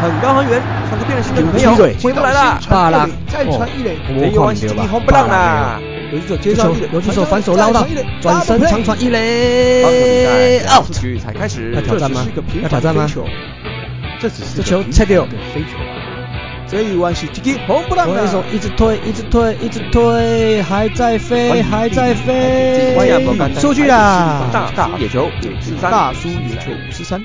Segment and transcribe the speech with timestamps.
[0.00, 5.78] 很高很远，上个变了心的女朋友回不来了，罢了，再传一垒，没有关系，一红不浪啦。
[6.12, 7.86] 游击手接上一垒，游击手反手捞到，
[8.20, 12.26] 转身长传一垒，棒球比赛两出局才开始，要挑战吗？
[12.62, 13.06] 要挑战吗？
[14.18, 15.24] 这只是这球切掉，
[15.54, 15.78] 飞球。
[15.78, 16.08] 啊！
[16.66, 22.94] 这一弯是这个红不浪的，手一直推，一直推，一直推，还在飞，还在飞，
[23.60, 24.44] 出去啦！
[24.52, 27.20] 大叔野球五十三，大叔野球五十三，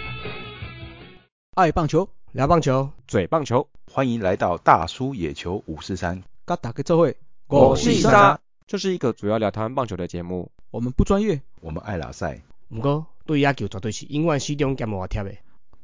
[1.56, 6.21] 爱棒球，聊棒球，嘴棒球，欢迎来到大叔野球五四三。
[6.43, 7.16] 嘎打个这会，
[7.48, 10.52] 我是沙，这是一个主要聊台湾棒球的节目。
[10.70, 12.42] 我们不专业，我们爱拉赛。
[12.68, 15.34] 不过对野球绝对是永远始终兼无贴的。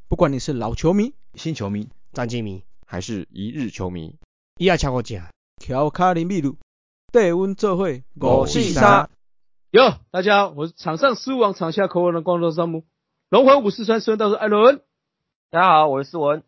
[0.09, 4.17] 不管你是老球迷、新球迷、战绩迷，还是一日球迷，
[4.57, 5.23] 伊也超过正。
[5.63, 6.57] 乔卡林秘鲁，
[7.13, 9.09] 带阮做会，我是沙。
[9.69, 12.83] 哟，大家好，我是场上失误王，场下口吻的光头山姆。
[13.29, 14.81] 龙魂五四三，升到是艾伦。
[15.51, 16.43] 大家好，我是思文。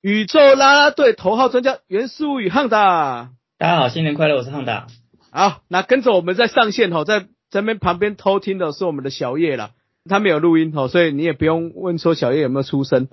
[0.00, 3.32] 宇宙啦啦队头号专家袁思武与汉达。
[3.58, 4.86] 大家好，新年快乐，我是汉达。
[5.30, 9.72] 好，那跟着我们在上线吼，在这边旁边偷听的是我们的小叶啦。
[10.08, 13.08] 他没有录音吼，所以你也不用问说小叶有没有出声，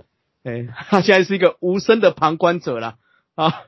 [0.46, 2.96] 哎，他现在是一个无声的旁观者啦
[3.36, 3.64] 啊。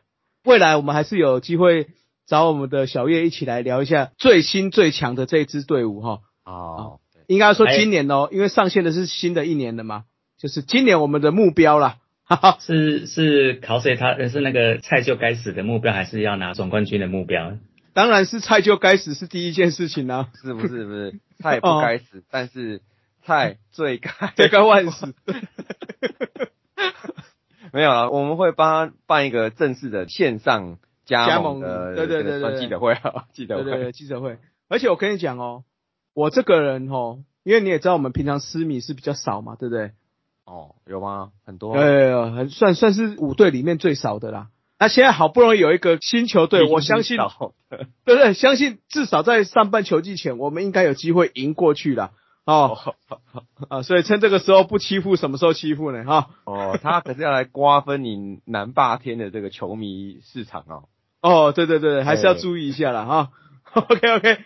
[0.46, 1.88] 未来我们还是有机会
[2.28, 6.20] 找我们的小叶一起来聊一下最新最强的这支队伍哈。
[6.46, 10.06] 哦，应该说今年哦，因为上线的是新的一年了嘛，
[10.40, 11.98] 就是今年我们的目标啦。
[12.26, 13.96] 哈哈，是是考谁？
[13.96, 17.58] 他是那个蔡就该死的目标，还是要拿总冠军的目标？
[17.94, 20.30] 当然是蔡就该死是第一件事情啊。
[20.42, 22.82] 是不是不是菜不该死，但是。
[23.22, 25.14] 菜最该 最该万死，
[27.72, 34.40] 没有了，我们会帮他办一个正式的线上加盟的，对对对对，记者会啊，记者会，记者会。
[34.70, 35.64] 而且我跟你讲哦，
[36.14, 39.92] 我这个人哦，因为你也知道我们平常私密是比较少嘛，对不对？
[40.50, 41.30] 哦，有吗？
[41.46, 44.48] 很多，对，很算算是五队里面最少的啦。
[44.80, 47.18] 那现在好不容易有一个新球队，我相信，
[48.04, 48.34] 对不对？
[48.34, 52.12] 相信至少在上半球季前，我们应该有机会赢过去了。
[52.46, 52.96] 哦，
[53.70, 56.04] 啊，所以趁这个时候不欺负，什么时候欺负呢？
[56.06, 60.90] 哈，哦，他可是要来瓜分你南霸天的这个球迷市场哦。
[61.22, 63.30] 哦，对对对，还是要注意一下了哈。
[63.76, 64.38] OK OK，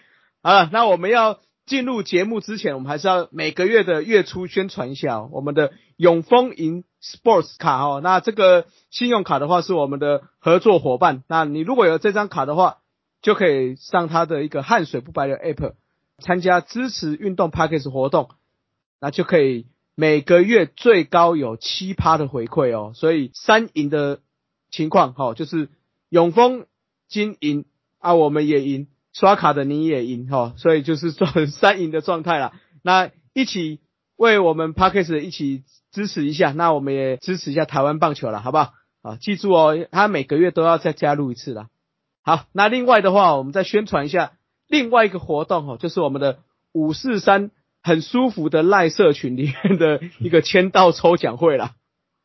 [0.42, 8.02] 好了，那我们要进入节目之前，我们还是要每个月的月初宣传一下哦我们的永丰银 Sports 卡哦。
[8.04, 12.78] 那这个信用卡的话是我们的合作伙伴，那你如果有这张卡的话，
[13.22, 15.74] 就可以上他的一个汗水不白的 App。
[16.20, 18.30] 参加支持运动 Package 活动，
[19.02, 22.94] 那就可以每个月最高有七趴的回馈哦。
[22.94, 24.22] 所以三赢的
[24.70, 25.70] 情况，哈，就是
[26.10, 26.68] 永丰
[27.10, 27.66] 金赢
[27.98, 32.54] 啊，我们也赢，刷卡的你也赢，哈，所以就是做 三赢的状态了。
[32.82, 33.80] 那一起
[34.16, 38.74] 为我们 Parkes 一起支持一下，那我们也支持一下台湾棒球了，好不好？
[39.04, 41.68] 啊，记住哦，他每个月都要再加入一次了。
[42.24, 44.34] 好，那另外的话，我们再宣传一下。
[44.70, 46.40] 另外一个活动哦，就是我们的
[46.72, 47.52] 五四三
[47.84, 51.76] 很舒服的赖社群里面的一个签到抽奖会啦。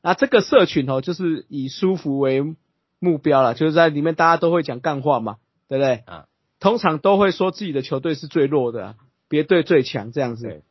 [0.02, 2.54] 那这个社群哦，就是以舒服为
[3.00, 5.36] 目标了，就是在里面大家都会讲干话嘛，
[5.68, 6.04] 对不对？
[6.06, 6.26] 啊，
[6.60, 8.96] 通常都会说自己的球队是最弱的，
[9.28, 10.62] 别队最强这样子。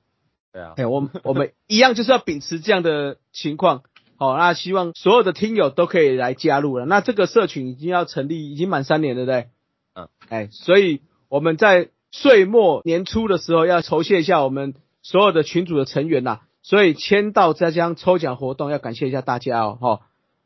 [0.51, 3.83] 对啊，哎，我们我们一样就是要秉持这样的情况。
[4.17, 6.85] 好，那希望所有的听友都可以来加入了。
[6.85, 9.47] 那这个社群已经要成立，已经满三年，对不对？
[9.95, 11.01] 嗯，哎，所以。
[11.29, 19.99] 我们在岁末年初的时候要酬谢一下我们所有的群组的成员呐，所以签到这将抽奖活动要感谢一下大家哦，哈。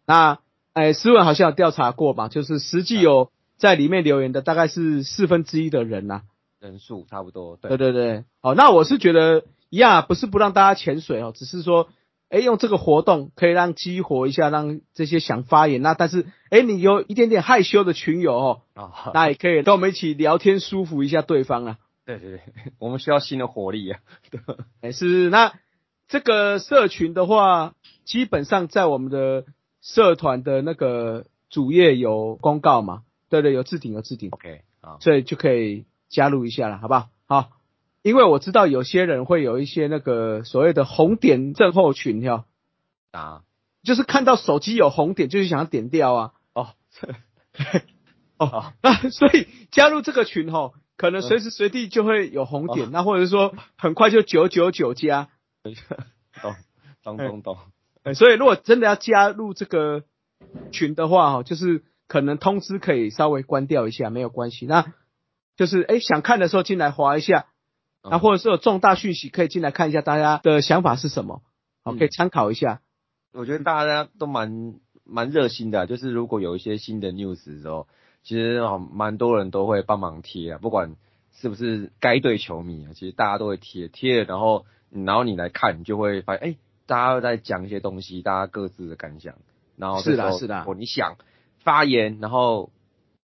[0.08, 0.40] 那，
[0.74, 3.30] 哎，思文好像有调查过嘛，就是实际有
[3.62, 6.24] 在里面留言的大概是四分之一的人呐，
[6.60, 11.88] 人数差不多，对对对，好，那我是觉得一样，不是不让大家潜水哦，只是说。
[12.34, 18.62] 哎，用这个活动可以让激活一下，让这些想发言那但是哎，你有一点点害羞的群友哦，
[19.14, 21.78] 那也可以跟我们一起聊天，舒服一下对方啊。
[22.06, 22.40] 对对对，
[22.80, 24.00] 我们需要新的活力啊。
[24.80, 25.52] 哎，是那
[26.08, 27.74] 这个社群的话，
[28.06, 29.44] 基本上在我们的
[29.82, 33.02] 社团的那个主页有公告嘛？
[33.32, 34.30] 对对，有置顶有置顶。
[34.30, 37.10] OK，啊，所以就可以加入一下了，好不好？
[37.26, 37.50] 好。
[38.04, 42.46] 因为我知道有些人会有一些那个所谓的红点症候群，哈，
[43.12, 43.44] 啊，
[43.84, 46.34] 就是看到手机有红点，就是想要点掉啊。
[46.54, 46.70] 哦，
[48.38, 55.30] 哦，那 所以加入这个群，哈，可能随时随地就会有红点，那或者说很快就九九九加。
[56.42, 56.56] 懂，
[57.04, 58.16] 懂懂懂。
[58.16, 60.04] 所以如果真的要加入这个
[60.72, 64.66] 群的话，哈，就是可能通知可以稍微关掉一下，没有关系。
[64.66, 64.94] 那
[65.56, 67.46] 就是哎，想看的时候进来划一下。
[68.04, 71.42] 那或者是有重大讯息，可以进来看一下大家的想法是什么，
[71.86, 72.82] 好，可以参考一下。
[73.32, 74.76] 我觉得大家都蛮
[75.06, 77.88] 蛮热心的啊，就是如果有一些新的 news 的时候，
[78.24, 80.98] 其实啊蛮多人都会帮忙贴啊，不管
[81.32, 86.56] 是不是该队球迷啊，其实大家都会贴贴了，然后然后你来看，你就会发现，哎、
[86.88, 89.36] 大家都在讲一些东西，大家各自的感想，
[89.78, 90.66] 然后是的是的。
[90.66, 91.16] 哦你想
[91.64, 92.72] 发言，然后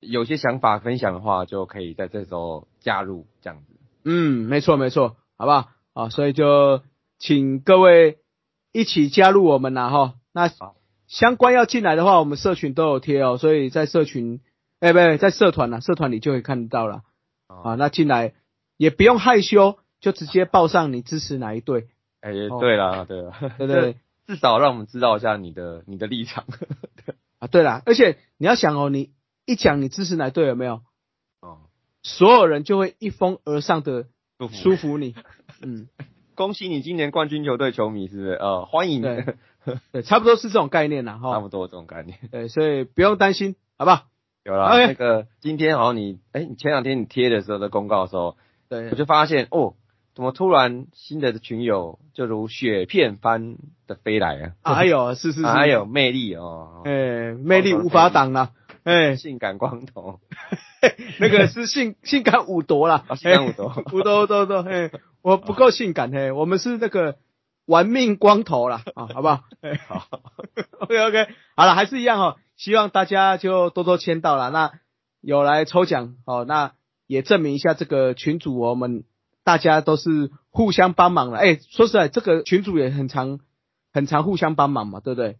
[0.01, 3.75] 有些想法分享的话，就可以在这时候加入这样子。
[4.05, 5.69] 嗯，没错没错，好不好？
[5.95, 6.83] 啊，所以就
[7.19, 8.19] 请各位
[8.73, 10.15] 一起加入我们啦哈。
[10.33, 10.51] 那
[11.07, 14.41] 相关要进来的话，我们社群都有贴哦，所以在社群，
[14.81, 17.03] 哎、不对，在社团啦，社团里就会看得到了
[17.47, 17.77] 啊。
[17.77, 18.35] 那进来
[18.77, 21.89] 也不用害羞，就直接报上你支持哪一队，
[22.21, 23.97] 哎、哦对啦，对啦，对不对？
[24.27, 26.45] 至少让我们知道一下你的你的立场。
[27.45, 29.11] 啊，对啦，而且你要想哦，你
[29.45, 30.81] 一讲你支持哪队有没有，
[31.41, 31.59] 哦，
[32.03, 34.07] 所有人就会一拥而上的
[34.51, 35.15] 舒服你，
[35.61, 35.89] 嗯，
[36.35, 38.31] 恭喜你今年冠军球队球迷是不是？
[38.33, 39.37] 呃，欢迎，对。
[39.93, 41.33] 对，差不多是这种概念啦哈。
[41.33, 42.19] 差不多这种概念。
[42.31, 44.09] 对，所以不用担心，好不好？
[44.45, 48.37] 有啦那个今天好像你，哎、你前两天你贴的时候的公告的时候，
[48.69, 48.91] 对。
[48.91, 49.75] 我就发现哦，
[50.15, 53.57] 怎么突然新的群友就如雪片般
[53.89, 54.75] 的飞来啊？
[54.75, 58.53] 哎呦，是是是， 还有魅力哦，哎，魅力无法挡啦，
[58.85, 60.21] 哎，性感光头，
[61.19, 63.05] 那个是性 性感五夺啦。
[63.09, 64.91] 啊，性感五夺哎五夺五夺五夺，哎，
[65.21, 67.17] 我不够性感，嘿，我们是那个
[67.67, 69.41] 玩命光头啦，啊，好不好？
[69.63, 70.07] 哎，好
[70.79, 71.27] ，OK OK，
[71.57, 74.71] 好了，还是一样哦，希望大家就多多签到了，那
[75.21, 76.73] 有来抽奖哦，那
[77.09, 79.03] 也证明一下这个群主我们
[79.45, 83.39] 大家都是互相帮忙了，哎，说实在，这个群主也很常
[83.93, 85.37] 很常互相帮忙嘛，对不对？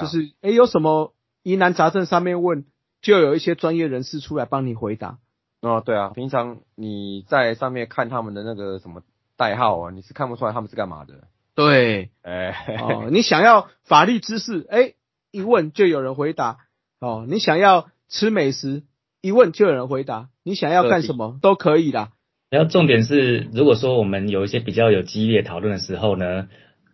[0.00, 1.12] 就是哎、诶有什么
[1.42, 2.64] 疑难杂症上面问，
[3.02, 5.18] 就有一些专业人士出来帮你回答。
[5.60, 9.02] 哦，对啊，平常你在上面看他们的那个什么
[9.36, 11.14] 代号啊，你是看不出来他们是干嘛的。
[11.56, 14.94] 对，哎、哦，你想要法律知识，哎、
[15.32, 16.58] 一问就有人回答。
[17.00, 18.84] 哦，你想要吃美食，
[19.20, 20.28] 一问就有人回答。
[20.44, 22.12] 你想要干什么都可以啦。
[22.50, 26.48] 然后重点是，如果说我们有一些比较有激烈讨论的时候呢，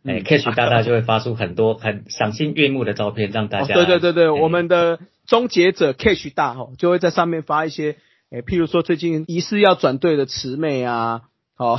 [0.05, 0.25] 哎、嗯。
[0.25, 4.31] c a s h 大大就会发出很多很赏心悦目的照片，让大哦，家、对对对对，哎。
[4.31, 7.97] 我们的终结者 Cash 大吼就会在上面发一些，
[8.31, 11.23] 诶，譬如说最近疑似要转队的慈妹啊，
[11.57, 11.79] 哦，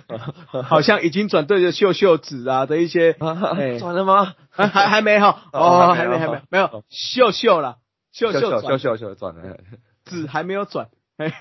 [0.64, 3.14] 好像已经转队的秀秀子啊的一些，
[3.58, 4.34] 哎 转了吗？
[4.48, 7.76] 还还还没哈，哦哦，还没还没没没有秀秀啦，
[8.12, 9.58] 秀秀秀秀秀秀转了，
[10.06, 10.88] 子还没有转，
[11.18, 11.32] 哎，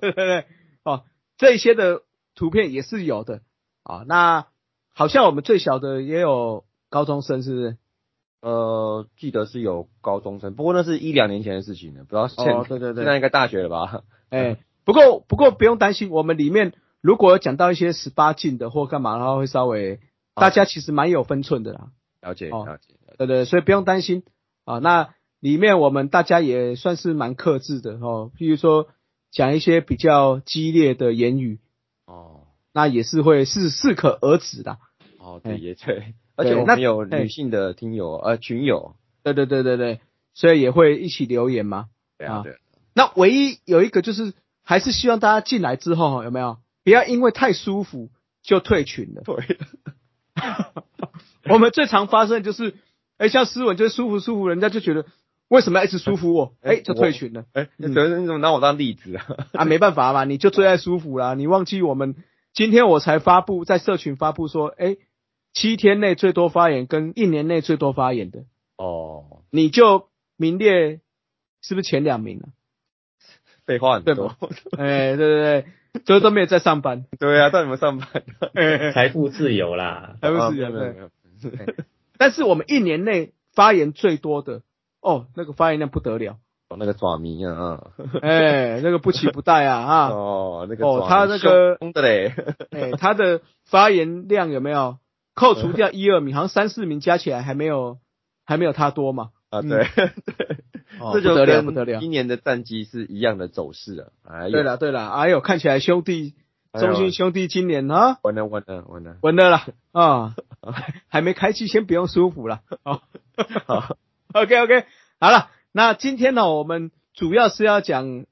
[0.00, 0.44] 对 对对，
[0.84, 1.04] 哦，
[1.36, 2.02] 这些的
[2.34, 3.42] 图片也是有的
[3.82, 4.04] 啊。
[4.06, 4.46] 那
[4.94, 7.76] 好像我们最小的也有高中生，是不是？
[8.42, 14.02] 呃，记得是有高中生，不过那是一两年前的事情了，不知道现、哦对对对现在应该大学了吧？
[14.30, 16.72] 哎，不过不过不用担心，我们里面
[17.02, 20.00] 如果有讲到一些十八禁的或干嘛，的话会稍微
[20.34, 21.88] 大家其实蛮有分寸的啦，
[22.22, 24.22] 了解哦了解，了解对对，所以不用担心
[24.64, 24.78] 啊。
[24.78, 28.88] 那里面我们大家也算是蛮克制的哦，譬如说
[29.30, 31.58] 讲一些比较激烈的言语，
[32.06, 32.46] 哦。
[32.72, 34.78] 那也是会适适可而止的。
[35.18, 35.50] 哦，哎。
[35.52, 37.22] 对也对， 而且我们有哎。
[37.22, 40.00] 女性的听友呃群友，对对对对对，
[40.34, 41.78] 所以也会一起留言嘛。
[41.78, 41.88] 啊
[42.18, 42.56] 对啊对啊，
[42.94, 46.58] 那唯一有一个就是，还是希望大家进来之后有没有？
[46.84, 48.10] 不要因为太舒服
[48.42, 49.22] 就退群了。
[49.22, 49.58] 对，
[51.52, 52.74] 我们最常发生的就是，
[53.18, 55.06] 哎，像斯文就是舒服舒服，人家就觉得
[55.50, 56.32] 为什么要一直舒服？
[56.32, 57.44] 我，哎哎，就退群了。
[57.52, 59.26] 哎，你怎么拿我当例子啊？
[59.52, 62.14] 啊，没办法嘛，你就最爱舒服啦，你忘记我们
[62.54, 64.96] 今天我才发布在社群发布说，哎，
[65.52, 68.44] 七天内最多发言跟一年内最多发言的，
[68.76, 71.00] 哦，你就名列
[71.60, 72.46] 是不是前两名啊？
[73.66, 74.36] 废话很对多吧，
[74.78, 78.08] 哎，对对对，就都没有在上班，对啊，到你们上班，
[78.94, 80.16] 财富自由啦。
[80.20, 81.10] 财富自由没有，
[82.18, 84.62] 但是我们一年内发言最多的，
[85.00, 86.36] 哦，那个发言量不得了，
[86.68, 87.90] 哦那个爪迷啊，啊。
[88.22, 92.34] 哎，那个不期不待啊啊， 哦，那个哦他那个的嘞，
[92.70, 94.98] 哎，他的发言量有没有？
[95.34, 97.98] 扣除掉一二名， 好像三四名加起来还没有
[98.44, 99.30] 还没有他多嘛？
[99.48, 99.68] 啊，嗯。
[99.68, 99.86] 对，
[101.00, 102.00] 哦这就不得了跟不得了。
[102.00, 104.06] 今年的战绩是一样的走势啊。
[104.28, 104.50] 哎呦。
[104.52, 106.34] 对，了对了，哎呦，看起来兄弟
[106.74, 108.18] 中信兄弟今年啊。
[108.22, 109.66] 完了完了完了，稳了啦。
[109.92, 110.34] 啊，
[111.08, 112.60] 还没开机，先不用舒服了。
[112.84, 113.00] 哦。
[113.66, 113.96] 好
[114.34, 114.84] OK OK，
[115.20, 118.24] 好了，那今天呢，我们主要是要讲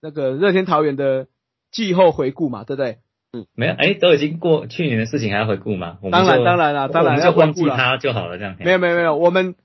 [0.00, 1.26] 那个热天桃园的
[1.72, 2.98] 季后回顾嘛，对不对？
[3.32, 5.98] 嗯没有，哎，都已经过去年的事情，还要回顾吗？
[6.12, 8.56] 当然当然了当然要回顾啦忘记它就好了，这样。
[8.60, 9.56] 没有没有没有，我们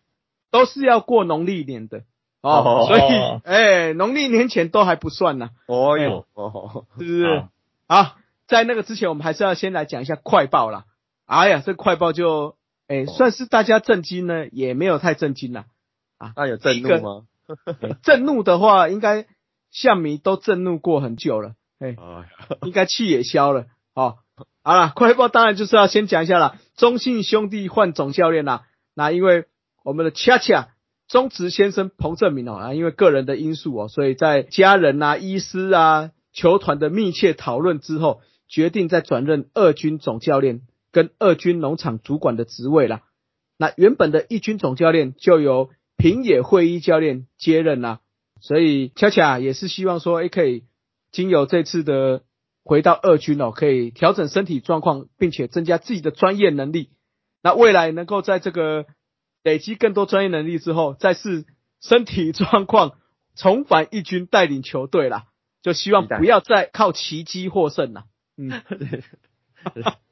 [0.50, 2.00] 都是要过农历年的
[2.42, 3.02] 哦，哦所以
[3.44, 7.44] 哎，农历年前都还不算呢，哦哟哦，是不是？
[7.88, 8.16] 好好，
[8.48, 10.86] 在那个之前，我们还是要先来讲一下快报啦。
[11.28, 12.56] 哎呀，这快报就
[12.90, 15.66] 哎，算是大家震惊呢，也没有太震惊啦。
[16.18, 17.24] 啊，那有震怒吗？
[18.04, 19.28] 震怒的话，应该
[19.72, 23.68] 象迷都震怒过很久了，哎，哎应该气也消了。
[23.94, 24.18] 哦，
[24.64, 28.64] 好了， 快报当然就是要先讲一下啦，中信兄弟换总教练啦。
[28.96, 29.46] 那因为
[29.84, 30.70] 我们的恰恰
[31.08, 43.04] 中职先生彭正明哦，啊，因为个人的因素哦，所以在家人啊、医师啊、球团的密切讨论之后，决定再转任二军总教练跟二军农场主管的职位啦。
[43.58, 48.00] 那原本的一军总教练就由平野会一教练接任啦，
[48.40, 50.64] 所以恰恰也是希望说，诶，可以
[51.12, 52.24] 经由这次的
[52.64, 56.92] 回到二军哦，可以调整身体状况，并且增加自己的专业能力。
[57.42, 58.86] 那未来能够在这个
[59.44, 61.46] 累积更多专业能力之后，再是
[61.82, 62.94] 身体状况
[63.36, 65.26] 重返一军带领球队啦，
[65.62, 68.06] 就希望不要再靠奇迹获胜啦。
[68.38, 68.52] 嗯，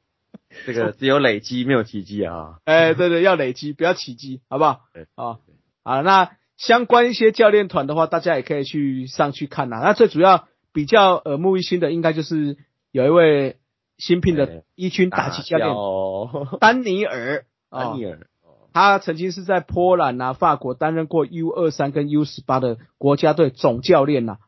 [0.66, 2.58] 这个只有累积没有奇迹啊。
[2.64, 4.80] 哎，对对，要累积，不要奇迹，好不好？
[4.92, 5.40] 对，好，
[5.84, 9.80] 好，那相关一些教练团的话，大家也可以去上去看呐。
[9.82, 12.56] 那最主要比较耳目一新的，应该就是
[12.90, 13.56] 有一位
[13.96, 18.26] 新聘的一军打击教练哦， 丹尼尔，哦丹尼尔，
[18.72, 24.38] 他曾经是在波兰啊、法国担任过 U 二三跟 U 十八的国家队总教练呐、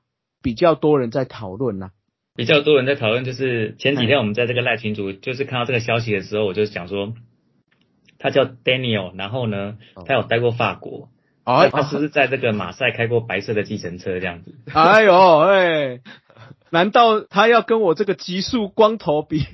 [0.43, 1.91] 比较多人在讨论呐。
[2.37, 7.13] 比较多人在讨论，就是前几天我们在这个赖群组，就是看到这个消息的时候，我就想说，
[8.19, 11.09] 他叫 Daniel，然后呢，他有待过法国，
[11.45, 14.55] 哦他是不是在这个马赛开过白色的计程车这样子？
[14.73, 16.01] 哎呦，哎，
[16.71, 19.45] 难道他要跟我这个极速光头比？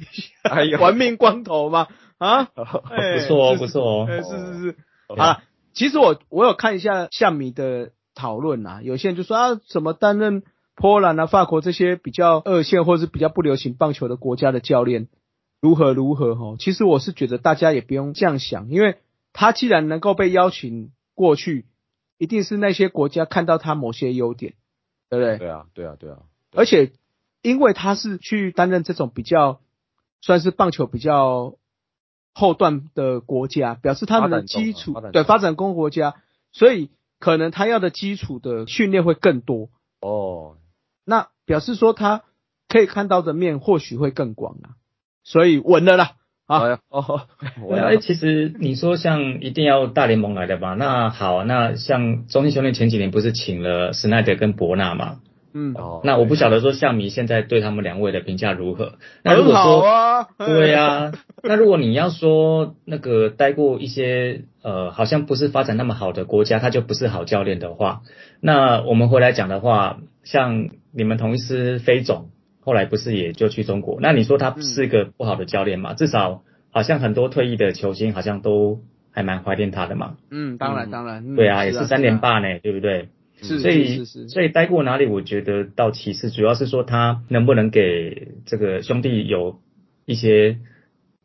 [0.42, 1.88] 哎呦玩命光头吗？
[2.18, 2.48] 啊，
[2.90, 4.06] 哎不错哦，不错哦。
[4.08, 4.70] 哎，是是是，
[5.08, 5.42] 哦好了，
[5.72, 10.42] 其实我我有看一下夏米的讨论啊，有些人就说啊，怎么担任
[10.76, 15.08] 波兰啊、法国这些比较二线或者是比较不流行棒球的国家的教练，
[15.60, 16.56] 如何如何哈？
[16.58, 18.98] 其实我是觉得大家也不用这样想，因为
[19.32, 21.64] 他既然能够被邀请过去，
[22.18, 24.54] 一定是那些国家看到他某些优点，
[25.08, 25.38] 对不对？
[25.38, 26.18] 对啊，对啊，对啊，
[26.52, 26.92] 而且
[27.40, 29.60] 因为他是去担任这种比较
[30.20, 31.56] 算是棒球比较
[32.34, 36.16] 后段的国家，表示他们的基础对发展中国家，
[36.52, 39.70] 所以可能他要的基础的训练会更多。
[40.02, 40.58] 哦，
[41.06, 42.24] 那表示说他
[42.68, 44.76] 可以看到的面或许会更广啊，
[45.24, 46.10] 所以稳了啦。
[46.46, 47.22] 啊哦，
[47.60, 50.74] 我对啊，哎，其实你说像一定要大联盟来的吧？
[50.74, 55.18] 那好，那像中信兄弟前几年不是请了史奈德跟伯纳嘛？
[55.52, 58.92] 嗯，哦那我不晓得说像迷现在对他们两位的评价如何？
[59.24, 68.02] 那如果说啊，对啊，那如果你要说那个待过一些呃好像不是发展那么好的国家，他就不是好教练的话，
[68.40, 73.98] 那我们回来讲的话，像你们同一师飞总，后来不是也就去中国？
[74.00, 75.92] 那你说他是个不好的教练嘛？
[75.92, 80.16] 至少好像很多退役的球星好像都还蛮怀念他的嘛。
[80.30, 83.10] 嗯，当然当然，嗯对啊，也是是三连，霸呢，对不对？
[83.42, 89.60] 是所以是是是，所以待过哪里，我觉得到其次，主要是说他能不能给这个兄弟有
[90.06, 90.58] 一些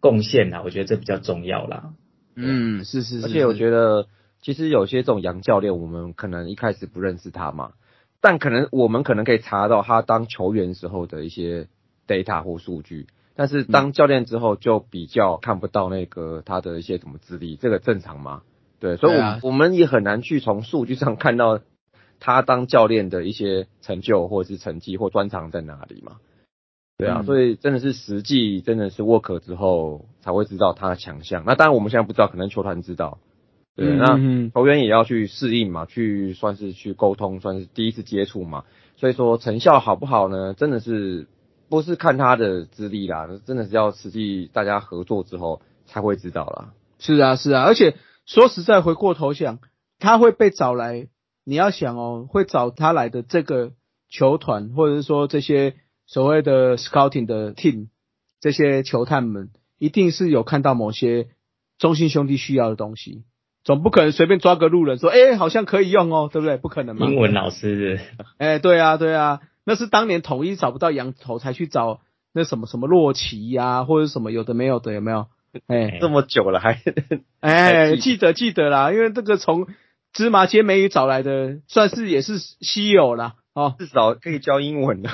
[0.01, 1.93] 贡献啊，我觉得这比较重要啦。
[2.35, 4.07] 嗯，是是是，而且我得觉得，
[4.41, 7.71] 其实有些这种洋教练，我们可能一开始不认识他嘛，
[8.21, 11.67] 但可能我们可能可以查到他当球员时候的一些
[12.07, 18.43] data 或数据，但是当教练之后就比较看不到那个他的一些什么资历，这个正常吗？
[18.79, 21.59] 对，所以我我们也很难去从数据上看到
[22.19, 26.17] 他当教练的一些成就或者是成绩或专长在哪里嘛。
[26.97, 31.43] 对啊，嗯所以真的是实际真的是 work 之后才会知道他的强项。
[31.47, 33.17] 那当然我们现在不知道，可能球团知道。
[33.75, 38.65] 对，嗯那嗯嗯球员也要去适应嘛，去算是去沟通，算是第一次接触嘛。
[38.97, 40.53] 所以说成效好不好呢？
[40.53, 41.27] 真的是
[41.69, 46.73] 不是看他的资历啦，真的是要实际大家合作之后才会知道啦。
[46.99, 49.59] 是啊，是啊，而且说实在，回过头想，
[49.97, 51.07] 他会被找来，
[51.43, 53.71] 你要想哦，会找他来的这个
[54.07, 55.73] 球团，或者是说这些
[56.05, 57.87] 所谓的 scouting 的 team，
[58.39, 59.49] 这些球探们，
[59.79, 61.29] 一定是有看到某些
[61.79, 63.23] 中心兄弟需要的东西，
[63.63, 66.57] 总不可能随便抓个路人说，哎、好像可以用哦，对不对？
[66.57, 67.07] 不可能嘛。
[67.07, 67.99] 英文老师
[68.37, 72.01] 哎、 对啊，对啊，那是当年统一找不到羊头，才去找
[72.33, 75.27] 那什么什么洛奇呀、或者什么有的没有的，有没有？
[75.67, 76.79] 哎、 这么久了还
[77.41, 79.67] 哎，还记记得记得啦，因为这个从
[80.13, 83.35] 芝麻街美语找来的，算是也是稀有啦。
[83.53, 85.09] 哦，至少可以教英文的。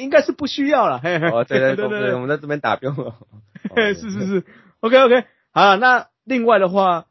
[0.00, 1.00] 应该是不需要了。
[1.00, 3.14] 嘿嘿哦，对对对对对，我们在这边打标了。
[3.74, 4.44] 嘿是是是
[4.78, 7.06] ，OK OK，好了，那另外的话，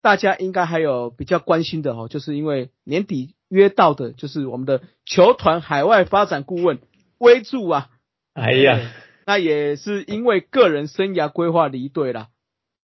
[0.00, 6.78] 大家应该还有比较关心的哦，就是因为年底约到的，就是我们的球团海外发展顾问
[7.18, 7.90] 威助啊，
[8.34, 8.78] 哎呀，
[9.26, 12.28] 那也是因为个人生涯规划离队啦，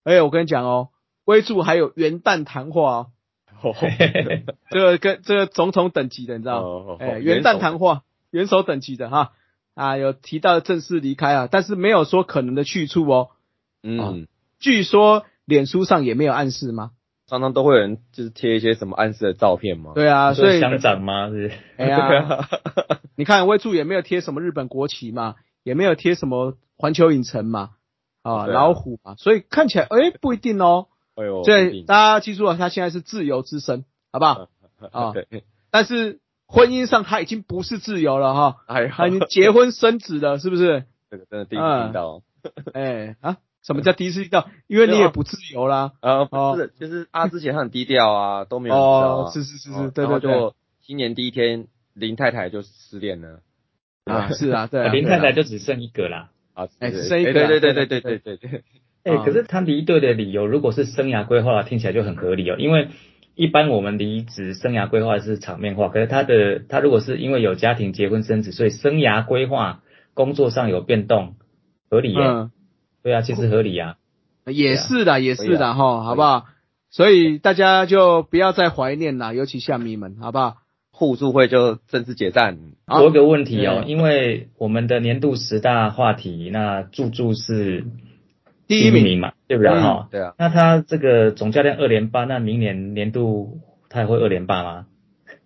[0.05, 0.89] 哎，我跟你讲哦，
[1.25, 3.07] 威助还有元旦谈话
[3.63, 3.75] 哦，
[4.71, 6.61] 这个跟这个总统等级的，你知道？
[6.61, 6.67] 吗？
[6.69, 9.33] 哦哎，元旦谈话，元首等级的哈。
[9.75, 13.31] 啊，有提到正式离开啊，但是没有说可能的去处哦。
[13.85, 14.27] 嗯，
[14.59, 16.91] 据说脸书上也没有暗示吗？
[17.27, 19.93] 常常都会有人就是贴一些什么暗示的照片吗。
[19.95, 21.29] 对啊，所以乡长吗？
[21.31, 21.53] 是不是？
[21.79, 22.49] 哎呀，
[23.17, 27.71] 你看魏助也没有贴什么日本国旗嘛，也没有贴什么环球影城嘛，
[28.23, 30.89] 啊，啊老虎嘛，所以看起来哎不一定哦。
[31.17, 34.49] 哎呦，所以不一定大家记住了，他现在是自由之身，好不好？
[34.93, 40.85] 啊对，但是婚姻上他已经不是自由了哈，哎呦，他已经结婚生子了，是不是？
[41.11, 42.23] 这个真的第一次听到。
[42.73, 43.37] 哎啊，
[43.69, 44.49] 什么叫低低调？
[44.67, 45.93] 因为你也不自由啦。
[46.01, 48.75] 呃，不是，就是啊之前很低调啊，都没有。
[48.75, 50.53] 哦，是是是是，对对对。
[50.81, 53.41] 新年第一天，林太太就失恋了。
[54.05, 54.89] 啊，是啊，对。
[54.89, 56.31] 林太太就只剩一个啦。
[56.55, 57.33] 啊，只剩一个。
[57.33, 58.65] 对对对对对对对对。
[59.05, 62.89] 哎，可是他离队的理由，如果是生涯规划，听起来就很合理哦，因为。
[63.41, 71.37] 一般我们离职生涯规划是场面化，可是他的他如果是因为有家庭结婚生子，所以生涯规划工作上有变动，
[71.89, 72.19] 合理耶。
[73.03, 73.97] 对啊，其实合理啊。
[74.47, 76.47] 也是的，也是的哈，好不好？
[76.91, 80.57] 所以大家就不要再怀念了，尤其象迷们，好不好？
[80.91, 82.59] 互助会就正式解散。
[82.87, 87.85] 好我有个问题哦，嗯因为我们的年度十大话题，那助助是
[88.67, 90.09] 第一名名嘛，对不对嗯哈？
[90.11, 94.87] 对啊，那他这个总教练二连霸，那明年年度他也会二连霸吗？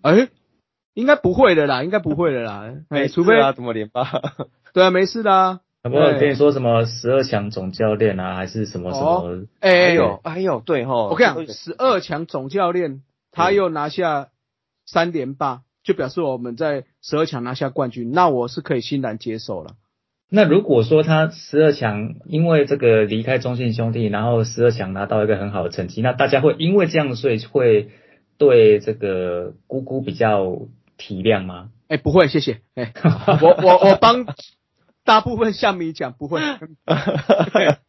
[0.00, 0.28] 哎，
[0.94, 4.08] 应该不会的啦，应该不会的啦，哎，除非没事啊，怎么连霸？
[4.72, 9.06] 对啊，没事的啊，有没有跟你说什么十二强总教练啊，还是什么什么？
[9.06, 14.28] 哦哎哎呦，哎呦，对吼，我跟你讲，十二强总教练他又拿下
[14.86, 19.72] 三连霸，就表示我们在十二强拿下冠军，那我是可以欣然接受了。
[20.34, 27.90] 那如果说他十二强因为这个离开中信兄弟，然后十二强拿到一个很好的成绩，那大家会因为这样，所以会
[28.38, 30.60] 对这个姑姑比较
[30.96, 31.68] 体谅吗？
[31.88, 32.60] 哎，不会，谢谢。
[32.74, 32.94] 哎，
[33.42, 34.24] 我我我帮
[35.04, 36.40] 大部分像你讲不会。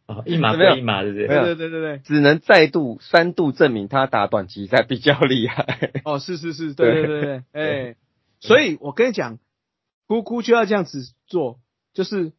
[0.06, 1.28] 哦， 一码归一码，对不是？
[1.28, 5.92] 没有对对对对对，只能再度三度证明他打短期赛比较厉害。
[6.04, 7.96] 哦，是是是，对对对对，哎，
[8.40, 9.38] 所以我跟你讲，
[10.06, 11.58] 姑姑就要这样子做，
[11.92, 12.32] 就是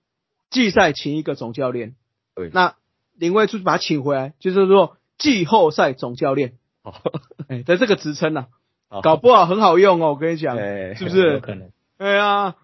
[0.50, 1.96] 季赛请一个总教练，
[2.36, 2.76] 对那
[3.18, 6.54] 林威就把他请回来，就是说季后赛总教练，
[7.48, 8.48] 哎的这个职称呐，
[8.90, 11.40] 好搞不好很好用哦，我跟你讲，是不是？
[11.40, 11.72] 可能。
[11.98, 12.56] 对啊，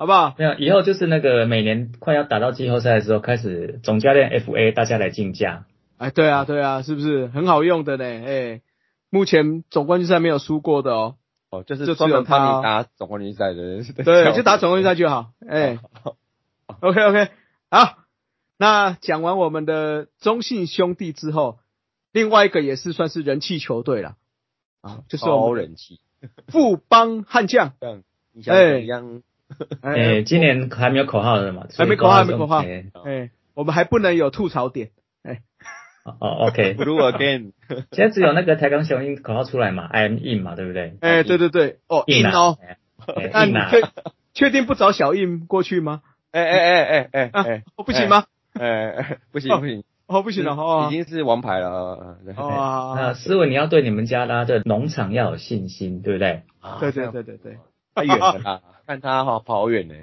[0.00, 0.34] 好不好？
[0.38, 5.66] 没有，以后就是那个每年快要打到季后赛的时候，开始总教练 FA 大家来竞价。
[5.98, 8.04] 哎，对啊，对啊，是不是很好用的呢？
[8.06, 8.62] 哎，
[9.10, 11.16] 目前总冠军赛没有输过的哦，
[11.50, 13.82] 哦，就是就只专门有他帮你打总冠军赛的。
[14.02, 15.32] 对，就打总冠军赛就好。
[15.46, 15.78] 哎，
[16.80, 17.28] OK OK，
[17.70, 17.98] 好，
[18.56, 21.58] 那讲完我们的中信兄弟之后，
[22.10, 24.16] 另外一个也是算是人气球队了，
[24.80, 26.00] 啊，就是我超们人气，
[26.48, 27.74] 富邦悍将。
[27.82, 29.22] 这样你想怎样？
[29.82, 31.66] 哎、哎，今年还没有口号的嘛？
[31.76, 32.62] 还没口号还没口号
[33.04, 34.90] 哎，我们还不能有吐槽点。
[35.22, 35.40] 哎
[36.04, 37.52] 哦，OK，Blue again，
[37.92, 40.96] 现在只有那个台钢雄鹰口号出来嘛，I am in 嘛，对不对？
[41.00, 42.56] 哎，对对对，哦，，in 哦，，
[43.06, 43.82] 哎那你确
[44.32, 46.00] 确定不找小印过去吗？
[46.32, 48.24] 哎哎哎哎哎啊哎，，哦不行吗？
[48.54, 48.90] 哎？
[48.92, 50.94] 哎，不行不行，哦，不行了哦已。
[50.94, 51.68] 经是王牌了。
[51.70, 56.42] 呃对哦那思文你要对你们家拉的农场要有信心，对不对？
[56.80, 57.58] 对对对对对，
[57.94, 59.94] 太远了啦， 看他哈跑好远呢。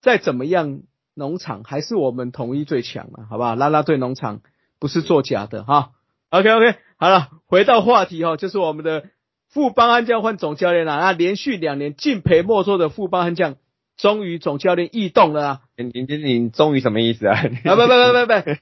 [0.00, 0.80] 再怎么样，
[1.14, 3.54] 农场还是我们统一最强嘛，好不好？
[3.54, 4.40] 啦啦队农场
[4.78, 5.90] 不是作假的哈。
[6.30, 9.04] OK OK，好了，回到话题哈，就是我们的
[9.48, 13.56] 富邦悍将换总教练啦，那连续两年敬陪末座的富邦悍将，
[13.96, 15.60] 终于总教练异动了啊！
[15.76, 17.36] 你你你你终于什么意思啊？
[17.36, 18.60] 啊不不不不不，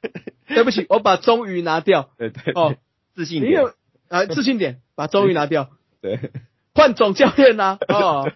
[0.54, 2.74] 对不起，我把终于拿掉 对对哦，
[3.14, 3.62] 自信点
[4.08, 5.68] 啊自信点，把终于拿掉，
[6.00, 6.32] 对，
[6.74, 8.32] 换总教练啦、哦。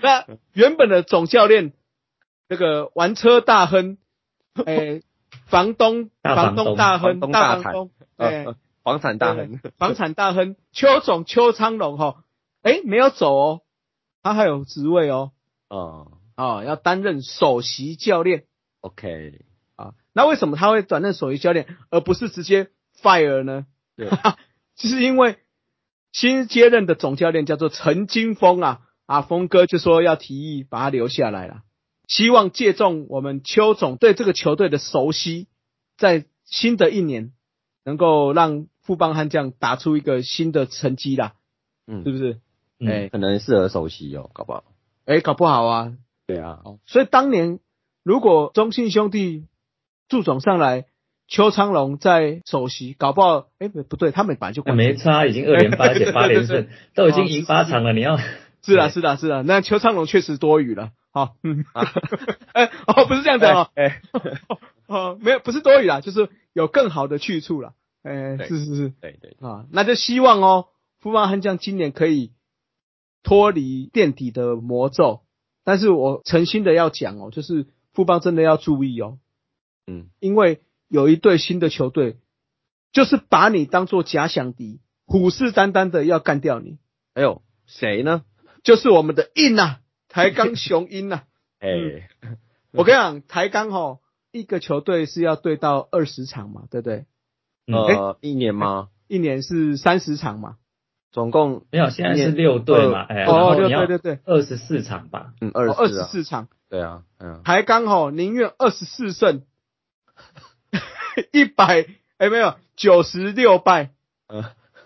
[0.02, 1.72] 那原本的总教练
[2.48, 3.98] 那个玩车大亨，
[4.66, 5.02] 哎、
[5.46, 7.90] 房东房东东大亨大房东，
[8.82, 12.24] 房产大亨，房产大亨邱总邱昌龙哈，
[12.62, 13.60] 哎、没有走哦，
[14.22, 15.32] 他还有职位哦，
[15.68, 18.44] 哦哦，要担任首席教练
[18.80, 19.44] ，OK，
[19.76, 19.92] 啊。
[20.12, 23.66] 那为什么他会转任首席教练，而不是直接 fire 呢？
[23.96, 24.08] 对，
[24.76, 25.38] 就是因为
[26.12, 28.80] 新接任的总教练叫做陈金峰啊，
[29.10, 31.62] 啊，峰哥就说要提议把他留下来了，
[32.06, 35.48] 希望借重我们邱总对这个球队的熟悉，
[35.98, 37.32] 在新的一年
[37.84, 41.32] 能够让富邦悍将打出一个新的成绩啦，
[41.88, 42.04] 嗯。
[42.04, 42.38] 是不是？
[42.78, 44.62] 嗯哎、可能适合首席哦，搞不好。
[45.06, 45.92] 哎、搞不好啊，
[46.28, 47.58] 对啊，所以当年
[48.04, 49.48] 如果中信兄弟
[50.08, 50.86] 祝总上来，
[51.26, 58.16] 邱昌龙在首席，搞不好，哎、不不对，他们本来就没差，已经二连八，而且八连胜， 都已经赢八场了，你要
[58.62, 60.92] 是啊，是的，是的，那邱昌龙确实多余了。
[61.12, 61.64] 好，嗯，
[62.52, 64.00] 哎、哦，不是这样子哦， 哎，
[64.86, 67.74] 哦，没有，不是多余啦，就是有更好的去处了。
[68.02, 68.48] 哎、对。
[68.48, 70.66] 是是是，对对，啊，那就希望哦，
[71.00, 72.32] 富邦悍将今年可以
[73.22, 75.22] 脱离垫底的魔咒。
[75.64, 79.18] 但是我诚心的要讲哦，就是富邦真的要注意哦，
[79.86, 82.18] 嗯，因为有一队新的球队，
[82.92, 86.78] 就是把你当做假想敌，虎视眈眈的要干掉你，
[87.14, 88.24] 哎呦谁呢？
[88.62, 91.22] 就是我们的印呐、台钢雄鹰呐、
[91.60, 92.08] 哎，
[92.72, 94.00] 我跟你讲，台钢吼
[94.32, 97.06] 一个球队是要对到二十场嘛，对不对？
[97.66, 97.74] 嗯。
[97.74, 98.88] 呃，一年吗？
[99.08, 100.56] 一年是三十场嘛。
[101.12, 106.46] 总共没有，现在是六队嘛，哎，然哦，对后你要对对对，二十四场吧，嗯二二十四场。
[106.68, 109.42] 对啊，嗯，台钢吼宁愿二十四胜，
[111.32, 111.86] 一百
[112.18, 113.90] 哎没有九十六败，
[114.28, 114.44] 嗯，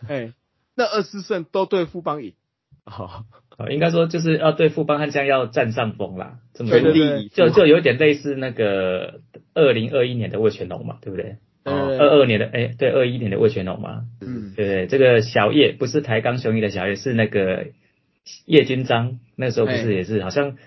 [0.09, 0.33] 哎，
[0.75, 2.35] 那二十四胜都对富邦赢。
[2.85, 3.25] 好，
[3.57, 9.21] 哦应该说就是要对富邦悍将要占上风啦，这么全力以赴就就有点类似那个
[9.55, 11.37] 二零二一年的魏全龙嘛，对不对？
[11.65, 17.69] 对二二年的哎，对，二一年的魏全龙嘛，嗯，对对，这个小叶不是台钢雄鹰的小叶，是那个
[18.45, 20.59] 叶军章，那时候不哎是也是好像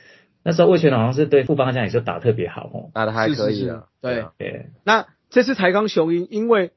[0.44, 6.72] 那时候魏全龙好像是对富邦悍将也是打特别好哦，打的还可以是是啊，是对啊对，那这次台钢雄鹰，因为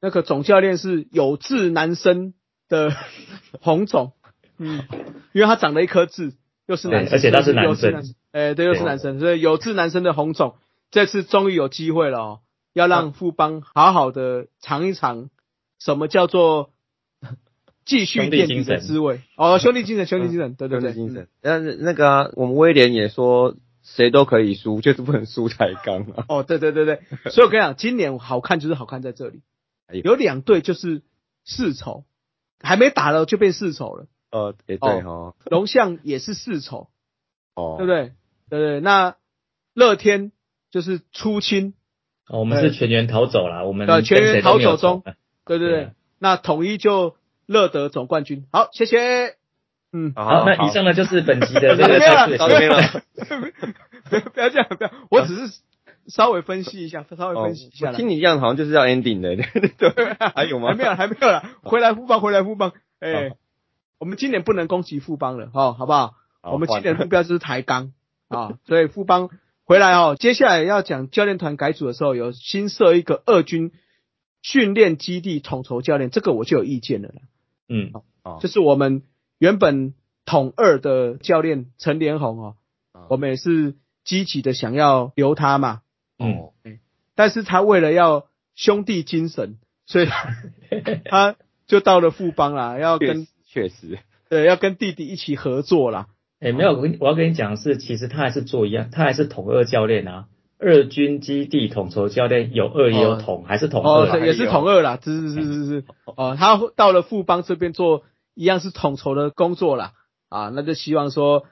[0.00, 2.32] 那个总教练是有志男生
[2.66, 2.92] 的
[3.60, 4.14] 洪总，
[4.62, 4.84] 嗯，
[5.32, 6.34] 因为他长了一颗痣，
[6.66, 8.02] 又是男生，而且他是男生。
[8.30, 10.54] 对，又是男生，所以有痣男生的红肿，
[10.90, 12.40] 这次终于有机会了哦，
[12.74, 15.30] 要让富邦好好的尝一尝
[15.78, 16.70] 什么叫做
[17.86, 19.22] 继续兄弟垫底精神的滋味。
[19.36, 21.28] 哦，兄弟精神，兄弟精神，对对对，兄弟精神。
[21.40, 26.24] 但是那个啊，我们威廉也说，谁都可以输，就是不能输台钢啊。
[26.28, 29.40] 哦，对对对对，所以我跟你讲，今年好看就是好看在这里。
[30.04, 31.02] 有两队就是
[31.44, 32.04] 世仇，
[32.60, 34.06] 还没打了就变世仇了。
[34.30, 36.88] 呃，也对哈，龙象也是世仇，
[37.54, 38.12] 哦，对不对？
[38.48, 39.16] 对对，那
[39.74, 40.32] 乐天
[40.70, 41.74] 就是出清，
[42.28, 45.12] 哦我们是全员逃走了，我们呃，全员逃走中走，
[45.44, 45.90] 对对对对。
[46.18, 47.16] 那统一就
[47.46, 49.36] 乐得总冠军，好，谢谢。
[49.92, 52.78] 嗯，好，那以上呢就是本集的 这个没有了赛事的结到这边果。
[52.78, 53.02] 了。
[54.34, 55.60] 不要这样，不要，我只是
[56.06, 60.68] 稍微分析一下，稍微哦分析一下听你这样好像就是要 ending 的，对， 还有吗？
[60.68, 61.42] 还没有，还没有了。
[61.62, 62.72] 回来富邦，回来富邦。
[63.00, 63.36] 哎好，
[64.00, 66.14] 我们今年不能攻击富邦了，哦，好不好？
[66.40, 67.92] 好我们今年的目标就是抬杠
[68.28, 69.28] 啊，所以富邦
[69.64, 70.16] 回来哦。
[70.18, 73.72] 接下来要讲教练团改组的时候，有新设一个二军
[74.40, 77.14] 训练基地统筹教练，这个我就有意见了啦。
[77.68, 79.02] 嗯，哦就是我们
[79.38, 79.92] 原本
[80.24, 82.56] 统二的教练陈连红哦，
[82.92, 85.82] 哦我们也是积极的想要留他嘛，
[86.18, 86.52] 嗯哦
[87.14, 90.08] 但是他为了要兄弟精神，所以
[91.04, 91.36] 他
[91.68, 96.06] 就到了富邦啦，要确跟实确实，对要跟弟弟一起合作啦。
[96.38, 109.92] 哎，没有，我跟我要跟你讲的是，其实他还是做一样，他还是统二教练啊，二军基地统筹教练有二也有统，还是统哦，二也是统二啦，是是是是是，哦，他到了富邦这边做一样是统筹的工作啦，
[110.28, 111.44] 啊，那就希望说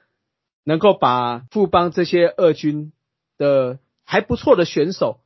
[0.64, 2.92] 能够把富邦这些二军
[3.36, 5.20] 的还不错的选手，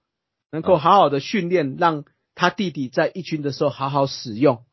[0.50, 2.04] 能够好好的训练，让
[2.34, 4.64] 他弟弟在一军的时候好好使用。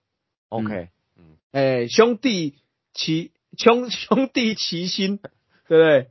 [0.50, 0.90] OK，
[1.52, 2.56] 哎，兄弟
[2.94, 5.18] 齐兄 兄弟齐心，
[5.68, 6.08] 对不对？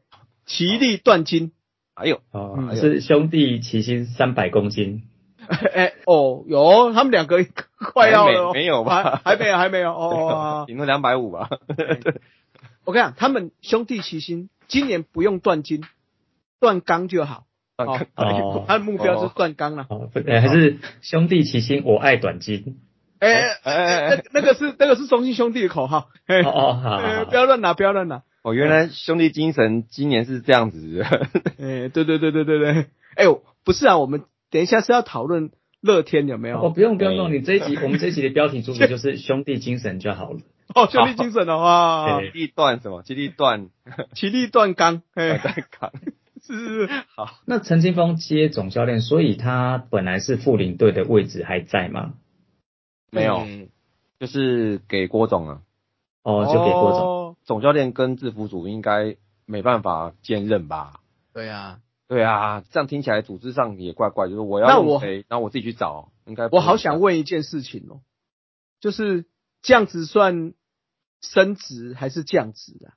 [0.47, 1.53] 齐力断金。
[1.95, 5.03] 还有哦嗯，是兄弟齐心三百公斤，
[5.75, 7.45] 哎哦，有他们两个
[7.77, 10.65] 快要了哦，还没没有吧还还没有，还没有哦。
[10.69, 11.49] 顶多两百五吧。
[12.87, 15.83] 我跟你讲，他们兄弟齐心，今年不用断金，
[16.61, 17.47] 断钢就好。
[17.79, 19.87] 哦，哦他的目标就是断钢了。
[19.91, 22.79] 哦，不对，还是兄弟齐心，我爱短筋。
[23.19, 26.09] 哎哎哎哎，那那个是那个是中信兄弟的口号。
[26.27, 28.23] 哎哦哦，好好哎好不要乱拿，不要乱拿。
[28.43, 31.05] 哦，原来兄弟精神今年是这样子的。
[31.59, 32.87] 哎，对对对对对对。
[33.17, 33.25] 哎，
[33.65, 35.51] 不是啊，我们等一下是要讨论
[35.81, 36.71] 乐天有没哦，有？
[36.71, 40.39] 不用不用不用，你这一集 我们这一集的标题主旨就是兄弟精神就好了。
[40.75, 43.03] 哦，兄弟精神的话，对基地段什么？
[43.03, 43.69] 基地段
[44.15, 45.03] 齐力断钢。
[45.15, 45.91] 哎，在扛。
[46.47, 46.93] 是是是。
[47.17, 52.13] 好，那陈金峰接总教练，所以他本来是副领队的位置还在吗？
[53.11, 53.69] 没有，嗯
[54.19, 55.63] 就是给郭总了。
[56.23, 57.01] 哦，就给郭总。
[57.01, 57.37] 总。
[57.45, 59.17] 总教练跟制服组应该
[59.47, 61.01] 没办法兼任吧？
[61.33, 61.81] 对啊。
[62.09, 68.01] 对啊，这样听起来组织上也怪怪，就是我那我要用谁，然后我自己去找，应该我好想问一件事情哦，
[68.81, 69.27] 就是
[69.61, 70.55] 这样子算
[71.21, 72.97] 升职还是降职啊？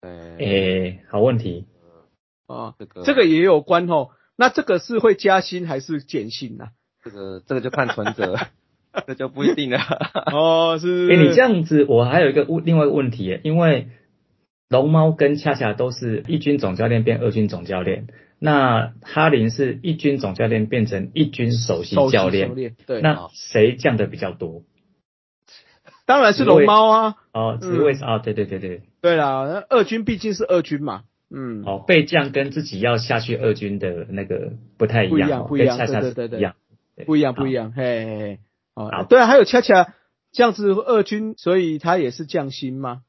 [0.00, 1.66] 诶，诶，好问题。
[2.46, 4.08] 啊，这个这个也有关哦。
[4.36, 6.68] 那这个是会加薪还是减薪呢、
[7.02, 8.38] 这个这个就看存折，
[9.06, 9.78] 这就不一定了。
[10.32, 13.88] 哦，是哎、你这样子，我还有一个问另外一个问题耶，因为
[14.68, 18.06] 龙猫跟恰恰都是一军总教练变二军总教练，
[18.38, 24.62] 那哈林是一军总教练变成一军首席教练，对，那谁降的比较多？
[26.04, 27.16] 当然是龙猫啊。
[27.32, 36.54] 哦，职位是啊、对对对对，对啦，那二军毕竟是二军嘛，嗯，哦，被降跟自己要下去二军的那个不太一不一样，不一样跟恰恰对对对是一样，
[37.06, 38.38] 不一样不一样，嘿嘿嘿，
[38.74, 39.94] 哦好，对啊，还有恰恰
[40.32, 43.02] 这样子二军，所以他也是降薪吗？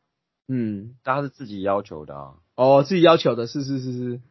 [0.47, 2.33] 嗯，他是自己要求的啊。
[2.55, 4.21] 哦，自己要求的，是是是是，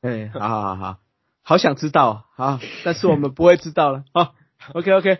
[0.00, 0.98] 哎，好好好好，
[1.42, 4.32] 好想知道啊，但是我们不会知道了啊。
[4.74, 5.18] OK OK，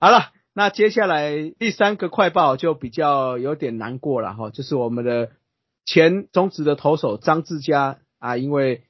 [0.00, 5.32] 好了，那接下来第三个快报就比较有点难过了哈，就是我们的
[5.84, 8.84] 前中职的投手张志佳啊，因为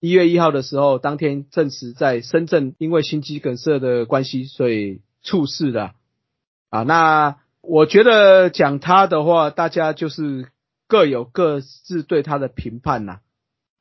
[0.00, 5.92] 一月一号的时候，当天证实在深圳因为心肌梗塞的关系，所以猝逝了
[6.70, 6.82] 啊。
[6.82, 10.48] 那我觉得讲他的话，大家就是
[10.88, 13.20] 各有各自对他的评判呐、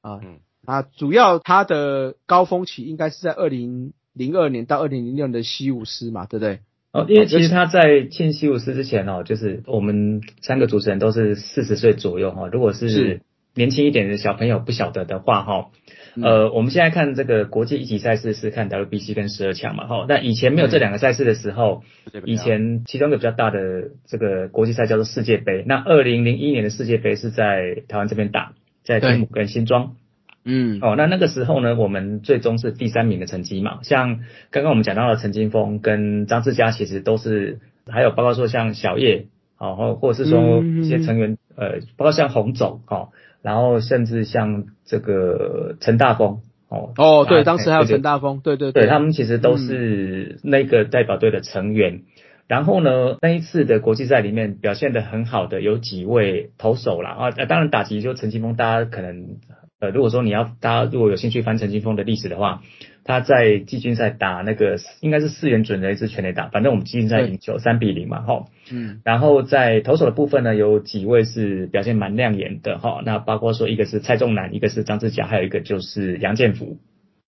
[0.02, 0.20] 啊。
[0.24, 6.60] 嗯啊，主要他的高峰期应该是在二零零二年到二零零六年的西武师嘛，对不对？
[6.92, 13.22] 哦，因为其实他在进西武师之前哦，就是我们三个主持人都是四十岁左右哈、如果是是
[13.56, 15.70] 年轻一点的小朋友不晓得的话哈、
[16.16, 21.84] 嗯呃，我们现在看这个国际一级赛事是看 WBC 跟十二强嘛哈、但以前没有这两个赛事的时候，
[22.26, 29.96] 以前其中一个比较大的这个国际赛叫做世界杯，那二零零一年的世界杯是在台湾这边打，在天母跟新庄。
[30.44, 33.80] 嗯哦，那那个时候呢，我们最终是第三名的成绩嘛。
[33.84, 39.28] 像刚刚我们讲到的陈金峰跟张志佳，其实都是，还有包括说像小叶，
[39.60, 43.10] 哦，或或者是说嗯一些成员，呃，包括像洪总，哦，
[43.42, 48.88] 然后甚至像这个陈大峰，哦，哦，对，啊当时还有陈大峰，对对对。
[48.88, 52.02] 他们其实都是那个代表队的成员。
[52.48, 59.38] 然后呢，那一次的国际赛里面表现的很好的有几位投手啦，啊，呃当然打击就陈金峰，大家可能
[59.82, 62.62] 呃，如果说你要大家如果有兴趣翻陈金峰的历史的话，
[63.04, 68.46] 他在季军赛打那个应该是四元准的一支全垒打，反正我们季军赛赢球三比零嘛，哈。
[68.72, 76.78] 嗯然后在投手的部分呢，有几位是表现蛮亮眼的哈，那包括说一个是蔡仲南，一个是张志佳，还有一个就是杨建福。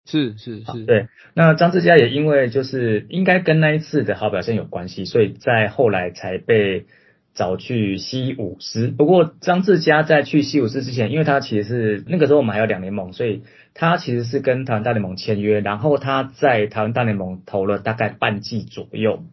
[0.05, 6.85] 是是是，对，那张志佳也因为就是应该跟那一次的好表现有关系，所以在后来才被
[7.33, 8.87] 找去西武斯。
[8.87, 13.43] 不过张志佳在去西武斯之前，因为他其实是那个时候我们还有两联盟，所以
[13.73, 19.23] 他其实是跟台湾大联盟签约，然后他在台湾大联盟投了大概半季左右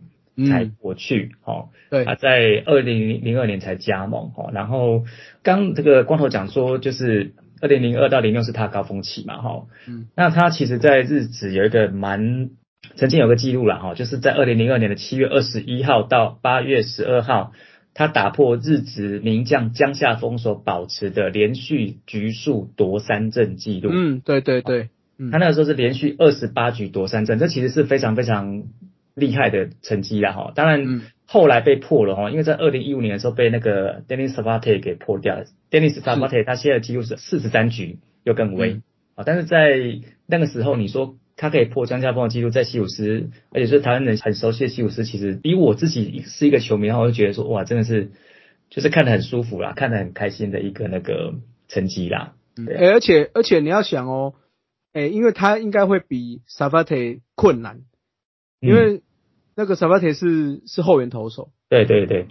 [0.48, 2.04] 才嗯，过去，哦，对。
[2.04, 5.04] 他，在二零零二年才加盟哈，然后
[5.42, 12.48] 刚这个光头讲说，就是二零零二到零六是他高峰期嘛哈，嗯，那他其实在日子有一个蛮
[12.96, 17.52] 曾经有个记录了哈，就是在二零零二年的七月二十一号到八月十二号，
[17.94, 25.30] 他打破日职名将江夏峰所保持的连续局数夺三振记录，嗯，对对对，嗯。
[25.30, 28.64] 他那个时候是连续二十八局夺三振，这其实是非常非常
[29.14, 30.52] 厉害的成绩啦哈。
[30.54, 31.02] 当然嗯。
[31.32, 35.36] 后来被破了哈，因为在二零一五年的时候被那个 Dennis Savate 给破掉。
[35.36, 35.44] 了。
[35.70, 38.82] Dennis Savate 他现在的记录是四十三局又更微嗯。
[39.14, 39.78] 啊，但是在
[40.26, 48.10] 那个时候你说他可以破江家峰的记录，在西武斯，而且是台湾人很熟悉的西武斯，其实以我自己是一个球迷然后，我就觉得说哇，真的是
[48.68, 51.32] 就是看得很舒服啦，看得很开心的一个那个
[51.66, 52.34] 成绩啦。
[52.54, 54.34] 对而且而且你要想哦，
[54.92, 57.80] 哎、因为他应该会比 Savate 困难，
[58.60, 59.02] 因嗯为
[59.56, 62.28] 那个 Savate 是是后援投手，对对对，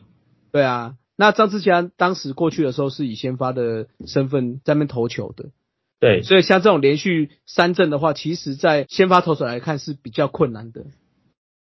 [0.52, 5.50] 对啊，那张志佳当时过去的时候是以先发的身份在那边投球的，
[6.00, 10.86] 对，所以像这种连续三振的话，其实在先发投手来看是比较困难的，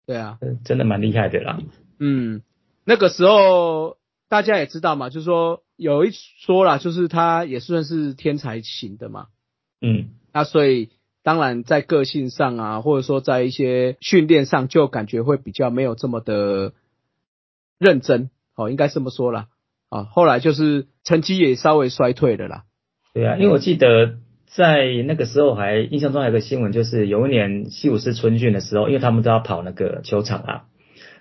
[0.05, 1.59] 对啊，呃真的蛮厉害的啦。
[1.99, 2.41] 嗯，
[2.83, 9.27] 那个时候大家也知道嘛，就是说有一说啦，就是他也算是天才型的嘛，
[9.79, 10.89] 嗯，那所以
[11.23, 16.73] 当然在个性上啊，或者说在一些训练上，就感觉会比较没有这么的
[17.79, 19.47] 认真，哦，应该这么说啦。
[19.87, 22.65] 啊，后来就是成绩也稍微衰退了啦。
[23.13, 24.17] 对啊，因为我记得
[24.55, 30.63] 在那个时候还印象中还有个新闻，就是有一年西武士春训的时候，因为他们都要跑那个球场啊，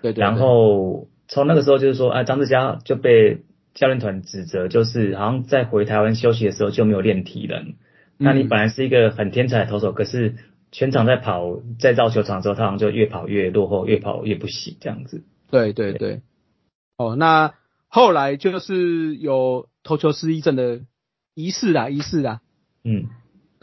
[0.01, 3.41] 对对对然后从那个时候就是说，啊，张志佳就被
[3.73, 7.73] 教练团指责，就是好像在回台湾休息的时候就没有练体能。
[8.17, 10.35] 那你本来是一个很天才的投手，可是
[10.71, 15.25] 全场在跑在绕球场的时候，他好像就越跑越落后，越跑越不行这样子。
[15.51, 16.21] 对对对，
[16.97, 17.53] 哦，那
[17.89, 20.79] 后来就是有投球失忆症的
[21.33, 22.39] 疑似啦，疑似啦。
[22.85, 23.09] 嗯，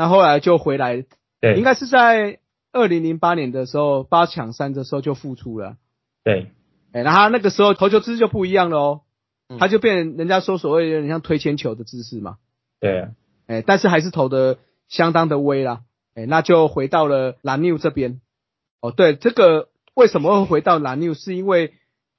[0.03, 1.05] 那后来就回来
[1.41, 2.41] 对，应该是在
[2.73, 5.77] 二零零八年的时候，八强三的时候就复出了。
[6.25, 6.51] 对，
[6.91, 9.01] 哎，那他那个时候投球姿势就不一样了哦，
[9.49, 12.39] 嗯他就变人家说所谓有点像推铅球的姿势嘛。
[12.81, 13.11] 对啊，
[13.47, 15.83] 哎，但是还是投的相当的威啦。
[16.17, 18.21] 哎，那就回到了蓝牛这边。
[18.81, 21.15] 哦，对，这个为什么会回到蓝牛？
[21.15, 21.75] 是因为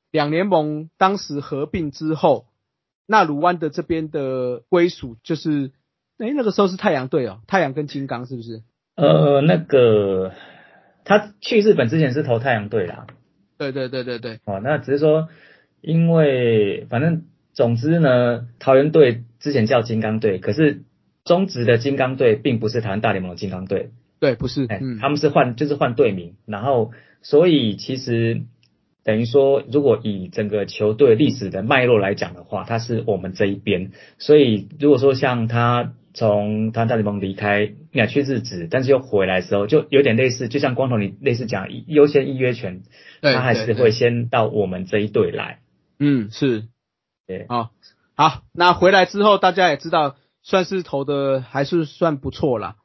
[0.10, 2.46] 两联盟当时合并之后，
[3.06, 5.74] 那鲁湾的这边的归属就是，
[6.17, 8.62] 哎，那个时候是太阳队哦，太阳跟金刚是不是？
[8.95, 10.34] 呃，那个
[11.04, 13.08] 他去日本之前是投太阳队啦，
[13.58, 15.30] 对对对对对，哦，那只是说，
[15.82, 17.23] 因为反正
[17.54, 20.84] 总之呢，桃园队之前叫金刚队，可是
[21.26, 26.91] 中职的金刚队并不是台湾大联盟的金刚队，对，不是，哎、嗯，他们是换就是换队名，然后
[27.23, 28.43] 所以其实
[29.04, 42.84] 等于说，如果以整个球队历史的脉络来讲的话，他是我们这一边，所以如果说像他从台湾大联盟离开，鸟去日子，但是又回来的时候，就有点类似，就像光头你类似讲优先预约权，
[43.21, 45.60] 他还是会先到我们这一队来。
[45.97, 46.65] 嗯，是，
[47.26, 47.71] 对好，
[48.15, 52.76] 好，那回来之后，大家也知道，算是投的还是算不错啦。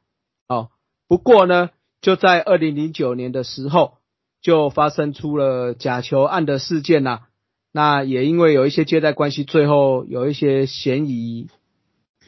[0.47, 0.69] 哦，
[1.07, 1.69] 不过呢，
[2.01, 3.97] 就在二零零九年的时候，
[4.41, 7.27] 就发生出了假球案的事件啦。
[7.71, 11.47] 那也因为有一些借贷关系，最后有一些嫌疑。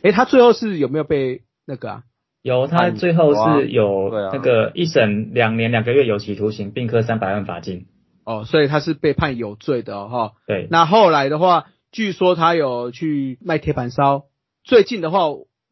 [0.03, 2.03] 诶，他最后是有没有被那个啊？
[2.41, 7.85] 有，他最后是有那个一审两年两个月有期徒刑，并科三百万罚金。
[8.23, 10.33] 哦，所以他是被判有罪的哦，哈。
[10.47, 14.25] 对，那后来的话，据说他有去卖铁板烧。
[14.63, 15.25] 最近的话，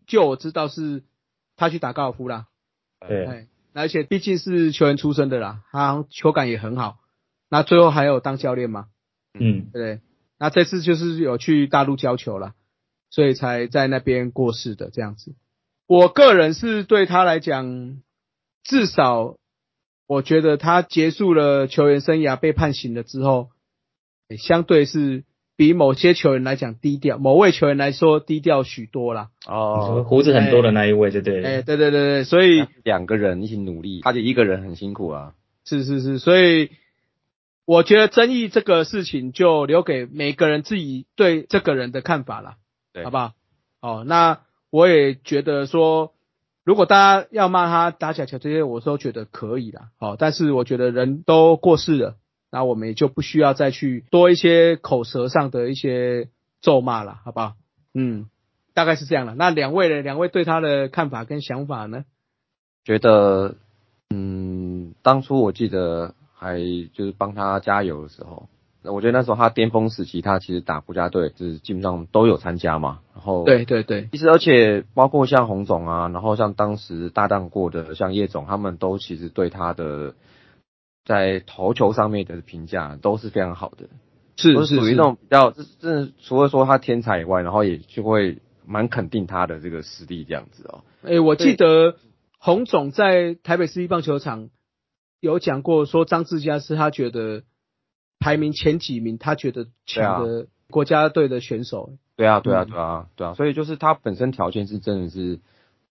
[0.07, 1.03] 就我知道是
[1.55, 2.45] 他去打高尔夫啦。
[3.07, 6.97] 对，哎，而且毕竟是球员出身的啦，他球感也很好。
[7.49, 8.85] 那最后还有当教练嘛，
[9.39, 10.01] 嗯对？
[10.37, 12.53] 那这次就是有去大陆教球了，
[13.09, 15.35] 所以才在那边过世的这样子。
[15.87, 18.01] 我个人是对他来讲，
[18.63, 19.37] 至少
[20.07, 23.49] 我觉得他结束了球员生涯被判刑了之后，
[24.29, 25.23] 哎相对是
[25.55, 29.29] 比某些球员来讲低调，某位球员来说低调许多啦。
[29.45, 31.43] 哦，胡子很多的那一位，对不对？
[31.43, 35.33] 哎，对对对对，所以两个人一起努力，他就一个人很辛苦啊。
[35.65, 36.69] 是是是，所以
[37.65, 42.57] 我觉得争议这个事情就留给每个人自己对这个人的看法啦，
[42.93, 43.33] 对好不好？
[43.81, 46.13] 哦，那我也觉得说，
[46.63, 49.89] 如果大家要骂他打假球这些，我都觉得可以啦。
[49.97, 52.17] 好、但是我觉得人都过世了，
[52.51, 56.29] 那我们也就不需要再去多一些口舌上的一些
[56.61, 57.53] 咒骂了，好不好？
[57.93, 58.29] 嗯，
[58.73, 59.33] 大概是这样了。
[59.35, 60.01] 那两位呢？
[60.01, 62.05] 两位对他的看法跟想法呢？
[62.83, 63.55] 觉得，
[64.09, 66.59] 嗯，当初我记得还
[66.93, 68.49] 就是帮他加油的时候，
[68.81, 72.99] 那我觉得那时候他巅峰时期，他其实打国家队就是基本上都有参加嘛。
[73.13, 80.15] 然后对对对，其实而且包括像洪总啊，然后像当时搭档过的像叶总，他们都其实对他的
[81.03, 83.89] 在投球上面的评价都是非常好的，
[84.37, 90.83] 是是属于那种比较，这真的除了说他天才以外，然后也就会蛮肯定他的这个实力这样子哦。
[91.03, 91.95] 诶、我记得
[92.37, 94.49] 洪总在台北市立棒球场
[95.19, 97.43] 有讲过，说张志佳是他觉得
[98.19, 101.91] 排名前几名，他觉得强的国家队的选手。
[102.15, 105.39] 对啊，对啊，嗯对啊，对啊，所以就是他本身条件是真的是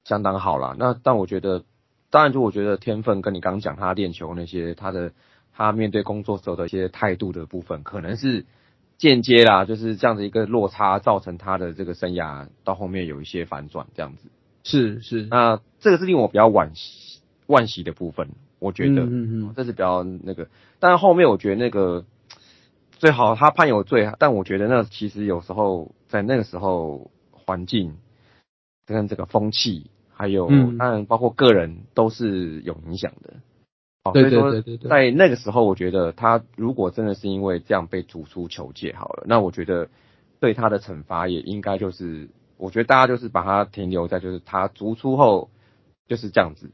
[0.05, 0.77] 相当好啦。
[0.79, 1.65] 那但我觉得，
[2.11, 5.13] 当然就我觉得天分跟你刚刚讲他练球那些，他的
[5.55, 8.45] 他面对工作时候的一些态度的部分，可能是
[8.99, 14.29] 间接啦，就是这样子一个落差，造成他的这个生涯到后面有一些反转这样子。
[14.65, 19.03] 是是，那这个是令我比较惋惜惋惜的部分，我觉得。
[19.03, 22.05] 嗯嗯嗯，这是比较那个，但是后面我觉得那个
[22.99, 27.97] 最好他判有罪，但我觉得那其实有时候在那个时候环境
[28.87, 33.35] 跟这个风气，还有嗯当然包括个人都是有影响的。
[34.05, 39.89] 哦，对对所以说对对对，在那个时候，我觉得他如果真的是因为这样被逐出球界好了，那我觉得
[40.41, 45.51] 对他的惩罚也应该就是，我觉得大家就是把他停留在就是他逐出后
[46.09, 46.71] 就是这样子。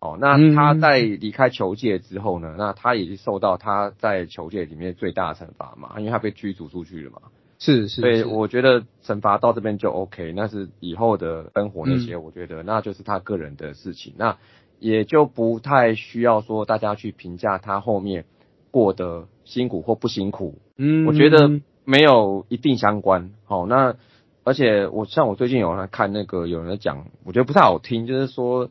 [0.00, 7.22] 哦，那嗯他在离开球界之后呢，那他也是受到他在球界里面最大的惩罚嘛，因为他被驱逐出去了嘛。
[7.58, 11.98] 是是，所以我觉得惩罚到这边就 OK，那是以后的生活那嗯。
[11.98, 14.36] 些，我觉得那就是他个人的事情，那
[14.78, 18.26] 也就不太需要说大家去评价他后面
[18.70, 23.32] 过得辛苦或不辛苦，嗯，我觉得没有一定相关。
[23.44, 23.96] 好、那
[24.44, 28.70] 而且我像我最近有在看那个有人在讲，我觉得不太好听，就是说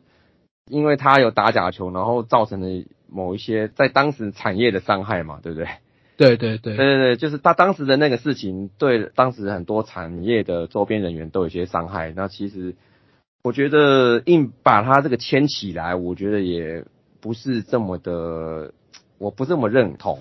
[0.70, 5.68] 因为他有打假球，然后造成了某一些在当时产业的伤害嘛，对不对？
[6.16, 12.12] 对对对对对对，就是他当时的那个事情，对当时很多产业的周边人员都有些伤害。
[12.16, 12.74] 那其实
[13.42, 16.84] 我我觉得硬把他这个牵起来，我觉得也
[17.22, 18.74] 不是这么的，
[19.16, 20.18] 我不这么认同。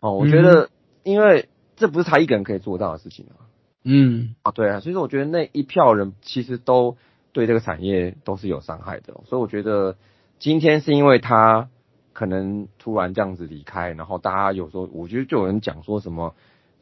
[0.00, 0.70] 哦，我觉得，
[1.02, 3.52] 因为这不是他一个人可以做到的事情啊。
[3.84, 6.96] 嗯，啊，对啊，所以说我觉得那一票人其实都
[7.32, 9.96] 对这个产业都是有伤害的，所以我觉得
[10.38, 11.68] 今天是因为他
[12.12, 16.34] 可能突然这样子离开，然后大家有时候我觉得就有人讲说什么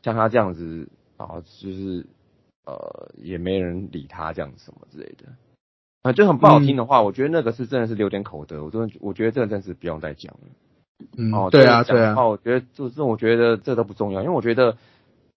[0.03, 2.07] 像他这样子啊，就是
[2.67, 5.33] 呃也没人理他这样子什么之类的，
[6.03, 10.41] 啊，就很不好听的话，我觉得那个是真的是留点口德，我真的我觉得这个真是不用再讲了。
[11.17, 14.77] 嗯，哦，对啊，对啊我觉得就这，我觉得这都不重要，因为我觉得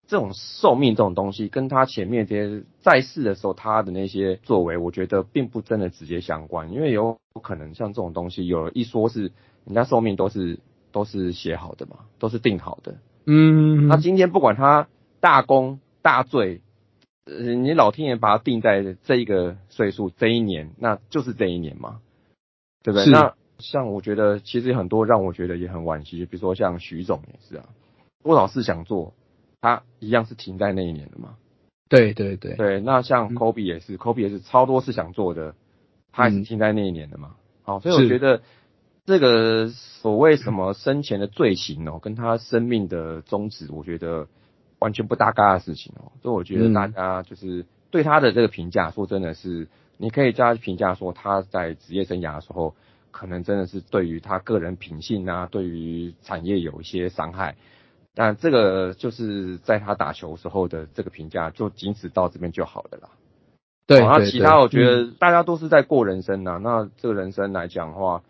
[0.06, 9.32] 这种寿命这种东西，跟他前面这些在世的时候他的那些作为，我觉得并不真的直接相关，因为有可能像这种东西，有一说是
[9.66, 10.60] 人家寿命都是
[10.92, 12.96] 都是写好的嘛，都是定好的。
[13.26, 14.88] 嗯，那今天不管他
[15.22, 16.62] 大功大罪，
[17.26, 22.02] 呃，你老天爷把他定在这一个岁数这一年，那就是这一年嘛，
[22.84, 23.10] 对不对？
[23.10, 27.70] 那像我觉得其实很多让我觉得也很惋惜，比如说像徐总也是啊，
[28.22, 29.14] 多少事想做，
[29.64, 31.38] 他一样是停在那一年的嘛。
[31.88, 35.56] 对对对，对，那像嗯 Kobe 也是、b e 也是超多事想做的，
[36.12, 37.36] 他也是嗯停在那一年的嘛。
[37.64, 38.42] 好，所以我是觉得
[39.06, 44.28] 这个所谓什么生前的罪行哦，跟他生命的宗旨，我觉得
[44.80, 46.12] 完全不搭嘎的事情哦。
[46.22, 52.76] 所以我觉得嗯大家就是对他的这个评价，说真的是，你可以加评价说他在职业生涯的时候，
[53.12, 57.56] 可能真的是对于他个人品性啊，对于产业有一些伤害。
[58.16, 63.10] 但这个就是在他打球时候的这个评价，就仅此到这边就好了啦。
[63.86, 68.24] 对哦那对对其他我觉嗯得大家都是在过人生呐、那这个人生来讲的话，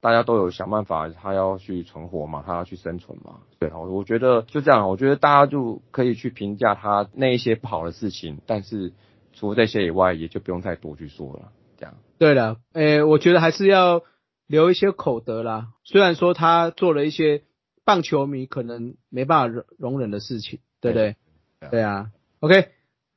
[0.00, 3.40] 大家都有想办法，他要去存活嘛，他要去生存嘛。
[3.58, 8.92] 对啊，我觉得就这样，我觉得大家就可以去评价他那一些不好的事情，但是
[9.32, 11.50] 除了这些以外，也就不用再多去说了。
[11.78, 14.02] 这样，对了，诶，我觉得还是要
[14.46, 15.68] 留一些口德啦。
[15.82, 17.42] 虽然说他做了一些
[17.84, 21.16] 棒球迷可能没办法容容忍的事情，对不对？
[21.60, 22.10] 对啊对啊。
[22.40, 22.68] OK，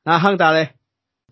[0.04, 0.70] 那汉达嘞？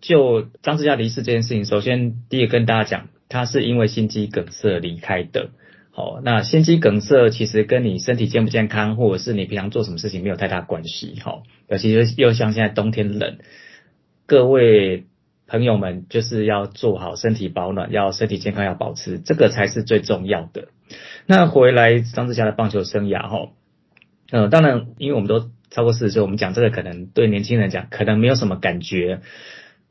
[0.01, 5.49] 就张志佳离世这件事情，首先第一个跟大家讲，他是因为心肌梗塞离开的。
[5.89, 11.19] 好，那心肌梗塞其实跟你身体健不健康，或者是你平常做什么事情没有太大关系。
[11.23, 13.39] 好，尤其是又像现在冬天冷，
[14.27, 15.07] 各位
[15.47, 20.67] 朋友们就是要做好身体保暖，要身体健康要保持，这个才是最重要的。
[21.29, 23.49] 那回来张志佳的棒球生涯哈，
[24.31, 29.19] 呃，当然因为我们都超过四十岁，我们讲这个可能对年轻人讲可能没有什么感觉。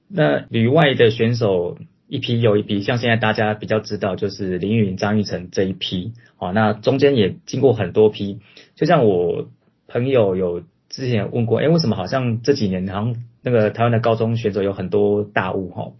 [0.08, 1.76] 那旅外的选手
[2.08, 8.40] 一批又一批，像现在大家比较知道就是林允、张玉成这一批，好，那中间也经过很多批，
[8.74, 9.50] 就像我
[9.88, 15.92] 朋友有之前问过，哎，为什么好像这几年好像那个台湾的高中选手有很多大雾哈？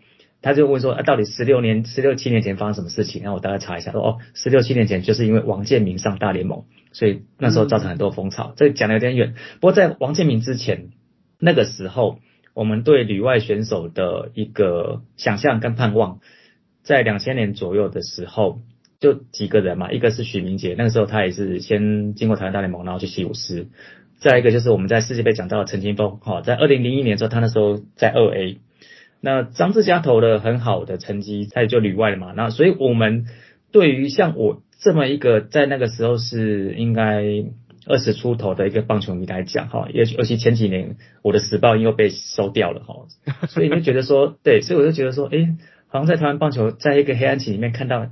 [0.42, 3.22] 他就问说，啊，到底十六年、十六七年前发生什么事情？
[3.22, 8.52] 然后我大概查一下，说哦，十六七年前就是因为王建民上大联盟，所以那时候造成很多风潮。
[8.56, 10.90] 这讲的有点远，不过在王建民之前，
[11.40, 12.20] 那个时候
[12.54, 16.20] 我们对旅外选手的一个想象跟盼望，
[16.84, 18.60] 在两千年左右的时候，
[19.00, 23.66] 就几个人嘛，一个是许明杰，那个时候他也是先经过台湾大联盟，然后去西武师。
[24.20, 28.58] 再一个就是我们在世界杯讲到的陈金峰，哈，在二零零一年的时候，他那时候在二 A。
[29.20, 32.32] 那张志佳投了很好的成绩，他也就旅外了嘛。
[32.36, 33.26] 那所以我们
[33.72, 37.24] 对于像我这么一个在那个时候是应该
[37.86, 43.06] 二十出头的一个棒球迷来讲，哈，尤尤其前几年我的时报又被收掉了，哈，
[43.48, 45.56] 所以就觉得说，对，所以我就觉得说，诶，
[45.88, 48.08] 好像在台湾棒球在一个黑暗期里面看到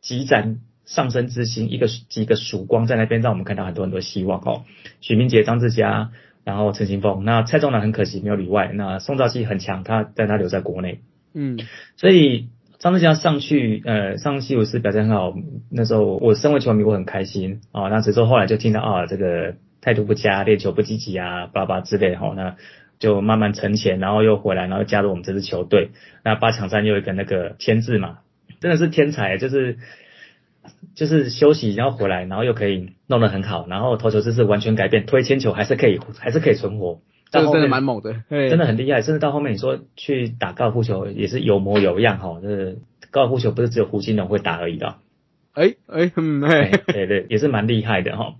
[0.00, 4.64] 几盏上升之星，一个几个曙光在那边，让我们看到很多很多希望，哦。
[5.00, 6.10] 许明杰、张志佳。
[6.44, 11.00] 然后陈新峰，那蔡仲南很可惜没有里外，那宋兆基很强，他但他留在国内，
[11.32, 11.58] 嗯，
[11.96, 15.34] 所以张志佳上去，呃，上西武是表现很好，
[15.70, 22.56] 那时候我身为球迷我很开心啊，那只是后来就听到啊这个态度不佳，练球不积极啊，巴拉巴拉之类哈，那
[22.98, 25.92] 就慢慢沉潜，然后又回来，然后加入我们这支球队，
[26.22, 28.18] 那八强战又有一个那个签字嘛，
[28.60, 29.78] 真的是天才，就是。
[30.94, 37.00] 就是休息，然后回来，然后又可以弄得很好，然后投球姿势完全改变，推铅球还是可以，还是可以存活。
[37.30, 39.02] 这个真的蛮猛的，真的很厉害。
[39.02, 42.78] 甚至到后面你说去打高尔夫球也是有模有样哈，就是
[43.10, 44.94] 高尔夫球不是只有胡金龙会打而已的。
[45.52, 48.36] 哎哎嗯哎，对对，也是蛮厉害的哈。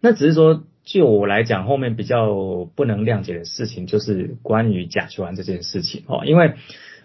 [0.00, 6.52] 那只是说，就我来讲，后面比较不能谅解的事情就是关于假球案这件事情哈，因为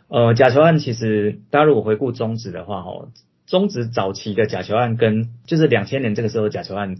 [0.07, 3.07] 呃假球案其实大家如果回顾中止的话哈。
[3.47, 6.97] 中职早期的假球案跟就是两千年这个时候的假球案，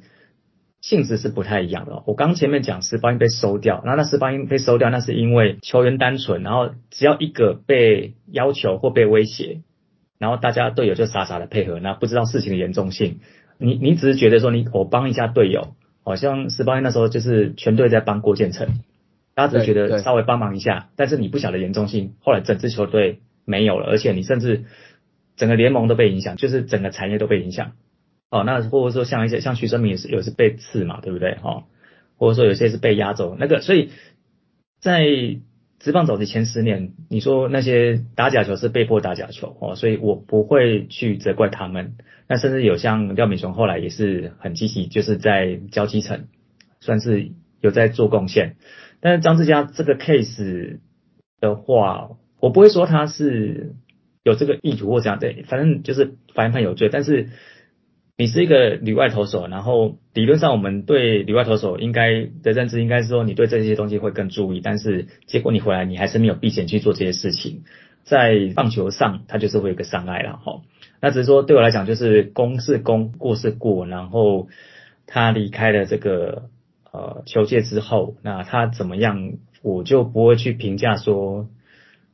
[0.81, 2.03] 性质是不太一样的哦。
[2.07, 9.61] 我刚前面讲十八音被收掉，然后那十八音被收掉，那是因为球员单纯，然后只要一个被要求或被威胁，
[10.17, 13.19] 然后大家队友就傻傻的配合，那不知道事情的严重性。
[13.59, 18.69] 你你只是觉得说你我帮一下队友，好像十八英那时候就是全队在帮郭建成，
[19.35, 24.65] 大家只是觉得稍微帮忙一下，但是你不晓得严重性，后来整支球队没有了，而且你甚至
[25.37, 27.71] 整个联盟都被影响，就是整个产业都被影响。
[28.29, 31.35] 哦，那或者说像一些像徐生明也是有是被刺嘛，对不对？
[31.35, 31.63] 哈、哦，
[32.17, 33.91] 或者说有些是被压走，那个所以
[34.81, 35.05] 在
[35.79, 41.95] 职棒早期前十年，你说那些打假球是被迫打假球哦，所以我不会去责怪他们。
[42.27, 46.25] 那甚至有像廖敏雄后来也是很积极，就是在交基层，
[46.81, 47.31] 算是
[47.61, 48.57] 有在做贡献。
[48.99, 50.79] 但是张志佳这个 case
[51.39, 52.09] 的话，
[52.41, 53.75] 我不会说他是
[54.27, 56.89] 有这个意图或这样对，反正就是反判有罪。
[56.91, 57.29] 但是
[58.17, 67.61] 你是一个旅外投手，然后理论上我们对旅外投手应该的认知应该是说你对这些东西会更注意，但是结果你回来你还是没有避险去做这些事情，
[68.03, 70.61] 在棒球上它就是会有个伤害了哈。
[70.99, 74.47] 那只是说对我来讲就是功是功，过是过，然后
[75.05, 76.49] 他离开了这个
[76.91, 81.47] 呃球界之后，那他怎么样我就不会去评价说，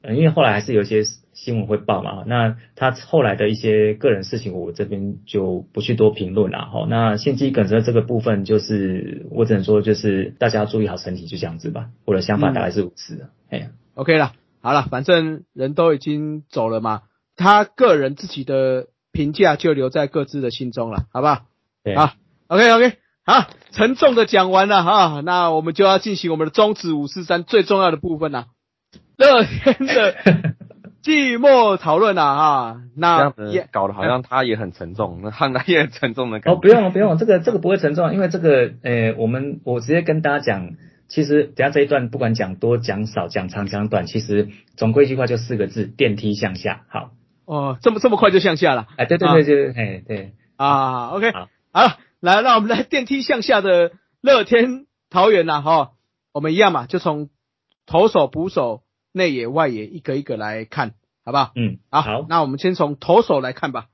[0.01, 1.03] 呃，因为后来还是有一些
[1.33, 6.85] 新闻会报嘛，那他后来的一些个人事情，我这边就不去多评论了哈。
[6.87, 11.89] 那心肌梗塞这个部分，就是我只能说，就是大家要注意好身体，就这样子吧。
[12.05, 17.01] 我的想法大概是如此的，哎呀、OK 了，好了，反正人都已经走了嘛，
[17.35, 21.45] 他个人自己的评价就留在各自的心中了，好不好？
[21.83, 22.13] 对好
[22.47, 22.93] ，OK OK，
[23.25, 28.45] 好，沉重的讲完了哈，那我们就要进行我们的中指五四三最重要的部分了，
[29.17, 30.15] 乐天的
[31.03, 36.57] 季末讨论啦哈，那也搞得好像他也很沉重，那汉他也很沉重的感觉。
[36.57, 40.71] 哦，不用了，不用了，这个这个不会沉重，因为这个，呃，我们我直接跟大家讲，
[41.09, 44.47] 其实等下这一段不管讲多讲少，讲长讲短，其实
[44.77, 46.83] 总归一句话就四个字：电梯向下。
[46.87, 47.11] 好，
[47.45, 48.87] 哦，这么这么快就向下了？
[48.97, 51.49] 哎，对对对对，哎对，啊，OK，好。
[51.73, 53.91] 好了，来，让我们来电梯向下的
[54.21, 55.91] 乐天桃园呐哈，
[56.31, 57.29] 我们一样嘛，就从
[57.85, 58.83] 投手、捕手、
[59.13, 61.51] 内野、外野一个一个来看，好不好？
[61.55, 63.85] 嗯，好，好，那我们先从投手来看吧。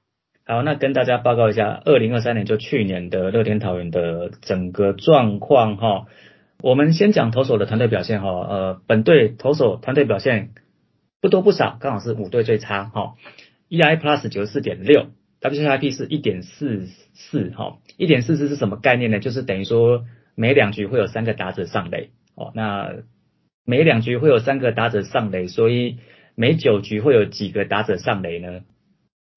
[0.45, 6.07] 好，那跟大家报告一下，二零二三年就去年的乐天桃园的整个状况哈。
[6.61, 10.49] 我们先讲投手的团队表现哈，呃，本队投手团队表现
[11.21, 13.13] 不多不少，刚好是五队最差哈。
[13.69, 15.07] EI Plus 九十四点六
[15.41, 19.19] ，WHIP 是一点四四哈，一点四四是什么概念呢？
[19.19, 20.05] 就是等于说
[20.35, 22.93] 每两局会有三个打者上垒哦，那
[23.69, 25.97] 每两局会有三个打者上垒，所以
[26.33, 28.61] 每九局会有几个打者上垒呢？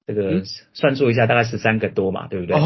[0.07, 2.57] 这个嗯算数一下，大概十三个多嘛，对不对？
[2.57, 2.61] 哦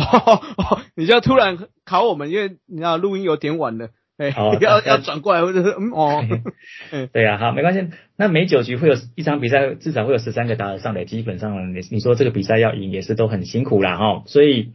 [0.57, 6.24] 哦， 你就突然考我们，因为你知道录音有点晚了，哎、哦 要要转过来，或者是嗯哦，
[7.11, 7.93] 对呀、好，没关系。
[8.15, 14.24] 那每九局会有一场比赛，至少会有十三个打者上垒，基本上你你说这个比赛要赢也是都很辛苦啦哈。
[14.26, 14.72] 所以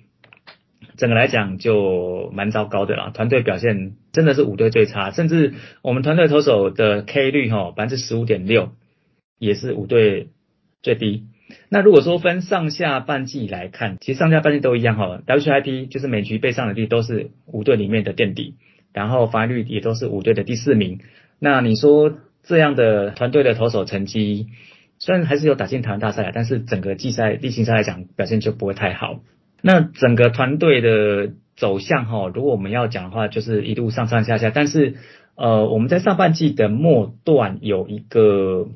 [1.03, 8.71] 整个来讲就蛮糟糕的啦，团队表现真的是五队最差，甚至我们团队投手的 K 率哈百分之十五点六，
[9.37, 10.29] 也是五队
[10.81, 11.25] 最低。
[11.69, 18.55] 那如果说分上下半季来看，其实上下半季都一样哈，WHIP 就是每局被上的率都是五队里面的垫底，
[18.93, 21.01] 然后防御率也都是五队的第四名。
[21.41, 24.51] 那你说这样的团队的投手成绩，
[25.01, 29.21] 虽然还是有打进台湾大赛，但是整个季赛例行赛来讲表现就不会太好。
[29.63, 34.97] 那整个团队的走向哈，如果我们要讲的话，就是一路上上下下，但是
[35.37, 38.69] 呃我们在上半季的末段有一个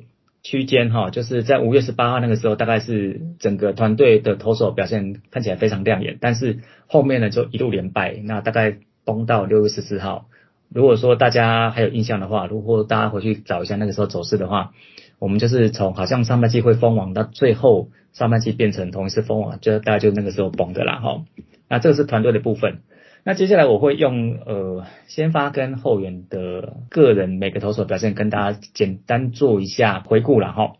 [0.43, 10.26] 区间哈，就是在五月十八号那个时候，大概是整个团队的投手表现看起来非常亮眼，但是后面呢就一路连败，那大概崩到六月十四号。
[10.68, 14.72] 如果说大家还有印象的话，如果大家回去找一下那个时候走势的话，
[15.18, 21.22] 我们就是从好像上半季会封王，到最后上半期变成同一次封啊，就大概就那个时候崩的啦哈。
[21.68, 22.78] 那这个是团队的部分。
[23.24, 30.72] 那接下来我会用呃先发跟后援的个人每个投手表现跟大家简单做一下回顾了哈。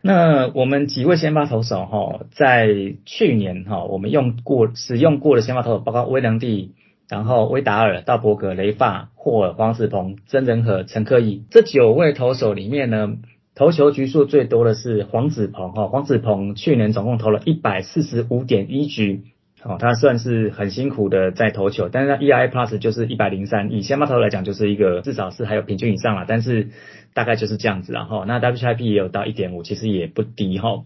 [0.00, 2.68] 那我们几位先发投手哈，在
[3.04, 6.74] 去年哈我们用过使用过的先发投手，包括威能帝。
[7.08, 13.16] 然后威达尔、道伯格、雷发、霍尔、黄子鹏、曾仁和、陈克义这九位投手里面呢，
[13.54, 19.24] 投球局数最多的是黄子鹏哈，黄子鹏去年总共投了一百四十五点一局，
[19.62, 26.70] 哦，他算是很辛苦的在投球，但是他 EI Plus 就是一百零三，以先发投来讲就是一个至少是还有平均以上啦，但是
[27.12, 30.84] 大概就是这样子然后那 WHIP 也有到一点五，其实也不低哈。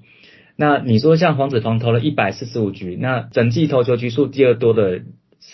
[0.56, 5.02] 那你说像黄子鹏投了一百四十五局，那整季投球局数第二多的。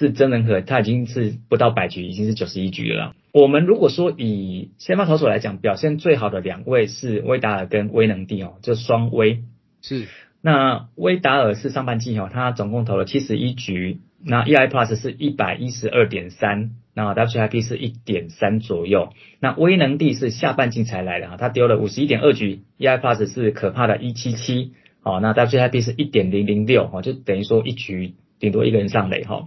[0.03, 3.15] 是真人和，他已经是不到百局，已经是九十一局了。
[3.33, 9.45] 我们如果说以先发投手来讲，表现最好的两位是威达尔跟威能帝哦，就双威。
[9.81, 10.07] 是，
[10.43, 19.11] 那威达尔是上半季哦，他总共投了七十一局，那 EI Plus 是一百一十二点三，那 WIP 是一点三左右。
[19.41, 24.73] 那威能帝是下半季才来的哈，他丢了五十一点二局，EI Plus 是可怕的一七七，
[25.03, 29.45] 哦，那 WIP 是一点零零六，哦，就等于说一局顶多一个人上垒哈。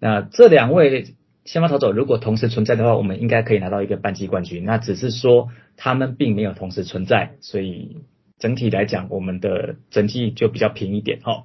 [0.00, 1.14] 那这两位。
[1.44, 4.66] 先发投手如果同时存在的话，我们应该可以拿到一个半季冠军。
[4.66, 8.02] 那只是说他们并没有同时存在，所以
[8.38, 11.44] 整体来讲，我们的成绩就比较平一点哈。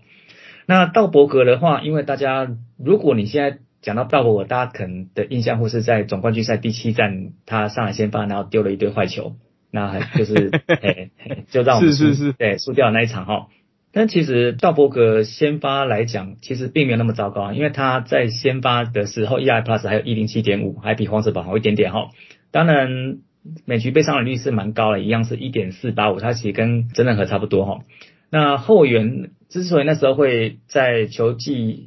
[0.66, 9.38] 那道伯格的话，因为大家如果你现在讲到道伯格，大家可能的印象或是在总冠军赛第七战他上来先发，然后丢了一堆坏球，
[9.72, 11.12] 那就是 哎
[11.50, 13.48] 就让我们是是是对输掉那一场哈。
[13.96, 22.10] 但其实道伯格先发来讲，其实并没有那么糟糕，因为他在先发的时候，EI Plus 还有一零七点五，还比黄子宝好一点点哈。
[22.50, 23.20] 当然，
[23.66, 27.82] 每局被上垒率是蛮高的，一样是一点四八五，它其实跟真人和差不多哈。
[28.32, 31.86] 那后援之所以那时候会在球季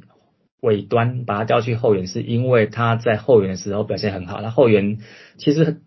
[0.61, 4.41] 尾端把他调去后援，是因为他在后援的时候表现很好。
[4.41, 4.99] 那后援
[5.37, 5.81] 其实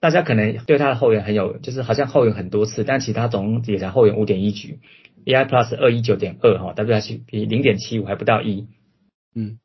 [0.00, 4.78] 大家可能对他的后援很有，就是好像后援很多次，但其他总也才后援五点一局。
[5.26, 8.68] EI Plus 二一九点二哈，WIP 比零点七五还不到一，
[9.34, 9.58] 嗯，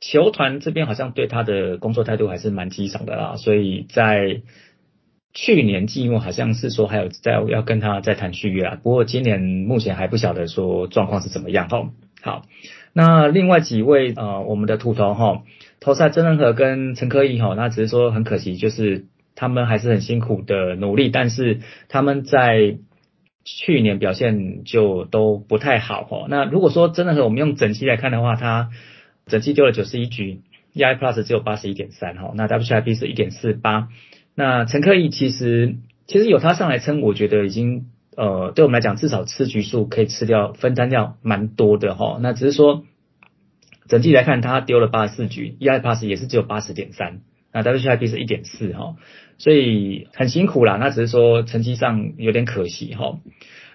[0.00, 4.42] 球团这边好像对他的工作态度还是蛮激赏的啦，所以在
[5.32, 11.90] 去年季末好像是说还有在要跟他再谈续约啊，不过今年目前还不晓得说状况是怎么样哈。
[12.22, 12.42] 好，
[12.92, 15.42] 那另外几位呃我们的土头哈，
[15.80, 22.78] 投赛曾仁和跟陈科义哈，那只是说很可惜，就是他们还是很辛苦的努力，但是他们在
[23.46, 26.26] 去年表现就都不太好哦。
[26.28, 28.70] 那如果说真的和我们用整期来看的话，他
[29.26, 30.40] 整期丢了九十一局
[30.74, 33.88] ，EI Plus 只有八十一点三哈，那 WIP 是一点四八。
[34.34, 35.76] 那陈克义其实
[36.06, 37.86] 其实有他上来撑，我觉得已经
[38.16, 42.18] 呃对我们来讲至少吃局数可以吃掉分担掉蛮多的哈。
[42.20, 42.84] 那只是说
[43.88, 47.20] 整体来看，他丢了八十四局，EI Plus 也是只有八十点三，
[47.62, 48.96] 那 WIP 是一点四哈。
[49.38, 53.18] 所以很辛苦啦，那只是说成绩上有点可惜哈。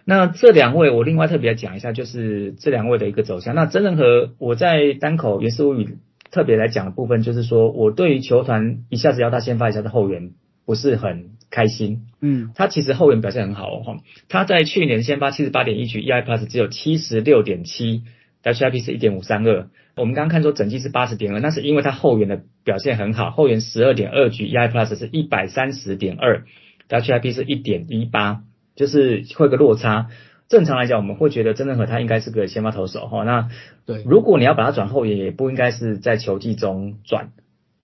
[0.06, 3.54] 那这两位我另外特别讲一下，就是这两位的一个走向。
[3.54, 5.98] 那真人和我在单口原始物语
[6.32, 10.32] 特别来讲的部分，就是说我对于球团一下子要他先发一下的后援
[10.66, 12.08] 不是很开心。
[12.22, 13.98] 嗯，他其实后援表现很好哦，
[14.30, 18.02] 他在去年先发七十八点一局，EI Plus 只有七十六点七
[18.44, 19.68] ，WIP 是一点五三二。
[19.96, 26.46] 我们刚刚看说整季是八十点二，那是因为他后援的表现很好，后援十二点二局，EI Plus 是一百三十点二
[26.90, 28.44] ，WIP 是一点一八，
[28.76, 30.08] 就是会个落差。
[30.48, 33.24] 正常来讲，我们会觉得真正和他应该是个先发投手哈。
[33.24, 33.50] 那
[33.86, 37.32] 对，如果你要把他转后援，也不应该是在球季中转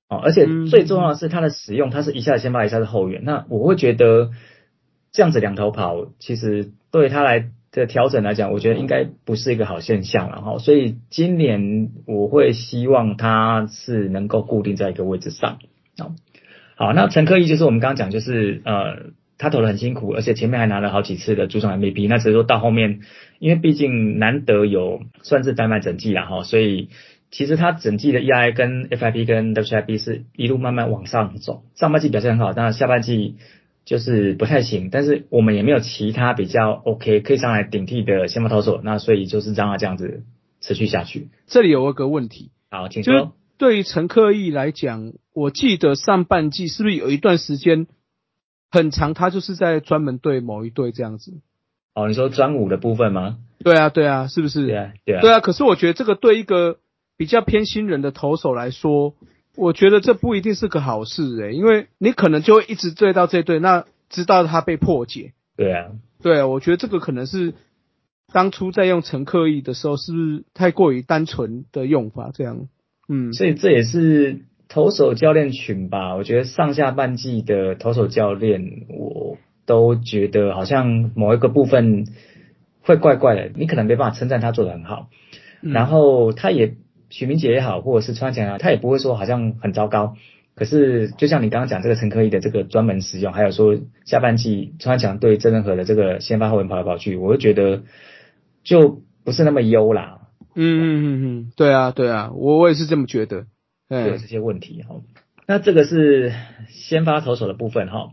[0.10, 0.18] 哦。
[0.18, 3.24] 而且最重要的是他的使用，他是一下子先发，一下子后援。
[3.26, 4.32] 那我会觉得
[5.12, 7.50] 这样子两头跑，其实对他来。
[7.72, 15.60] 的调整来讲，我觉得应该不是一个好现象了哈，所以今年我会希望它是能够固定在一个位置上。
[15.98, 16.14] 好，
[16.76, 23.02] 好，那陈科义就是我们刚刚讲，就是呃，他投的很辛苦，而且前面还拿了好几次的主场 MVP，那只是说到后面，
[23.40, 26.90] 因为毕竟难得有算是单卖整季了哈，所以
[27.30, 33.36] 其实他整季的 EI 跟 FIP 跟 WIP 是一路慢慢往上走，上半季表现很好，但下半季。
[33.88, 40.24] 就是不太行，但是我们也没有其他比较 OK 可以上来顶替的先发投手，那所以就是让他这样子
[40.60, 41.30] 持续下去。
[41.48, 43.34] 这里有一个问题，好，请就是说。
[43.58, 47.88] 对于陈克义来讲，我记得上半季是不是有一段时间
[48.70, 51.40] 很长，他就是在专门对某一队这样子？
[51.96, 53.38] 哦，你说专武的部分吗？
[53.64, 54.68] 对啊，对啊，是不是？
[54.68, 55.22] 对啊，对啊。
[55.22, 56.78] 对啊，可是我觉得这个对一个
[57.16, 59.16] 比较偏新人的投手来说，
[59.58, 65.34] 我觉得这不一定是个好事诶、因为你可能就会一直追到这队，那直到他被破解。
[65.58, 65.88] 对啊，
[66.22, 67.56] 对啊，我觉得这个可能是
[68.32, 72.32] 当初在用陈克义的时候，是不是太过于单纯的用法？
[72.34, 72.68] 这样，
[73.10, 76.16] 嗯，所以这也是投手教练群吧。
[76.16, 82.06] 我觉得上下半季的投手教练，我都觉得好像某一个部分
[82.82, 83.52] 会怪怪的。
[83.56, 85.10] 你可能没办法称赞他做的很好，
[85.64, 86.76] 嗯然后他也
[87.10, 90.16] 许明杰也好，或者是川强啊，他也不会说好像很糟糕。
[90.56, 97.84] 可是就像你刚刚讲这个陈科一的这个专门使用，还有说下半季川强对郑仁和的这个先发后援跑来跑去，我就觉得
[98.64, 100.22] 就不是那么优啦。
[100.56, 103.46] 嗯嗯嗯嗯，对啊对啊，我我也是这么觉得。
[103.90, 104.96] 有这，些问题哈。
[105.46, 106.34] 那这个是
[106.68, 108.10] 先发投手的部分哈。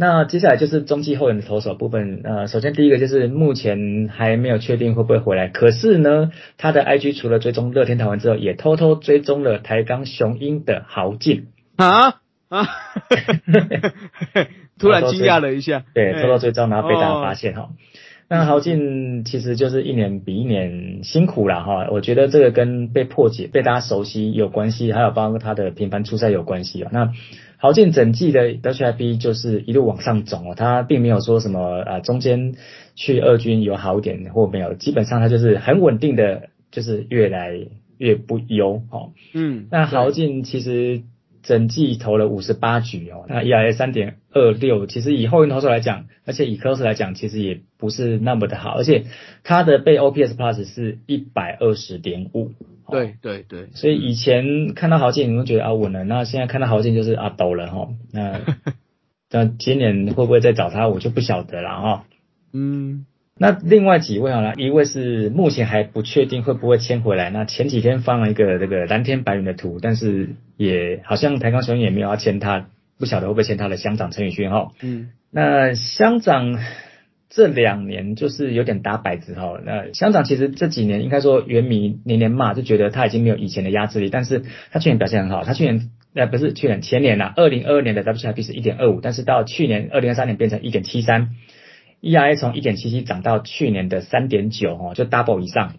[0.00, 12.14] 那接下来就是中继后援的投手部分，呃，首先第一个就是目前还没有确定会不会回来，可是呢，他的 IG 除了追踪乐天桃园之后，也偷偷追踪了台钢雄鹰的豪进，啊
[12.48, 12.66] 啊！
[14.80, 17.68] 突然惊讶了一下，对，哎偷偷追踪，然后被大家哦发现哈。
[18.30, 26.90] 那豪进其实就是一年比一年辛苦了哈，我觉得这个跟被破解、被大家熟悉有关系，还有包括他的频繁出赛有关系啊。
[26.90, 27.10] 那
[27.60, 32.54] 豪进整季的 WIP 就是一路往上走哦，他并没有说什么呃中间
[32.96, 37.52] 去二军有好一点或没有，基本上他就是很稳定的，就是越来
[37.98, 39.12] 越不优哦。
[39.34, 41.02] 嗯，那豪进其实
[41.42, 49.04] 整季投了五十八局哦，那 ERA 三点二六，其实以后援投手来讲，而且以 close 来讲，其实也不是那么的好，而且
[49.44, 52.52] 他的被 OPS Plus 是一百二十点五。
[52.90, 57.88] 哦对对对，所以以前看到豪进，你会觉得啊稳了，那现在看到豪进就是啊抖了哈。
[58.12, 58.40] 那
[59.32, 62.04] 那今年会不会再找他，我就不晓得了哈。
[62.52, 63.06] 嗯
[63.42, 67.30] 那另外几位好了，一位是目前还不确定会不会签回来。
[67.30, 72.66] 那前几天放了一个这个蓝天白云的图，但是也好像台钢雄鹰也没有要签他，
[72.98, 74.72] 不晓得会不会签他的乡长陈宇勋哈。
[74.82, 76.58] 嗯那乡长
[77.30, 79.58] 这两年就是有点打摆子哈。
[79.64, 85.90] 那乡长其实这几年应该说原迷年年骂，就觉得他已经没有以前的压制力，但是他去年表现很好，他去年。
[86.12, 91.36] 呃，不是去年，前年呐、二零二二年的 WIP 是一点二五，但是到去年二零二三年变成一点七三
[92.02, 95.74] ，EIA 从一点七七涨到去年的三点九哦，就 double 以上，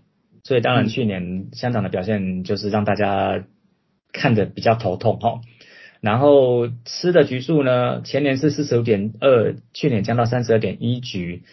[0.45, 3.43] 所以当然去年香港的表现就是让大家
[4.13, 5.41] 看着比较头痛哈。
[6.01, 11.43] 然后吃的局数呢，前年是四十五点二，去年降到三十二点一局，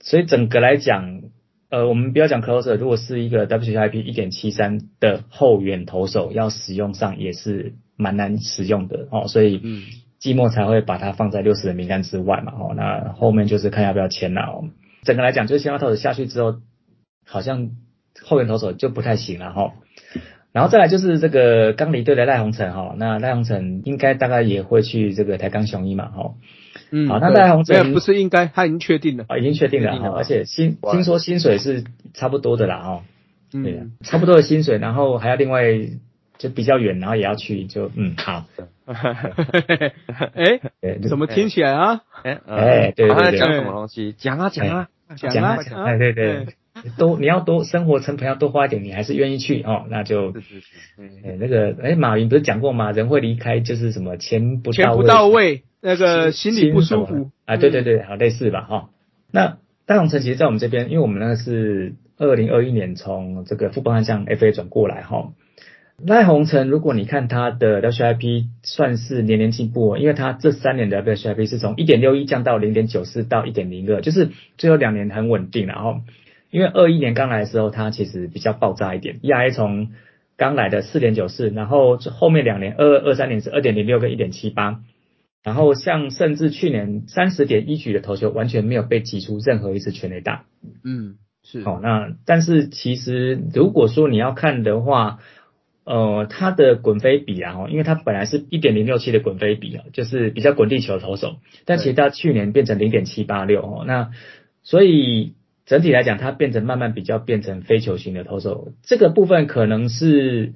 [0.00, 1.20] 所以整个来讲，
[1.68, 9.82] 呃，我们不要讲 closer，如果是一个 WIP 一点七三的后援投手，要使用上也是蛮难使用的哦，所以嗯
[10.18, 14.70] 季末才会把它放在六十人名单之外嘛哦，那后面就是看要不要签了哦。
[15.02, 16.60] 整个来讲，就是先发投手下去之后，
[17.26, 17.72] 好像
[18.22, 19.72] 后援投手就不太行了哈。
[20.52, 26.34] 然后再来就是这个刚离队的赖鸿成哈，那赖鸿成应该大概也会去这个台钢雄鹰嘛哈，
[26.90, 27.40] 嗯，好那对。
[27.40, 30.92] 赖鸿成没有不是应该，他已经确定了，啊已经确定了哈，而且薪哇。
[30.92, 31.84] 听说薪水是
[32.14, 33.02] 差不多的啦哈，
[33.54, 35.62] 嗯，差不多的薪水，然后还要另外
[36.36, 38.44] 就比较远，然后也要去就嗯好，
[40.34, 42.02] 哎，对，怎么听起来啊？
[42.24, 43.14] 哎哎对对对。
[43.14, 44.12] 他在讲什么东西？
[44.18, 46.46] 讲啊讲啊，讲讲啊啊，哎对对，
[46.98, 50.66] 多你要多生活成本要多花一点，你还是愿意去哦，那就是是是，
[50.98, 52.92] 嗯哎那个哎马云不是讲过吗？
[52.92, 58.88] 人会离开就是什么钱不钱不到位，那个心里不舒服啊，对对对，好类似吧哈。
[59.30, 65.32] 那大同城其实在我们这边，因为我们那个是二零二一年从这个富邦悍将 FA 转过来哈。
[66.04, 75.66] 赖鸿成，如果你看他的 WIP 算是年年进步哦，因为他这三年的 WIP 是从一点六一降到零点九四到一点零二，就是最后两年很稳定。
[75.66, 76.00] 然后，
[76.52, 79.88] 因为二一年刚来的时候，它其实比较爆炸一点，ERA 从
[80.36, 84.80] 刚来的四点九四，然后后面两年二二二三年是二点零六跟一点七八，
[85.42, 90.44] 然后像甚至去年三十点一局的投球完全没有被挤出任何一次全垒打。
[90.84, 95.20] 嗯，是，哦，那但是其实如果说你要看的话，
[95.84, 104.10] 呃，他的滚飞比啊，哦，因为他本来是一点零六七的滚飞比啊，就是比较滚地球的投手，但其实他去年变成零点七八六哦，那
[104.62, 105.32] 所以
[105.66, 110.54] 整体来讲，他变成慢慢比较变成非球型的投手，这个部分可能是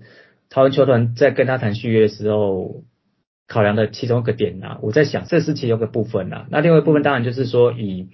[0.50, 2.82] 桃园球团在跟他谈续约的时候
[3.48, 8.08] 考量的其中一个点啊，我在想这是其中一个部分啊，那另外一部分当然就是说以。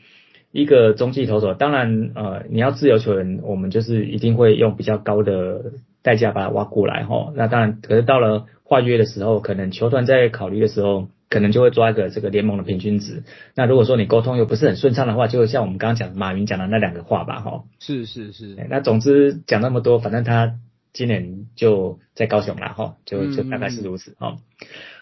[0.55, 5.72] 一个中继投手，当然，呃，你要自由球员，我们就是一定会用比较高的
[6.03, 7.32] 代价把它挖过来哈。
[7.34, 13.22] 那当然，可是到了化约的时候，可能球团在考虑的时候，可能就会抓一个这个联盟的平均值。
[13.57, 17.64] 那如果说你沟通又不是很顺畅的话，就像我们刚刚讲马云讲的那两个话吧哈。
[17.80, 20.57] 是是是，那总之讲那么多，反正他
[20.93, 24.37] 今年就在高雄了哈，就就大概是如此哈。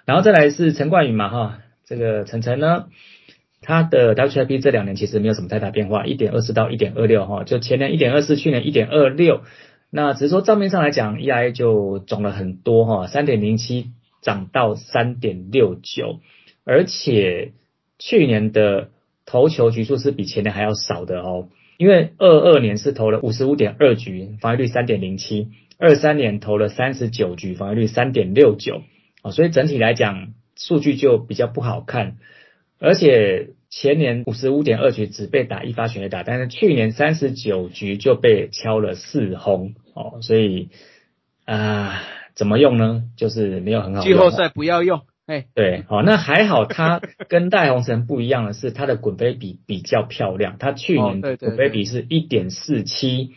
[0.07, 2.87] 然后再来是陈冠宇嘛哈，这个陈晨呢。
[3.63, 9.43] 他的 WIP 这两年其实没有什么太大变化，一点二四到一点二六哈，就前年一点二四，去年一点二六，
[9.91, 16.21] 那只是说账面上来讲，EIA 就涨了很多哈，三点零七涨到三点六九，
[16.65, 17.53] 而且
[17.99, 18.91] 去年的
[19.27, 21.49] 投球局数是比前年还要少的哦，
[21.79, 25.49] 因为二二年是投了五十五点二局，防御率三点零七，
[25.79, 28.83] 二三年投了三十九局，防御率三点六九，
[29.23, 32.17] 啊，所以整体来讲数据就比较不好看。
[32.79, 39.75] 而且前年五十五点二局只被打一发全垒打，但是去年三十九局就被敲了四轰。
[39.95, 40.71] 哦，所以
[41.45, 42.03] 啊、
[42.41, 43.03] 怎么用呢？
[43.19, 44.03] 就是没有很好用。
[44.03, 53.33] 季后赛不要用，哎，对，好，那还好，他 跟戴宏成不一样的是，他的滚杯比比较漂亮，他去哦年滚杯比是一点四七，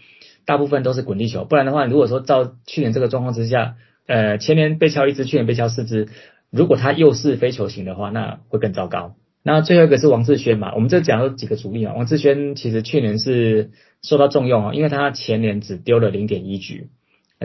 [0.45, 3.76] 大部分都是滚地球，不然的话，如果说照去年这个状况之下，
[4.08, 6.08] 呃，前年被敲一支，去年被敲四支，
[6.49, 9.16] 如果他又是非球型的话，那会更糟糕。
[9.43, 16.88] 那最后一个是王志轩嘛，我们这讲了几个主力啊，王志轩其实去年是受到重用啊，因为他前年只丢了零点一局，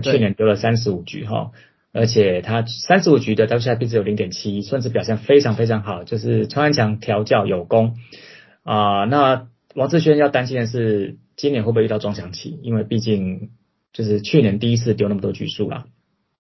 [0.01, 1.53] 去年丢了三十五局哈，
[1.93, 7.97] 而且他三十五局的 WHIP 只有零点七，算是表现非常非常好，就是川安强调教有功
[8.63, 13.51] 啊、那王志轩要担心的是今年会不会遇到撞墙期，因为毕竟
[13.93, 15.87] 就是去年第一次丢那么多局数啦。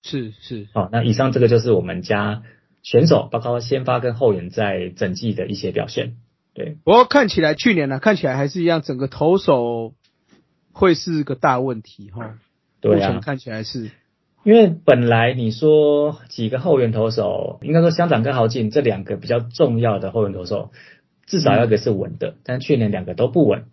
[0.02, 2.42] 是是，好、那以上这个就是我们家
[2.82, 6.16] 选手，包括先发跟后援在整季的一些表现。
[6.54, 9.94] 对，不过看起来去年呢、看起来还是一样，整个投手
[10.72, 12.38] 会是个大问题哈。
[12.80, 13.90] 对啊目前，看起来是，
[14.44, 20.70] 因为本来你说几个后援投手，应该说香港跟豪进这两个比较重要的后援投手，
[21.26, 23.64] 至少要一个是稳的，但去年两个都不稳，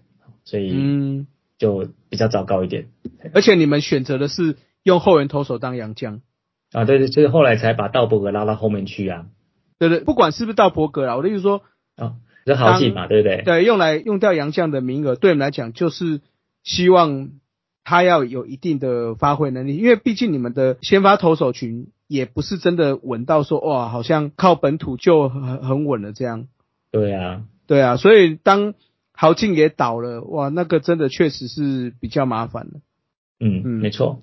[0.43, 1.27] 所以嗯，
[1.57, 2.87] 就比较糟糕一点。
[3.33, 6.21] 而且你们选择的是用后援投手当洋将，
[6.73, 9.27] 啊，对对，就是后来才把道伯格拉到后面去啊，
[9.79, 10.03] 对不对？
[10.03, 11.61] 不管是不是道伯格啦，我的意思说，
[11.95, 13.43] 啊，这豪进嘛，对不对？
[13.43, 16.21] 对，用来用掉洋将的名额，对我们来讲就是
[16.63, 17.29] 希望
[17.85, 26.47] 他要有一定的发挥能力，因为毕竟你们的先发投手群也不是真的稳到说哇，好像靠本土就很很稳了这样。
[26.91, 28.73] 对啊，对啊，所以当
[29.13, 32.81] 豪进也倒了，哇，那个真的确实是比较麻烦的。
[33.39, 34.21] 嗯，嗯没错。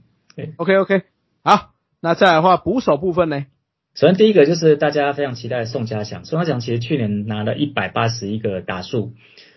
[0.56, 1.02] OK OK，
[1.44, 3.46] 好，那再来的话，捕手部分呢？
[3.94, 9.12] 首先第一个就是大家非常期待的宋家祥，宋家祥其实去年拿了一百八十一个打数，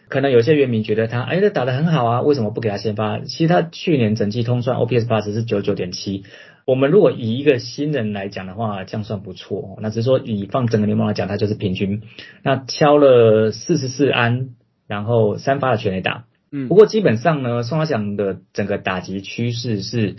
[0.10, 3.20] 可能有些原民觉得他哎这打得很好啊，为什么不给他先发？
[3.20, 6.24] 其实他去年整季通算 OPS plus 是九九点七，
[6.66, 9.60] 我们如果以一个新人来讲的话，这样算不错。
[9.60, 12.02] 哦那只是说以放整个联盟来讲，他就是平均。
[12.44, 14.50] 那敲了四十四安，
[14.88, 20.16] 然后三发的全垒打，嗯不过基本上呢，宋家祥的整个打击趋势是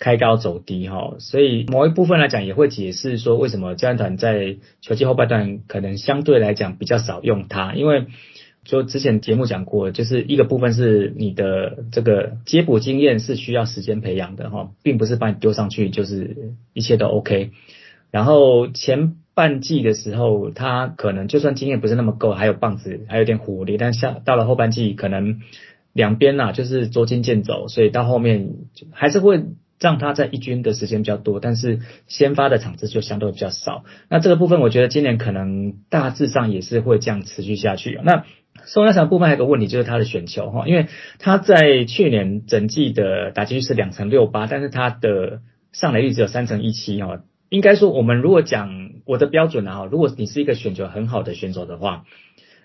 [0.00, 8.06] 开高走低哈，所以某一部分来讲也会解释说为什么教练团在球季后半段可能相对来讲比较少用他，因为
[8.68, 17.52] 就之前节目讲过，就是一个部分是你的这个接捕经验是需要时间培养的哈，并不是把你丢上去就是一切都 OK。
[18.10, 25.40] 然后前半季的时候，他可能就算经验不是那么够，还有棒子，还有点火力，但下到了后半季，可能
[25.94, 28.50] 两边呐、就是捉襟见肘，所以到后面
[28.92, 29.44] 还是会
[29.80, 33.84] 让他在一军的时间比较多，但是先发的场次就相对比较少。
[34.10, 37.98] 那这个部分，我觉得今年可能大致上也是会这样持续下去。
[38.04, 38.24] 那
[38.64, 40.86] 宋家祥部分还有个问题就是他的选球哈，因为
[41.18, 45.40] 他在去年整季的打击率是两成六八，但是他的
[45.72, 47.20] 上垒率只有三成一七哈。
[47.48, 52.04] 应该说，我们如果讲我的标准啊，如果你是一个选球很好的选手的话，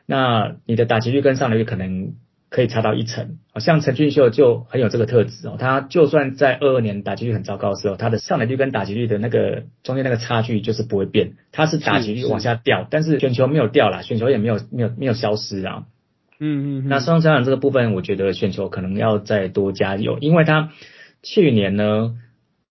[0.06, 2.16] 那你的打击率跟上垒率可能
[2.54, 3.39] 可以差到一成。
[3.51, 15.86] 好像陈俊秀就很有这个特质哦，他就算在二二年打击率很糟糕的时候，他的上垒率跟打击率的那个中间那个差距就是不会变，他是打击率往下掉，但是选球没有掉啦，选球也没有没有没有消失啊。
[16.39, 20.72] 嗯嗯，那双家长这个部分，我觉得选球可能要再多加油，因为他
[21.22, 22.16] 去年呢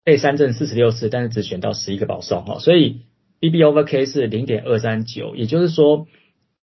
[0.04, 3.02] 被三振四十六次，但是只选到十一个保送哈，所以
[3.40, 6.06] BB over K 是零点二三九，也就是说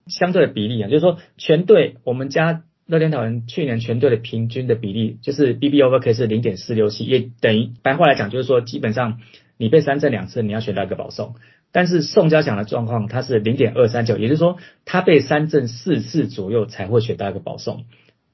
[0.07, 9.21] 相对的比例啊，就是说全队我们家乐天桃人去年全队的平均的比例就是 BB over K 是零点四六七，也等于白话来讲就是说基本上
[9.59, 11.35] 你被三振两次，你要选到一个保送。
[11.71, 17.85] 但是宋家祥的状况，他是零点二三九，也就是说他被三振四次左右才会选到一个保送，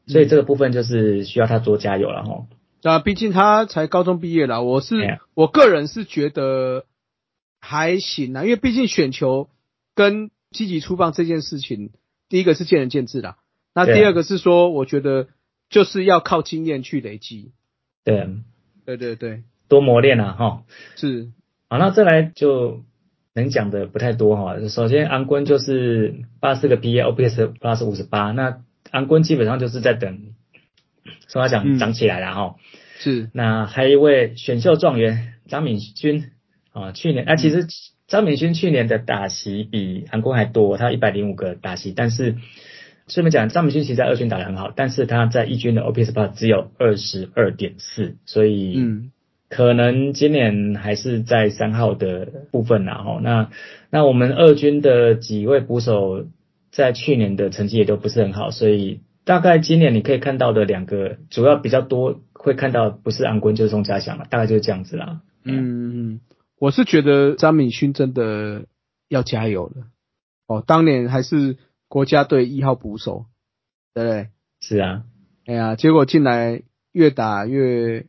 [0.06, 2.46] 所以这个部分就是需要他多加油了哈。
[2.80, 6.84] 那，毕竟他才高中毕业啦，我是、我个人是觉得
[7.60, 9.48] 还行啊，因为毕竟选球
[9.96, 11.90] 跟积极出棒这件事情，
[12.28, 13.38] 第一个是见仁见智啦，
[13.74, 15.26] 那第二个是说，我觉得
[15.68, 17.52] 就是要靠经验去累积。
[18.04, 18.28] 对，
[18.86, 20.62] 对对对，多磨练啊哈。
[20.96, 21.30] 是，
[21.68, 22.84] 好，那再来就
[23.34, 24.56] 能讲的不太多哈。
[24.68, 30.34] 首先，安坤就是八十四个 PA OPS plus 五十八，那安坤基本上就是在等
[31.26, 32.56] 宋家嗯祥涨起来了哈。
[32.98, 36.30] 是，那还有一位选秀状元张敏君
[36.72, 37.66] 啊，去年啊，其实
[38.06, 42.36] 张敏君去年的打席比安坤还多，他一百零五个打席，但是
[43.06, 49.12] 顺便讲，张敏勋其实在二军打得很好，但是他在一军的 OPS plus 只有二十二点四，所以嗯，
[49.50, 53.50] 可能今年还是在三号的部分然后那
[53.90, 56.26] 那我们二军的几位捕手
[56.72, 65.20] 在去年的成绩也都不是很好，所以大概今年你可以看到的两个主要比较多会看到不是安坤就是宋家祥了，大概就是这样子啦。
[65.44, 66.20] 嗯，嗯，
[66.58, 68.64] 我是觉得张敏勋真的
[69.08, 69.86] 要加油了。
[70.46, 71.56] 哦，当年还是
[71.94, 73.26] 国家队一号捕手，
[73.94, 74.28] 对不对？
[74.60, 75.04] 是啊，
[75.46, 78.06] 哎呀，结果进来越打越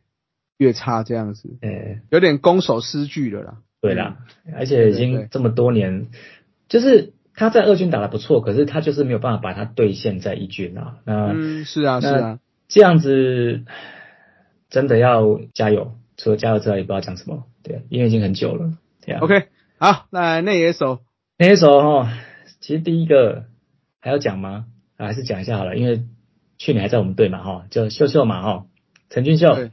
[0.58, 3.58] 越差，这样子，呃，有点攻守失据了啦。
[3.80, 4.16] 对啦，
[4.56, 6.08] 而且已经这么多年，
[6.68, 10.98] 就是他在二军打得不错，可是他就是没有办法把它兑现在一军啊。
[11.04, 13.62] 那、嗯，是啊，是啊，这样子
[14.68, 17.44] 真的要加油，除了加油之外也不知道讲什么。
[17.62, 18.72] 对，因为已经很久了。
[19.04, 19.44] 对啊 OK，
[19.78, 20.98] 好，那内野手，
[21.38, 22.12] 那一首哈，
[22.58, 23.44] 其实第一个
[24.06, 24.66] 还要讲吗？
[24.96, 26.04] 啊还是讲一下好了，因为
[26.58, 28.66] 去年还在我们队嘛哈，就秀秀嘛哈，
[29.10, 29.68] 陈俊秀，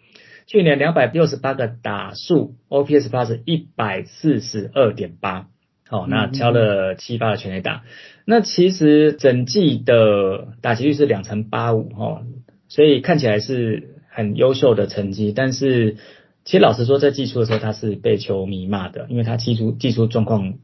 [0.48, 5.50] 去年两百六十八个打数，OPS Plus 一百四十二点八，
[5.88, 7.84] 好，那嗯敲了七八的全垒打，
[8.26, 12.24] 那其实整季的打击率是两成八五哈，
[12.70, 15.98] 所以看起来是很优秀的成绩，但是
[16.44, 20.56] 其实老实说，在季初的时候他是被球迷骂的，因为他季初季初状况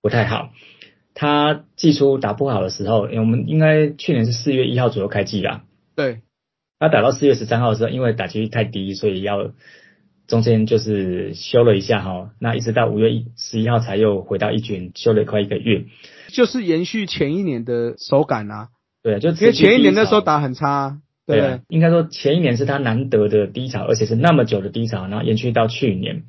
[0.00, 0.52] 不太好。
[1.18, 5.62] 他季初打不好的时候，我们应该去年是四月一号左右开季啦。
[5.94, 6.20] 对，
[6.78, 9.52] 他打到四月十三号的时候，因为打击率太低，所以要
[10.26, 12.32] 中间就是休了一下哈。
[12.38, 15.86] 那一直到五月十一号才又回到一军，休了快一个月。
[16.28, 18.68] 就是延续前一年的手感啊，
[19.02, 20.38] 对，就因为前一年那时候打。
[20.40, 26.24] 很差啊，对对对啊，应该说前一年是他难得的低潮，而且是那么久的低潮，然后延续到去年。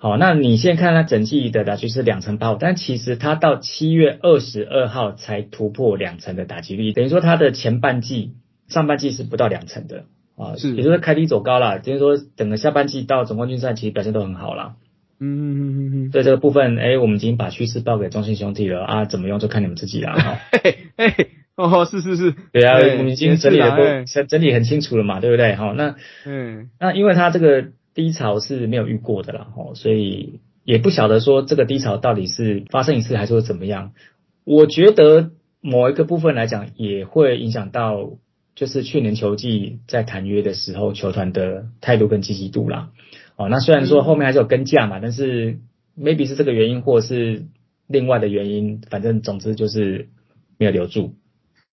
[0.00, 8.34] 好，那你现在看它整季的打击是两成八五，但其实它到七月二十二号才突破两成的打击率，等于说它的前半季、
[8.68, 10.04] 上半季是不到两成的
[10.36, 14.76] 啊，是也就是开低走高了，等于说整个下半季到总冠军赛其实表现都很好啦。
[15.20, 20.12] 嗯嗯嗯嗯嗯，所以这个部分，哎，我们已经把趋势报给中信兄弟了啊，怎么用就看你们自己了。
[20.12, 25.56] 哈 嘿嘿嘿，哦，是是是，对啊，对我们已经整理的都整理很清楚了嘛，对不对？
[25.56, 27.64] 好，那嗯，那因为它这个
[27.98, 33.90] 低潮是没有遇过的啦，哦，所以也不晓得说这个低潮到底是发生一次还是会怎么样。
[34.44, 38.12] 我觉得某一个部分来讲，也会影响到
[38.54, 42.92] 就是去年球季在谈约的时候，球团的态度跟积极度啦。
[43.34, 45.58] 哦，那虽然说后面还是有跟价嘛，但是
[45.98, 47.46] maybe 是这个原因，或是
[47.88, 50.08] 另外的原因，反正总之就是
[50.56, 51.16] 没有留住。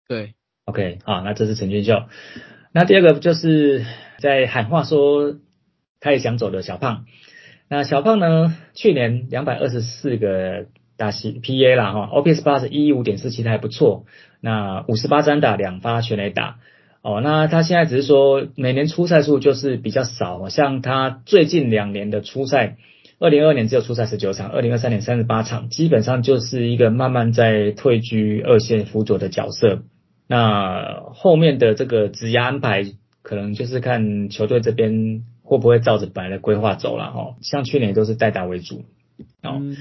[0.08, 2.04] 对，OK，好，那这是陈俊秀。
[2.72, 3.86] 那第二个就是
[4.20, 5.36] 在喊话说
[6.04, 7.06] 他也想走的小胖。
[7.70, 10.66] 那小胖呢，去年两百二十四个
[10.98, 14.04] 打席 PA 啦哈，OPS Plus 一五点四，其实还不错。
[14.42, 16.58] 那五十八张打两发全垒打。
[17.02, 22.76] 哦，那他现在只是说每年出赛数就是比较少，像他最近两年的出赛，
[23.20, 29.84] 二零二二年只有出赛十九场，二零二三年三十八场，基本上就是一个慢慢在退居二线辅佐的角色。
[30.28, 32.86] 那后面的这个职涯安排，
[33.22, 37.36] 可能就是看球队这边会不会照着本来的规划走了哈。
[37.42, 38.86] 像去年都是代打为主，
[39.44, 39.78] 哦，嗯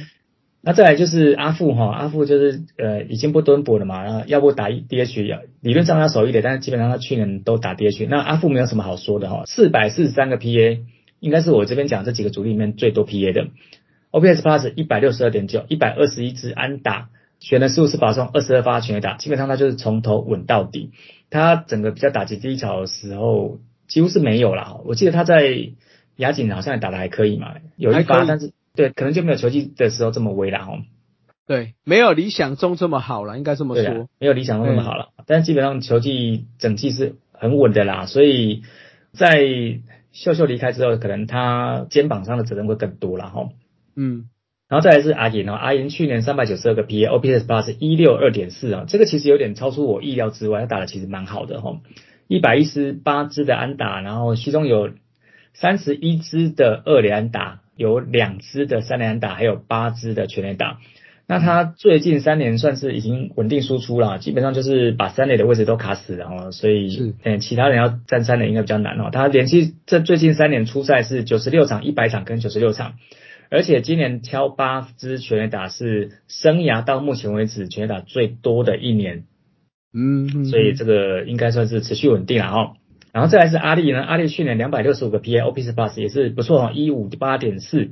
[0.64, 8.06] 那再来就是阿富哈，阿富就是呃已经不蹲捕了嘛，然后要不打 DH 要理论上要守一点，但是基本上他去年都打 DH。
[8.08, 10.80] 那阿富没有什么好说的哈，四百四十三个 PA，
[11.18, 13.48] 应该是我这边讲这几个主力里面最多 PA 的。
[14.12, 17.08] OPS Plus 一百六十二点九，一百二十一支安打，
[17.40, 20.92] 选了十五次保送，二十二发全垒打，基本上他就是从头稳到底。
[21.28, 23.58] 他整个比较打击低潮的时候
[23.92, 24.78] 几乎是没有啦。
[24.86, 25.68] 我记得他在
[26.16, 30.78] 亚锦好像也打的还可以嘛，有一发，但是对可能就没有球季的时候这么微啦哈。
[31.46, 38.62] 对，没有理想中这么好了，应该这么说。，没有理想中那么好了，但是基本上球技整季是很稳的啦，所以
[39.12, 39.44] 在
[40.12, 43.50] 秀秀离开之后，可能他肩膀上的责任会更多了哈。
[43.94, 44.30] 嗯，
[44.68, 51.76] 然后再来是阿银哦，阿银去年三百九十二个 PA，OPS Plus 一六二点四啊，这个其实有点超出我意料之外，他打的其实蛮好的哈，
[52.28, 54.90] 一百一十八支的安打，然后其中有
[55.52, 60.78] 三十一支的二连安打，有两支的三连安打，还有八支的全垒打。
[61.28, 69.08] 那他最近三年算是已经稳定输出了，基本上就是把三垒的位置都卡死了哦，所以是嗯，其他人要站三垒应该比较难哦。
[69.12, 72.94] 他连续这最近三年出赛是九十六场、一百场跟九十六场，
[73.50, 79.22] 而且今年挑八支全垒打是生涯到目前为止全垒打最多的一年，
[79.94, 82.74] 嗯，所以这个应该算是持续稳定了哈。
[83.12, 87.90] 然后再来是阿力呢，阿力去年两百六十五个 PA，OPS Plus 也是不错哦，一五八点四，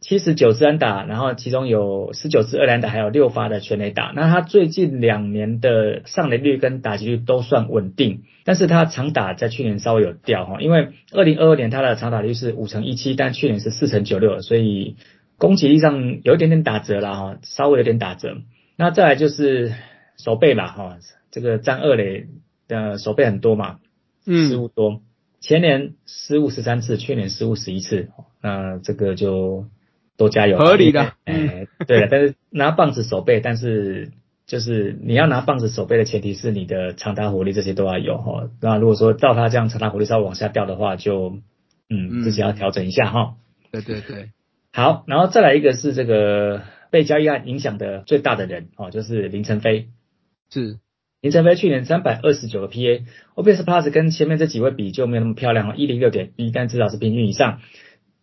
[0.00, 4.12] 七十九支安打，然后其中有十九支二垒打，还有六发的全垒打。
[4.16, 14.96] 那他最近两年的上垒率跟打击率都算稳定，但是他长打在去年稍微有掉哈，因为二零二二年他的长打率是五成一七，但去年是四成九六，所以
[15.36, 18.38] 攻击力上有一点点打折啦哈，稍微有点打折。
[18.76, 19.72] 那再来就是
[20.16, 20.96] 手背吧哈，
[21.34, 22.28] 这个占二垒
[22.68, 23.80] 的守备很多嘛，
[24.24, 25.02] 失嗯，误多。
[25.40, 28.10] 前年失误十三次，去年失误十一次，
[28.40, 29.66] 那这个就
[30.16, 34.12] 多加油，合理的哎，对了，但是拿棒子守备，但是
[34.46, 38.48] 就是你要拿棒子守备的前提是你的长打火力这些都要有哈。
[38.60, 41.40] 那如果说照他这样长打火力稍微往下掉的话，就
[41.90, 43.34] 嗯自己要调整一下哈。
[43.72, 44.30] 对对对，
[44.72, 46.62] 好，然后再来一个是这个
[46.92, 49.88] 被交易案影响的最大的人哦，就是林晨飞。
[50.48, 50.78] 是
[51.24, 57.60] 林晨飞去年三百二十九个 PA，OPS Plus 跟前面这几位比就没有那么漂亮了，一零六点一，但至少是平均以上。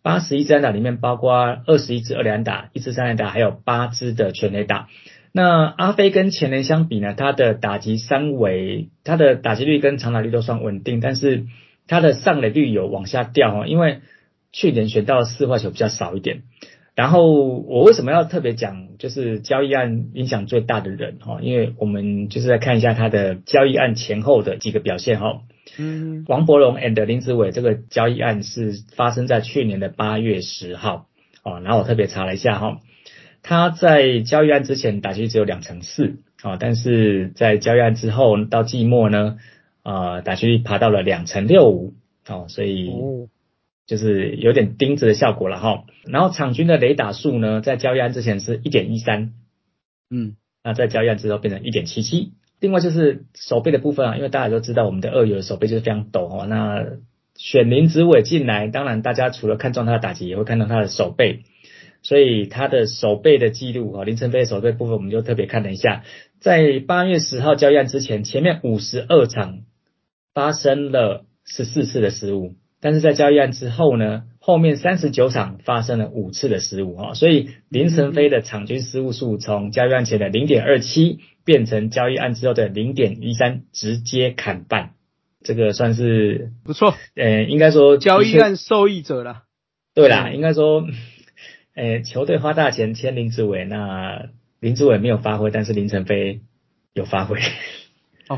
[0.02, 1.34] 八十一支安打里面包括
[1.66, 4.86] 二十一支二连打，一支三连打，还有八支的全垒打。
[5.32, 11.46] 那阿飞跟前年相比呢，他的打击三围，他的打击率跟长打率都算稳定，但是
[11.88, 13.98] 他的上垒率有往下掉哦，因为
[14.52, 16.42] 去年选到的四坏球比较少一点。
[16.94, 21.38] 然后我为什么要特别讲，就是交易案影响最大的人哈？
[21.40, 25.40] 因为我们就是在看一下他的交易案前后的几个表现哈。
[25.78, 31.06] 嗯，王伯龙 and 林子伟这个交易案是发生在去年的八月十号
[31.42, 31.60] 哦。
[31.64, 32.76] 然后我特别查了一下哈，
[33.42, 39.38] 他在交易案之前打击只有两成四啊，但是在交易案之后到季末呢，
[39.82, 41.94] 呃，打击率爬到了两成六五
[42.28, 42.92] 哦，所以。
[43.92, 49.34] 就是有点钉子的效果了哈，然后场均的雷打数呢，在交易案之前是一点一三，
[50.10, 52.32] 嗯，那在交易案之后变成一点七七。
[52.58, 56.86] 另外就是手背的部分啊，因为大家都知道我们的二游的手背就是非常抖哦，那
[57.36, 61.40] 选林子伟进来，当然大家除了看中他的打击，也会看到他的手背，
[62.00, 66.02] 所以他的手背的记录啊，林晨飞的手背部分，我们就特别看了一下，
[66.40, 69.64] 在八月十号交易案之前，前面五十二场
[70.32, 72.54] 发生了十四次的失误。
[72.82, 84.94] 但是在交易案之后呢，后面三十九场发生了五次的失误哈，所以林晨飞的场均失误数从交易案前的零点二七变成交易案之后的零点一三，直接砍半，
[85.44, 89.44] 这个算是不错，呃，应该说交易案受益者了。
[89.94, 90.84] 对啦，应该说，
[91.76, 94.26] 呃，球队花大钱签林志伟，那
[94.58, 96.40] 林志伟没有发挥，但是林晨飞
[96.94, 97.38] 有发挥。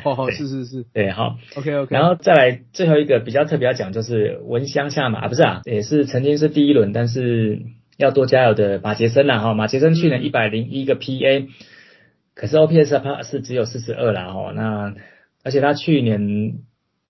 [0.03, 7.62] 哦，是是是，对，好，OK OK，然后再来最后一个比较特别要讲，就是闻香下马啊，不是啊，也是曾经是第一轮，但是
[7.99, 11.49] 要多加油的马杰森啦哈，马杰森去年一百零一个 PA，
[12.34, 14.95] 可是 OPS 怕是只有四十二啦哈，那
[15.45, 16.55] 而且他去年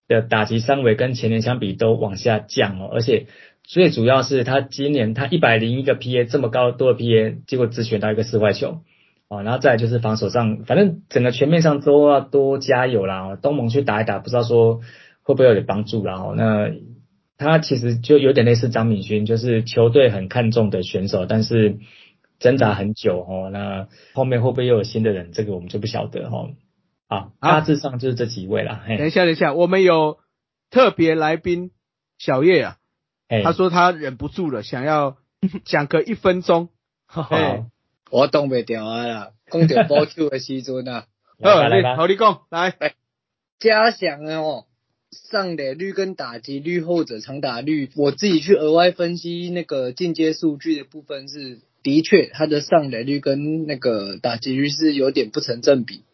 [0.08, 3.26] 的打击三围跟前年相比都往下降哦，而且
[3.62, 8.80] 最主要是他今年他一百零一个 PA 这么高多的 PA，结果只选到一个四坏球。
[9.36, 13.36] 哦，然后再就是防守上，反正整个全面上都要多加油啦。
[13.36, 14.80] 东盟去打一打，不知道说
[15.22, 16.14] 会不会有点帮助啦。
[16.14, 16.70] 哦，那
[17.36, 21.78] 他其实就有点类似张敏勋，就是球队很看重的选手，但是
[22.38, 23.50] 挣扎很久哦。
[23.52, 25.32] 那后面会不会又有新的人？
[25.32, 26.50] 这个我们就不晓得哈。
[27.08, 28.82] 啊，大致上就是这几位啦。
[28.86, 30.18] 等一下，等一下，我们有
[30.70, 31.70] 特别来宾
[32.18, 32.76] 小叶啊，
[33.42, 35.16] 他说他忍不住了，想要
[35.64, 36.68] 讲个一分钟。
[37.06, 37.28] 好。
[38.10, 41.06] 我挡袂掉啊啦，讲到保球的时阵啊，
[41.42, 42.94] 好，你好，你讲来。
[43.58, 44.66] 加强哦，
[45.10, 56.04] 上垒率跟打击率或者长打率，我自己去额外分析那个进阶数据的部分是，的确他的上垒率跟那个打击率是有点不成正比。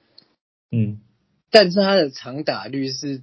[0.70, 1.01] 嗯，
[1.51, 3.22] 但是他的长打率是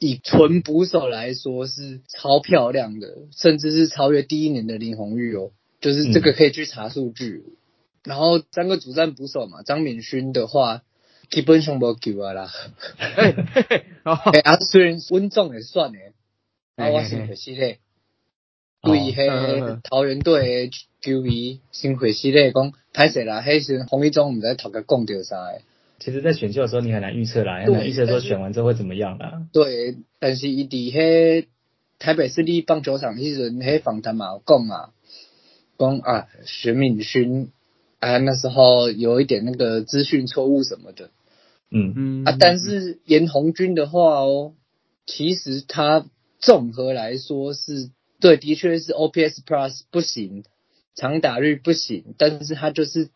[0.00, 7.44] 以纯捕手来说是超漂亮的，甚至是超越第一年的林红玉哦，就是这个可以去查数据。
[8.06, 10.82] 然后三个主战捕手嘛，张敏勋的话
[11.28, 12.50] 基本上无救啊啦。
[12.98, 16.12] 哎，啊虽然温重也算诶，
[16.76, 17.78] 啊我先回死咧，
[18.82, 25.62] 对迄桃园队诶球迷先回死咧，讲歹势啦，迄时洪一中毋知头壳讲着啥诶。
[25.98, 29.42] 其实，在选秀的时候，你很难预测啦，很难预测说选完之后会怎么样啦。
[29.52, 31.46] 对，但是伊伫迄
[31.98, 34.90] 台北市立棒球场迄阵，迄访谈嘛有讲嘛，
[35.76, 37.50] 讲啊徐敏勋。
[37.98, 41.10] 啊，那时候有一点那个资讯错误什么的，
[41.70, 41.94] 嗯。
[41.96, 42.24] 嗯。
[42.24, 44.52] 啊，但是严红军的话哦，
[45.06, 46.06] 其实他
[46.38, 47.90] 综合来说是
[48.20, 50.44] 对，的确是 OPS Plus 不行，
[50.94, 53.08] 长打率不行，但是他就是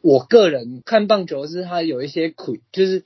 [0.00, 3.04] 我个人看棒球是他有一些苦，就是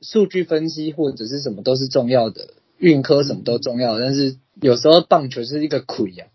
[0.00, 6.26] 数据分析或者是什么都是重要的，运科什么都重要，但是有时候棒球是一个苦呀，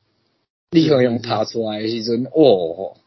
[0.72, 2.98] 立刻用爬出来时阵哦。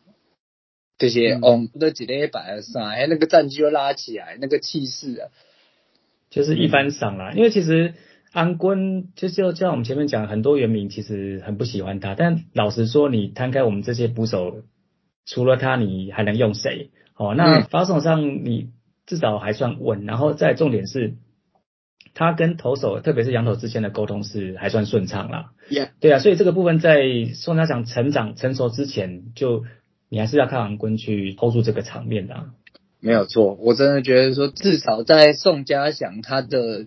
[0.98, 5.28] 这些哦，都几礼拜上，哎，那个战绩又拉起来，那个气势啊，
[6.30, 7.32] 就是一番赏啦。
[7.32, 7.94] 因为其实
[8.32, 14.62] 安坤就就像我们前面讲，很多原名其实很不喜欢他，但老实说，你摊开我们这些捕手，
[15.26, 16.90] 除了他，你还能用谁？
[17.16, 18.70] 哦，那防守上你
[19.06, 21.14] 至少还算稳，然后再重点是，
[22.14, 25.52] 他跟投手，特别是羊头之间的沟通是还算顺畅啦。
[25.68, 27.02] Yeah 对啊，所以这个部分在
[27.34, 29.64] 宋家祥成长成熟之前，就
[30.12, 32.50] 你还是要靠昂坤去 hold 住这个场面的、啊。
[33.00, 36.86] 没有错，我真的觉得说，至少在宋家祥他的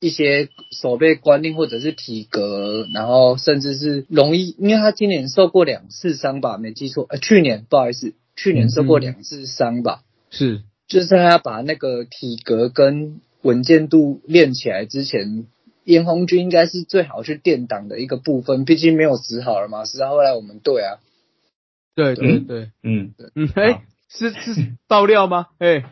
[0.00, 10.02] 一些手背观念或者是体格，然后甚至是容易，因为他今年受过两次伤吧，没记错，呃，去年不好意思，去年受过两次伤吧，
[10.32, 15.46] 是就是他把那个体格跟稳健度练起来之前，
[15.84, 20.98] 严红军应该是最好去垫档的一个部分，毕竟没有十好了嘛，十号会来我们队啊，
[21.94, 25.48] 对对嗯对，嗯，嗯，哎，是是爆料吗？
[25.58, 25.84] 哎，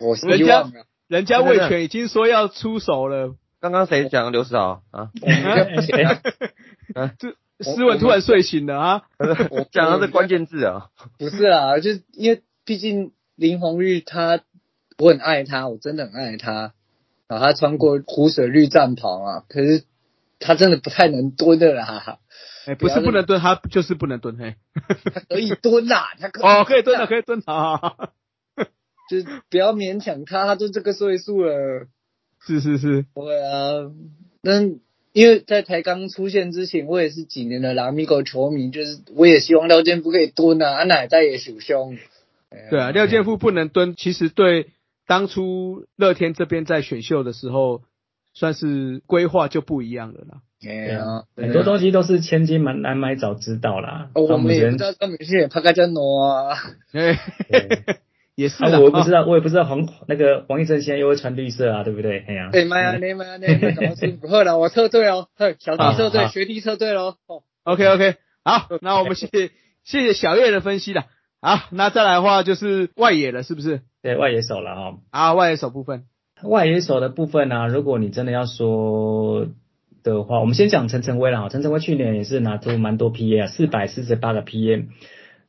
[0.00, 0.64] 我希人家
[1.08, 5.10] 人家魏权已经说要出手了，刚刚谁讲刘世豪啊？
[5.22, 9.02] 我们就不行啊这斯文突然睡醒了啊！
[9.50, 10.88] 我讲到这关键字啊。
[11.18, 14.40] 不是啊，就是因为毕竟林红玉他，
[14.98, 16.74] 我很爱他，我真的很爱他。
[17.28, 19.84] 然后他穿过湖水绿战袍啊，可是
[20.40, 22.18] 他真的不太能蹲的啦，
[22.66, 24.56] 哎，不是不能蹲，他就是不能蹲，嘿，
[25.12, 28.10] 他可以蹲啊，他可以哦，可以蹲了，可以蹲了，好
[29.10, 31.86] 就是不要勉强他，他都这个岁数了。
[32.40, 33.90] 是是是，对啊，
[34.42, 34.62] 那
[35.12, 41.96] 因为在台钢出现之前，我也是几年的拉米狗球迷，就是我也希望廖健富可以蹲啊，安奶在也属凶。
[42.70, 44.68] 对啊，廖健富不能蹲，其实对
[45.06, 47.82] 当初乐天这边在选秀的时候，
[48.34, 50.42] 算是规划就不一样了啦。
[50.66, 54.10] 哎呀，很多东西都是千金难难买早知道啦。
[54.14, 56.56] 哦，我们也不知道他们现在拍个叫挪啊。
[58.36, 62.18] 也是啊，我也不知道，我也不知道黄那个黄医生现在又会穿绿色啊，对不对？
[62.26, 67.14] 哎呀，哎妈呀，你妈呀，你搞不不会了，我撤退哦， 嘿，小弟撤退，学弟撤退喽。
[67.26, 69.52] 哦，OK OK，好，那我们谢谢
[69.84, 71.04] 谢谢小叶的分析了。
[71.40, 73.82] 好，那再来的话就是外野了，是不是？
[74.02, 76.04] 对外野手了哈、啊，外野手部分，
[76.44, 79.46] 外野手的部分呢、如果你真的要说
[80.02, 81.48] 的话，我们先讲陈晨威了哈。
[81.48, 84.84] 陈晨威去年也是拿出蛮多 PA 啊，四百四十八个 PA。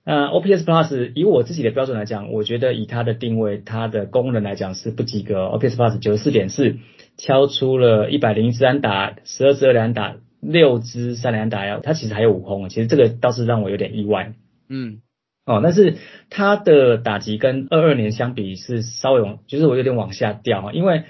[0.08, 5.46] 那 OPS Plus 以我自己的标准来讲，我觉得以它的定位、它的功能来讲是不及格。
[5.46, 6.78] OPS Plus 九十四点四，
[7.18, 14.34] 敲出了一百零一支安打，十二支二垒安打，六支三垒安打，它其实还有五轰，其实这个倒是让我有点意外。
[14.70, 15.00] 嗯，
[15.46, 15.98] 哦，但是
[16.32, 21.04] 他的打击跟二二年相比是稍微往，就是我有点往下掉，因为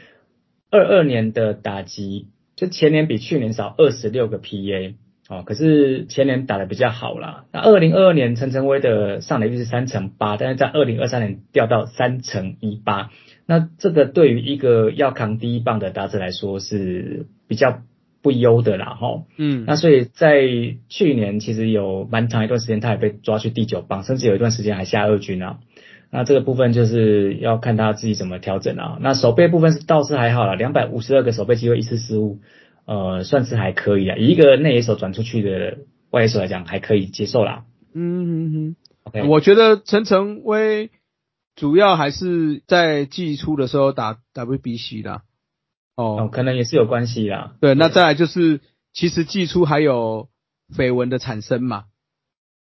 [0.69, 4.95] 二二年的打击就前年比去年少二十六个 PA，
[5.29, 7.45] 哦，可是前年打的比较好啦。
[7.53, 13.11] 那二零二二年陈晨威的上垒率是三成八，但是在二零二三年掉到三成一八，
[13.45, 17.79] 那这个对于一个要扛第一棒的打者来说是比较
[18.25, 20.41] 不优的啦，哈、嗯，那所以在
[20.89, 25.59] 去年其实有蛮长一段时间，他也被抓去第九棒，甚至有一段时间还下二军啊。
[26.09, 28.97] 那这个部分就是要看他自己怎么调整啊。
[28.99, 32.39] 那守备部分是倒是还好了，两百五十二个守备机会，一次失误，
[32.87, 34.17] 呃，算是还可以啊。
[34.17, 35.77] 以一个内野手转出去的
[36.09, 37.65] 外野手来讲，还可以接受啦。
[37.93, 40.89] 嗯嗯 OK，嗯，我觉得陈晨威
[41.55, 45.21] 主要还是在季初的时候打 WBC 啦。
[45.95, 47.55] 哦，哦，可能也是有关系啦。
[47.61, 48.61] 对，那再来就是，
[48.93, 50.29] 其实季初还有
[50.75, 51.85] 绯闻的产生嘛。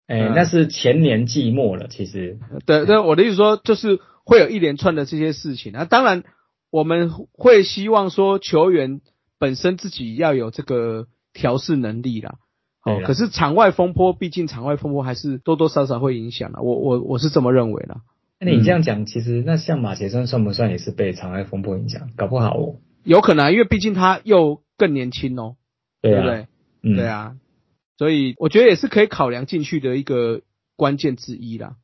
[0.08, 2.40] 哎、嗯那是前年季末了，其实。
[2.66, 5.86] 对，对，我的意思说，就是会有一连串的这些事情啊。
[5.86, 6.24] 当然，
[6.70, 9.00] 我们会希望说球员
[9.40, 12.36] 本身自己要有这个调试能力啦。
[12.84, 16.62] 哦，可是场外风波，毕竟场外风波还是多多少少会影响的。
[16.62, 18.02] 我我我是这么认为的。
[18.40, 22.10] 那你这样讲，其实那像马杰森算不算也是被场外风波影响？
[22.18, 22.76] 搞不好哦。
[23.04, 25.56] 有可能啊，因为毕竟他又更年轻哦，
[26.02, 26.48] 对啊，不对？
[26.84, 27.36] 嗯，对啊，
[27.98, 30.42] 所以我觉得也是可以考量进去的一个
[30.76, 31.76] 关键之一啦。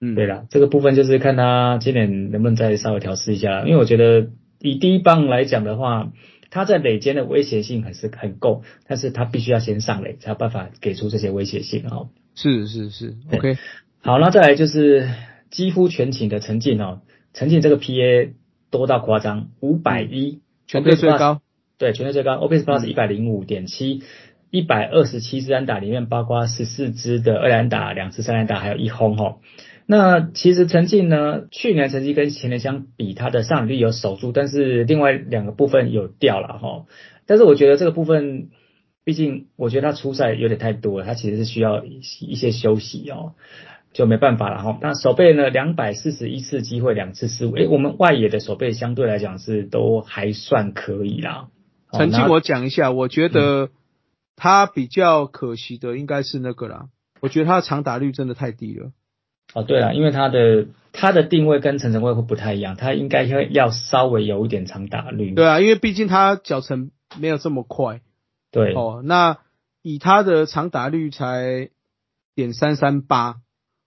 [0.00, 4.30] 嗯，对啦，这个部分就是看他今年能不能再稍微调试一下，因为我觉得
[4.60, 6.12] 以第一棒来讲的话，
[6.50, 12.10] 他在垒间的威胁性还是很够，但是他必须要先上垒才有办法给出这些威胁性哦。
[12.34, 13.56] 是是是，OK，
[14.00, 15.10] 好，那再来就是
[15.50, 17.00] 几乎全勤的陈进哦，
[17.34, 18.32] 陈进这个 PA
[18.70, 21.40] 多到夸张，五百一，全队最高。
[21.78, 24.02] 对，全队最高，OPS Plus 一百零五点七，
[24.50, 29.38] 一百二十七支安打里面包括十四支的二垒打、两支三垒打，还有一轰哦。
[29.86, 36.84] 那其实陈进呢，去年成绩跟前年相比，他的上垒率有守住，但是另外两个部分有掉了哈。
[37.26, 38.48] 但是我觉得这个部分，
[39.04, 43.32] 毕竟我觉得他出赛有点太多了，他其实是需要一一些休息哦。
[43.92, 44.78] 就没办法了哈。
[44.80, 47.56] 那守备呢，两百四十一次机会，两次失误。
[47.56, 51.48] 诶，我们外野的守备相对来讲是都还算可以啦。
[51.90, 53.70] 哦曾经我讲一下，我觉得
[54.36, 56.88] 他比较可惜的应该是那个啦，
[57.20, 58.92] 我觉得他的长打率真的太低了。
[59.54, 65.34] 哦，对了，因为他的他的定位跟陈晨威会不太一样，他应该会要稍微有一点长打率。
[65.34, 68.02] 对啊，因为毕竟他脚程没有这么快
[68.52, 69.00] 对，哦。
[69.02, 69.38] 那
[69.80, 71.70] 以他的长打率才
[72.34, 73.40] 点三三八，嗯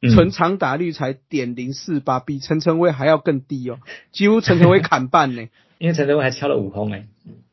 [0.09, 3.77] 纯长打率才点零四八，比陈晨威还要更低哦，
[4.11, 5.47] 几乎陈晨威砍半呢。
[5.77, 7.05] 因为陈晨威还敲了五轰诶。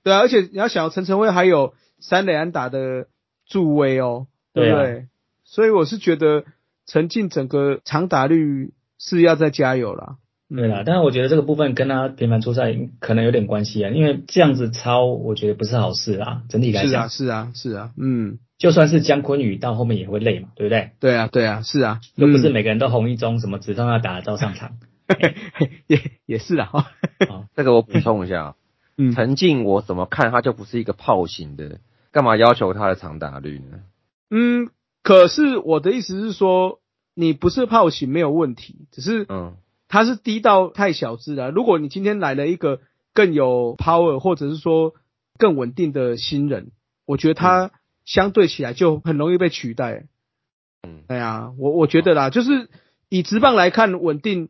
[0.03, 3.09] 对啊，而且你要想，陈晨威还有三垒安打的
[3.47, 5.07] 助威哦，对不对？
[5.45, 6.45] 所以我是觉得
[6.87, 10.17] 陈进整个长打率是要再加油啦。
[10.51, 16.43] 对啦，但是我觉得这个部分跟他频繁出赛可能有点关系啊，因为这样子超，我觉得不是好事啦。
[16.49, 20.91] 整体来是啊，讲，是啊，是啊，嗯，就算是姜昆宇到后面也会累嘛，对不对？
[21.01, 24.73] 对啊，对啊，是啊，又不是嗯每个人都红一中，什么止痛要打到上场。
[25.87, 26.87] 也也是啊，哈，
[27.57, 28.57] 这个我补充一下，
[28.99, 31.81] 嗯，陈静我怎么看他就不是一个炮型的，
[32.13, 33.79] 干嘛要求他的长打率呢？
[34.31, 34.69] 嗯，
[35.03, 36.81] 可是我的意思是说，
[37.15, 39.55] 你不是炮型没有问题，只是嗯，
[39.89, 41.51] 他是低到太小只了。
[41.51, 42.81] 如果你今天来了一个
[43.15, 44.93] 更有 power 或者是说
[45.39, 46.73] 更稳定的新人，
[47.07, 47.71] 我觉得他
[48.09, 50.07] 相对起来就很容易被取代。
[50.83, 52.71] 嗯哎呀，我我觉得啦，就是
[53.11, 54.49] 以直棒来看稳定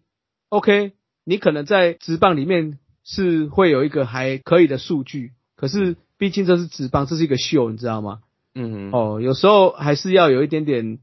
[0.49, 0.93] ，OK，
[1.25, 8.21] 你可能在直棒里面是会有一个还可以的数据，可是毕竟这是直棒，这是一个秀，你知道吗？
[8.55, 11.01] 嗯，哦，有时候还是要有一点点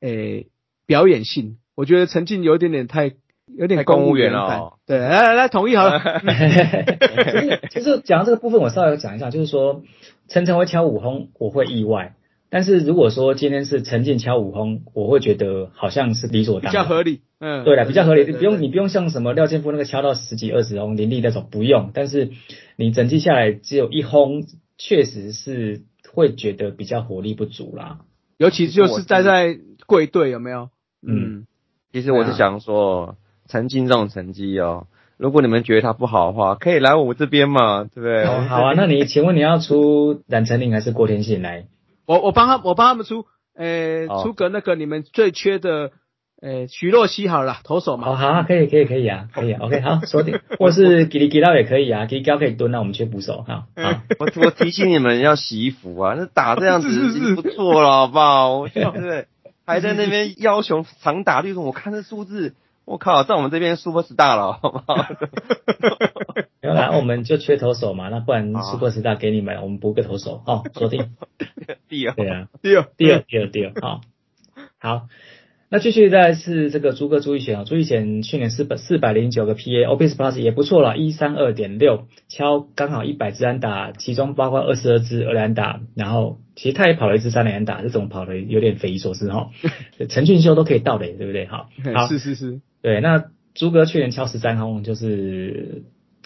[0.00, 0.48] 诶、
[0.86, 1.58] 表演性。
[1.76, 3.14] 我觉得陈静有一点点太
[3.56, 6.00] 有点公务员哦对，来来来，同意好了。
[6.20, 9.82] 其实其实讲到这个部分，我稍微讲一下，就是说
[10.28, 12.14] 陈晨会敲五轰，我会意外。
[12.50, 16.82] 但是如果说今天是陈进敲五轰，我会觉得好像是理所比当然。
[16.82, 22.30] 较合理，嗯，对了，比较合理，你不用你不用像什么廖建富那个敲到十几二十轰林立那种不用，但是
[22.76, 24.44] 你整季下来只有一轰，
[24.76, 28.00] 确实是会觉得比较火力不足啦。
[28.36, 30.68] 尤其就是待在贵队有没有？
[31.06, 31.46] 嗯，
[31.92, 33.16] 其实我是想说，
[33.52, 34.86] 陈静这种成绩哦，
[35.18, 38.24] 如果你们觉得他不好的话，可以来我们这边嘛，对不对？
[38.24, 41.66] 哦，好啊，那你请问你要出冉成林还是郭天信来？
[42.06, 45.90] 我我帮他我帮他们出，呃，好出个那个你们最缺的，
[46.40, 48.18] 呃，徐若曦好了啦，投手嘛哦，嘛。
[48.18, 58.66] 好啊，可以，可以，可以啊，可以啊，OK，好，锁定，或是吉利吉拉也可以啊，吉利吉拉可以蹲那，我们缺捕手，好，好，我我提醒你们要洗衣服啊，那打这样子已经不错了，好不好？
[58.72, 59.26] 对不对？
[59.64, 64.96] 还在那边要求长打率，我看这数字，我靠，在我们这边 super star 了，好不好？
[66.62, 71.16] 没有啦，我们就缺投手嘛，那不然好 Super Star 给你们，我们补个投手，哦，锁定，
[71.88, 74.00] 第二，对啊，第二，第二，第二，第二，好，
[74.78, 75.08] 好，
[75.72, 89.48] 那继续再来是这个朱哥朱一贤啊，朱一贤去年四百四百零九个 PA，OPS Plus 也不错了，一三二点六，敲刚好一百支安打，其中包括二十二支二垒安打，然后其实他也跑了一支三连打，这种跑的有点匪夷所思哈，
[90.10, 91.46] 陈俊秀都可以到垒，对不对？
[91.46, 93.24] 好，好，是是是，对，那
[93.54, 95.84] 朱哥去年敲十三轰，就是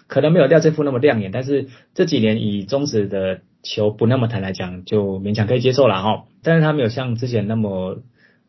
[0.08, 6.24] 可能没有廖正富那么亮眼，但是这几年以中指的球不那么弹来讲，就勉强可以接受了哈。
[6.42, 8.02] 但是他没有像之前那么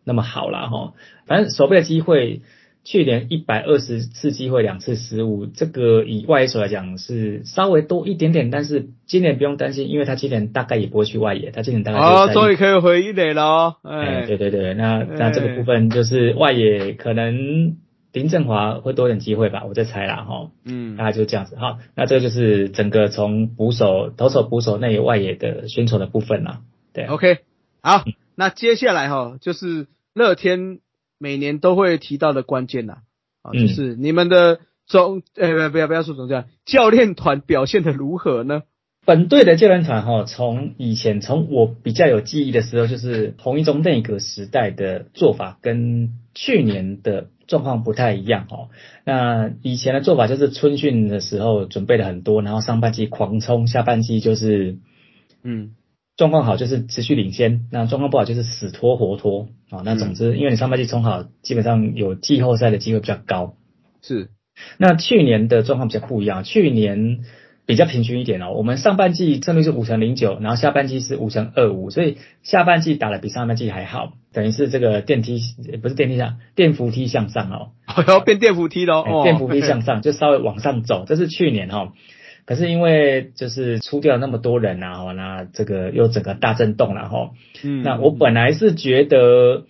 [0.07, 0.93] 那么好了哈。
[1.27, 2.41] 反正守备的机会，
[2.83, 17.75] 去年一百二十次机会两次失误，这个以外野手来讲是稍微多一点点，但是今年不用担心，因为他今年大概也不会去外野，他今年大概就是哦，终于可以回一垒了哦，哎，哎，对对对，那那这个部分就是外野可能
[18.13, 21.79] 林振华会多点机会吧，我在猜啦哈，嗯大，概就是这样子好。
[21.93, 26.61] 那这个就是整个从捕手、投手、捕手内野外野的宣传的部分啦。
[26.93, 27.39] 对啊，OK，
[27.81, 29.87] 好，那接下来哈就是
[30.17, 30.79] 乐天
[31.17, 32.97] 每年都会提到的关键呐，
[33.41, 38.63] 啊，嗯就是你们的总，呃，不不要不要说总教练，教练团表现的如何呢？
[39.05, 48.67] 本队的教练团哈，从以前从我比较有记忆的时候，就是红一中内阁时代的做法跟去年的状况不太一样哦。
[49.05, 54.77] 那以前的做法就是春训的时候准备了很多，然后上半季狂冲，下半季就是
[55.41, 55.71] 嗯，
[56.17, 59.83] 状况好就是持续领先，那状况不好就是死拖活拖啊。
[59.85, 63.53] 那总之，因为你上半季冲好，基本上有季后赛的机会比较高。
[64.01, 64.31] 是，
[64.79, 67.19] 那去年的状况比较不一样，去年
[67.67, 68.51] 比较平均一点哦。
[68.55, 75.39] 我们上半季胜率是五成零九，然后下半季是五成二五，所以下半季打的比上半季还好，等于是这个电梯
[75.71, 77.73] 呃不是电梯上电扶梯向上哦。
[77.95, 81.93] 我要变电扶梯喽，哦，哎电扶梯向上， 就稍微往上走，这是去年哈。
[82.47, 87.31] 可是因为就是出掉那么多人啊，哈，那这个又整个大震动了哈。
[87.61, 89.65] 嗯那我本来是觉得，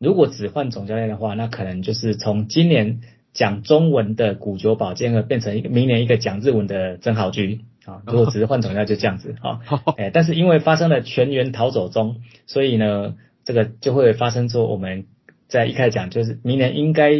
[0.00, 3.00] 如果只换总教练的话，那可能就是从今年
[3.32, 8.02] 讲中文的古久保健二变成一个明年一个讲日文的曾豪居啊。
[8.10, 9.60] 如果只是换总教练就这样子哈。
[9.96, 12.16] 哎，但是因为发生了全员逃走中，
[12.46, 13.14] 所以呢，
[13.44, 15.06] 这个就会发生说我们
[15.46, 17.12] 在一开始讲，就是明年应该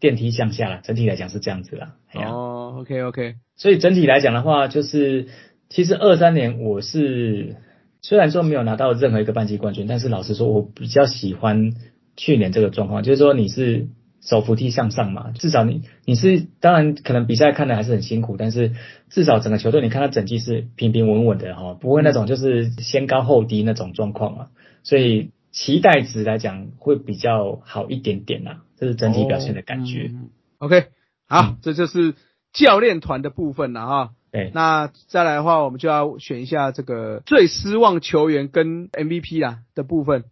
[0.00, 1.94] 电梯向下了，整体来讲是这样子啦。
[2.10, 5.28] 哎呀哦，OK OK，所以整体来讲的话，就是
[5.68, 7.56] 其实二三年我是
[8.02, 11.72] 虽然说没有拿到任何一个半季冠军，但是老实说，我比较喜欢
[12.16, 13.88] 去年这个状况，就是说你是
[14.20, 18.72] 手扶梯向上嘛，至少你你是当然可能比赛看的还是很辛苦，但是
[19.08, 24.48] 至少整个球队你看它整季是平平稳稳的哈，不会那种就是先高后低那种状况啊，
[24.82, 30.10] 所以期待值来讲会比较好一点点啦，这是整体表现的感觉。
[30.12, 30.28] 嗯
[30.58, 30.86] OK，
[31.26, 32.14] 好，嗯这就是
[32.56, 34.10] 教练团的部分了哈。
[34.32, 40.24] 对，那再来的话，我们就要选一下这个最失望球员跟 MVP 啦的部分。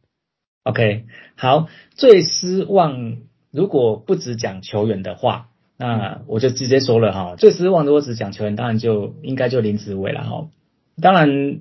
[0.65, 1.05] OK，
[1.37, 3.19] 好，最失望
[3.51, 5.49] 如果不只讲球员的话，
[5.79, 10.49] 那我就直接说了哈，最失望如果只讲球员，当然就应该就林子伟了哈。
[11.01, 11.61] 当然，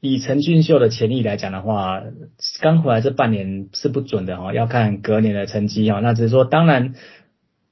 [0.00, 2.02] 以陈俊秀的潜力来讲的话，
[2.60, 6.00] 刚回来这半年是不准的哈，要看隔年的成绩哈。
[6.00, 6.94] 那只是说，当然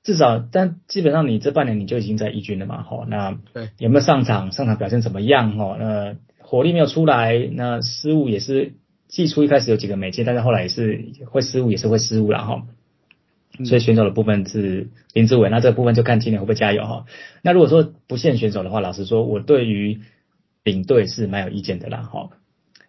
[0.08, 3.04] 至少，但基本上你这半年你就已经在一军了嘛吼。
[3.06, 4.52] 那对有没有上场？
[4.52, 5.76] 上场表现怎么样吼？
[5.78, 8.72] 那火力没有出来，那失误也是
[9.06, 12.62] 季初一开始有几个没进，但是后来也是会失误，也是会失误了哈。
[13.66, 17.04] 所以选手的部分是林志伟，那这个部分就看今年会不会加油哈。
[17.42, 20.00] 那如果说不限选手的话，老实说，我对于
[20.64, 22.30] 领队是蛮有意见的啦哈。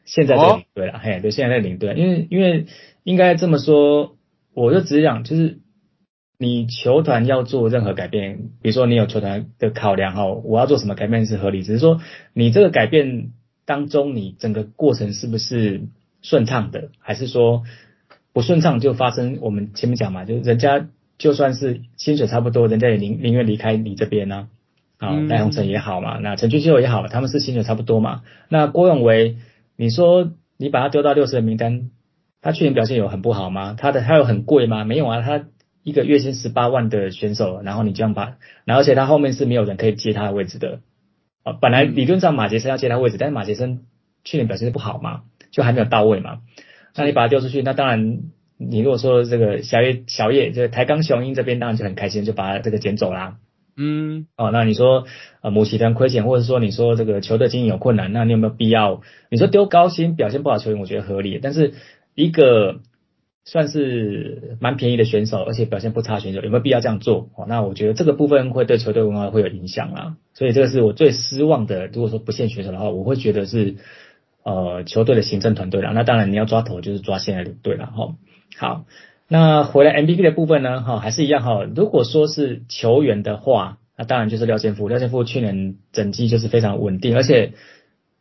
[0.06, 2.68] 现在这个领队啦，嘿，对，现在这个领队，因为因为
[3.04, 4.16] 应该这么说，
[4.54, 5.60] 我就只是讲，就是
[6.41, 11.99] 你球团要做任何改变，比如说你有球团的考量哈，我要做什么改变是合理，只是说
[12.34, 13.34] 你这个改变
[13.66, 15.82] 当中，你整个过程是不是
[16.22, 17.64] 顺畅的，还是说
[18.32, 20.88] 不顺畅就发生我们前面讲嘛，就是人家
[21.18, 24.48] 就算是薪水差不多，人家也宁宁愿离开你这边呢、
[24.98, 25.10] 啊。
[25.11, 28.22] 嗯赖鸿成也好嘛，那陈俊秀也好，他们是薪水差不多嘛。
[28.48, 29.36] 那郭永维，
[29.76, 31.90] 你说你把他丢到六十人名单，
[32.41, 33.76] 他去年表现有很不好吗？
[33.78, 34.86] 他的他有很贵吗？
[34.86, 35.45] 没有啊，他
[35.84, 40.82] 一个月薪十八万的选手，然后你这样把，然后而且他后面是没有人可以接他的位置的。
[41.44, 43.82] 啊，本来理论上马杰森要接他位置，但是马杰森
[44.24, 46.40] 去年表现不好嘛，就还没有到位嘛。
[46.96, 48.20] 那你把他丢出去，那当然，
[48.58, 53.38] 你如果说这个小叶小叶，这个台钢雄鹰这边当然就很开心，就把他这个捡走啦。
[53.78, 55.06] 嗯，哦，那你说
[55.40, 59.02] 呃母集团亏钱，或者说你说这个球队经营有困难，那你有没有必要？
[59.30, 61.76] 你说丢高薪表现不好球员，我觉得合理，但是
[62.16, 62.82] 一个
[63.52, 67.32] 算是蛮便宜的选手，而且表现不差选手，有没有必要这样做？
[67.36, 70.18] 哦，那我觉得这个部分会对球队文化会有影响啦。
[70.36, 71.88] 所以这个是我最失望的。
[71.88, 73.78] 如果说不限选手的话，我会觉得是
[74.44, 75.94] 呃球队的行政团队啦。
[75.96, 78.14] 那当然你要抓头就是抓现在领队了哈。
[78.56, 78.86] 好，
[79.28, 81.64] 那回来 MVP 的部分呢，哈还是一样哈。
[81.76, 84.88] 如果说是球员的话，那当然就是廖健富。
[84.88, 87.54] 廖健富去年整季就是非常稳定，而且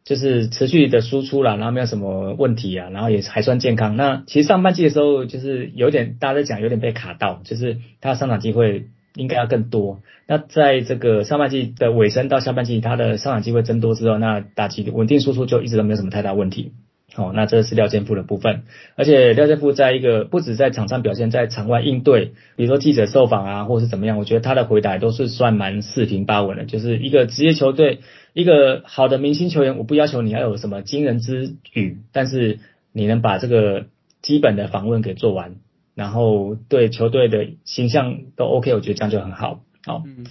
[0.09, 3.95] 就是持续的输出啦，然后没有什么问题啊，然后也还算健康。
[3.95, 8.87] 那其实上半季的时候就是有点大家在讲有点被卡到，就是他上场机会
[9.17, 10.01] 应该要更多。
[10.27, 16.73] 那在这个上半季的尾声到下半季，他的上场机会增多之后，那打击稳定输出就一直都没有什么太大问题。
[17.17, 18.63] 哦，那这是廖健富的部分，
[18.95, 26.65] 而且廖健富在一个不止在场上表现，在场外应对，比如说记者受访啊，或是怎么样，我觉得他的回答都是算蛮四平八稳的。
[26.65, 28.01] 就是一个职业球队，
[28.33, 32.61] 一个好的明星球员，我不要求你要有什么惊人之语，但是
[32.93, 33.87] 你能把这个
[34.23, 35.57] 基本的访问给做完，
[35.95, 39.61] 然后对球队的形象都 OK，我觉得这样就很好。
[39.85, 40.27] 好、嗯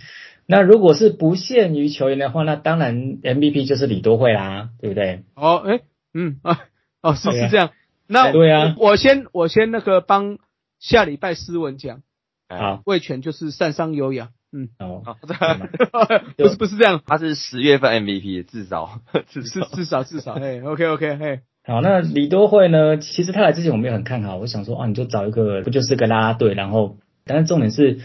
[0.49, 5.23] 那如果是不限于球员的话，那当然 MVP 就是李多惠啦，对不对？
[5.35, 5.81] 哦，哎，
[6.13, 6.61] 嗯啊，
[7.01, 7.71] 哦是是这样。
[8.07, 10.37] 那对啊我我先我先那个帮
[10.79, 12.01] 下礼拜斯文讲，
[12.47, 15.67] 好，魏权就是善商优雅，嗯，哦，好对嘛
[16.37, 22.97] 不是不是这样，他是十月份 MVP 至少至少至少至少，哎，OK OK，哎，好，那李多惠呢？
[22.97, 27.99] 其实他来之前我没有很看好，我想说啊，你就找一个不就是个啦啦队，然后，但是重点是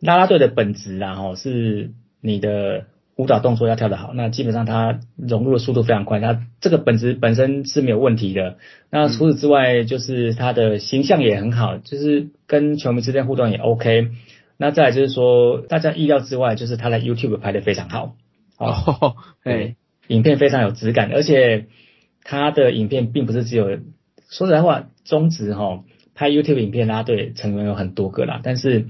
[0.00, 1.90] 啦啦队的本质啊，哈，是
[2.20, 2.84] 你的
[3.16, 8.56] 舞蹈动作要跳得好，那基本上他融入的速度非常快，他这个本质本身是没有问题的。
[8.88, 14.12] 那除此之外，就是他的形象也很好，就是跟球迷之间互动也 OK。
[14.56, 18.14] 那再来就是说，大家意料之外，就是他的 YouTube 拍的非常好，
[18.58, 19.76] 哦，对，，
[20.08, 21.66] 影片非常有质感，而且
[22.22, 23.78] 他的影片并不是只有，
[24.30, 25.82] 说实在话，中职哈
[26.14, 28.86] 拍 YouTube 影片啦，对成员有很多个啦，但是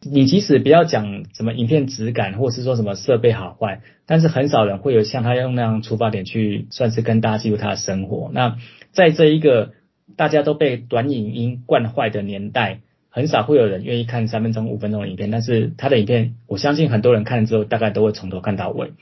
[0.00, 8.30] 你即使不要讲什么影片质感，或是说什么设备好坏，但是很少人会有像他用那样出发点去算是跟大家记录他的生活。
[8.32, 8.56] 那
[8.92, 9.72] 在这一个
[10.16, 12.80] 大家都被短影音惯坏的年代，
[13.14, 18.92] 很少会有人愿意看三分钟、五分钟的影片，但是他的影片，我相信很多人看了之后，大概都会从头看到尾。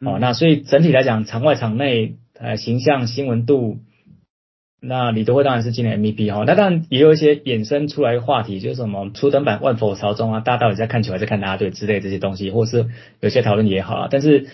[0.00, 3.78] 哦，那所以整体来讲，场外场内呃形象新闻度
[4.82, 12.86] 那李德惠当然是今年 MVP 哈，那当然也有一些衍生出来的话题，就是什么初登版万佛朝宗啊，大家到底在看球还是看啦啦队之类这些东西，或是
[13.20, 14.08] 有些讨论也好啊。
[14.10, 14.46] 但是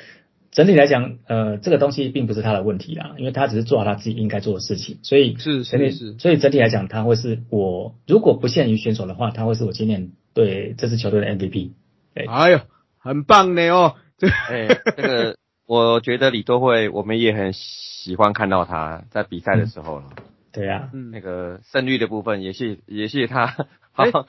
[0.57, 6.13] 整体来讲，呃，这个东西并不是他的问题啦，因为他只是做好他自己应该做的事情，所以是整体是。
[6.13, 11.73] 是所以整体来讲，他会是我如果不限于选手的话，他会是我今年对这支球队的 MVP。
[12.15, 12.61] 哎呦，
[12.99, 14.67] 很棒的哦，这 哎，
[14.97, 20.05] 这个我觉得李多惠，我们也很喜欢看到他在比赛的时候了。
[20.53, 21.11] 对啊，嗯。
[21.11, 23.67] 那个胜率的部分也是也是他，哎
[23.97, 24.27] 好，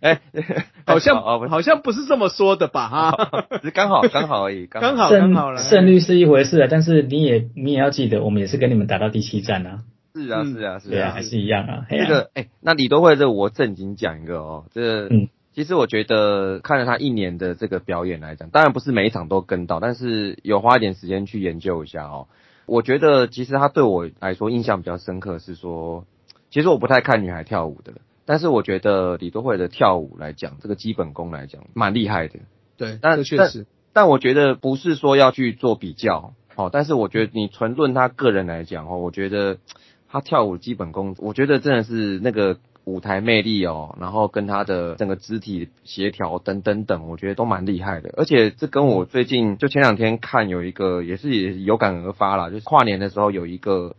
[0.00, 0.20] 哎，
[0.86, 5.08] 好像哦好像不是这么说的吧哈，只是刚好 刚好而已，刚好。
[5.10, 5.62] 刚好了。
[5.62, 9.80] 胜率是一回事啊，但是你也你也要记得，我们也是跟你们打到第七战啊，
[10.14, 10.52] 是啊嗯。
[10.52, 11.86] 是啊是啊，啊还，是一样啊。
[11.88, 15.28] 这个哎，那李多惠这我正经讲一个哦，这嗯。
[15.54, 22.26] 其实我觉得看了他一年的这个表演来讲，当然不是每一场都跟到，但是有花一点时间去研究一下哦。
[22.66, 26.06] 我觉得其实他对我来说印象比较深刻是说，
[26.50, 27.92] 其实我不太看女孩跳舞的，
[28.26, 32.40] 但是我觉得李多惠的跳舞来讲，这个基本功来讲蛮厉害的。
[32.76, 39.58] 对，但这确实，但我觉得不是说要去做比较，哦，但是我觉得你纯论他个人来讲哦，我觉得
[40.08, 48.12] 他跳舞基本功，我觉得真的是那个舞台魅力哦，然后跟他的整个肢体协调等等等，我觉得都蛮厉害的。
[48.16, 53.94] 而且这跟我最近就前两天看有一个也是也有感而发啦，就是跨年的时候有一个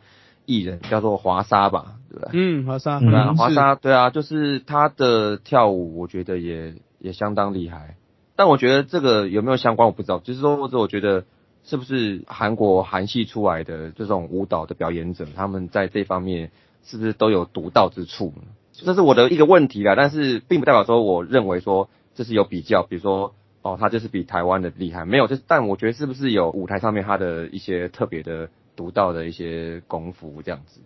[0.45, 2.31] 艺人叫做华莎吧，对不对？
[2.33, 7.97] 嗯，华莎，嗯对啊，华莎对啊，就是他的跳舞，我觉得也也相当厉害。
[8.37, 10.19] 但我觉得这个有没有相关，我不知道。
[10.19, 11.25] 就是说，或者我觉得
[11.63, 16.51] 是不是韩国韩系出来的这种舞蹈的表演者，他们在这方面
[16.83, 18.43] 是不是都有独到之处呢？
[18.73, 30.81] 这是我的一个问题啦，但是并不代表说我认为说这是有比较，比如说哦，他就是比台湾的厉害，没有，就是但我觉得是不是有舞台上面他的一些特别的独到的一些功夫这样子。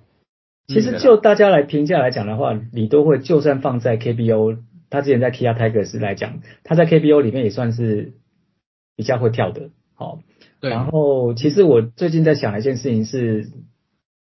[0.69, 4.59] 其实就大家来评价来讲的话，李多惠就算放在 KBO，
[4.91, 8.13] 他之前在 Kia Tigers 来讲，他在 KBO 里面也算是
[8.95, 9.71] 比较会跳的。
[9.95, 10.19] 好，
[10.61, 13.47] 对，然后其实我最近在想一件事情是，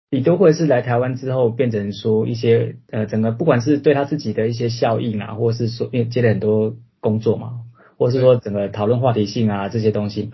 [0.08, 7.62] 李多惠是来台湾之后变成说一些呃整个不管是对他自己的一些效应啊，或是说因为接了很多工作嘛，
[7.98, 10.30] 或是说整个讨论话题性啊这些东西，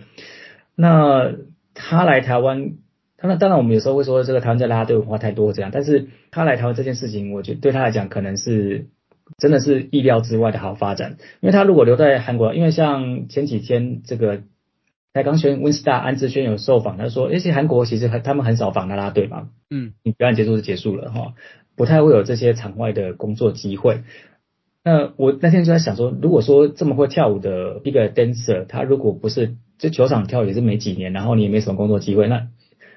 [0.77, 1.33] 那
[1.73, 2.73] 他来台湾。
[3.23, 8.89] 当然，当然，我们有时候会说这个台湾在拉拉队文化太多这样，但是他来台湾这件事情，我觉得对他来讲可能是
[9.39, 11.19] 真的是意料之外的好发展。
[11.41, 14.41] 因为他如果留在韩国，因为像前几天这个
[15.13, 21.35] 台钢轩温斯大安志轩有受访，他说，而且韩国其实很他们很少访拉拉队嘛，嗯，你表演结束就结束了哈，
[21.77, 24.03] 不太会有这些场外的工作机会。
[24.85, 32.49] 那我那天就在想说，如果说这么会跳舞的一个 dancer，他如果不是就球场跳也是没几年，然后你也没什么工作机会，那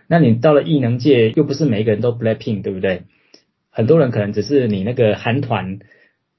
[0.07, 3.03] 那你到了艺能界，又不是每一个人都 Blackpink，对不对？
[3.69, 5.79] 很多人可能只是你那个韩团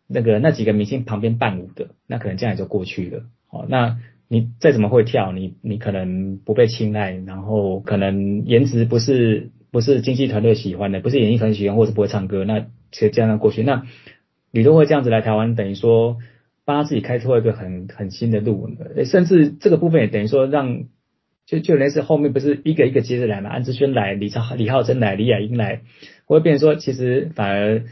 [0.07, 3.25] 那个那几个明星旁边伴舞的，那可能这样也就过去了。
[3.49, 3.99] 好，那
[4.29, 12.61] 你再怎么会跳，你你可能不被青睐，然后可能颜值不是不是经纪团队喜欢的，不是演艺团队喜欢，或是不会唱歌，那
[12.93, 13.83] 其实这样过去，那
[14.51, 16.19] 你都会这样子来台湾，等于说
[16.65, 18.71] 帮他自己开拓一个很很新的路，
[19.05, 20.85] 甚至这个部分也等于说让。
[21.47, 25.83] 就就类似后面不是一个一个接着来嘛，安志轩来，李超李浩真来，李雅英来，
[26.25, 27.85] 会变成说其实反而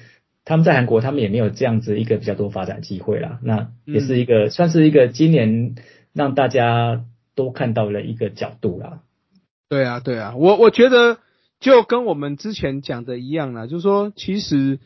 [0.44, 5.76] 他们在韩国他们也没有这样子一个比较多发展机会啦，那也是一个、算是一个今年
[6.12, 7.04] 让大家
[7.36, 9.02] 都看到了一个角度啦。
[9.68, 11.18] 对啊，对啊，我我觉得
[11.60, 14.80] 就跟我们之前讲的一样啦，就是说其实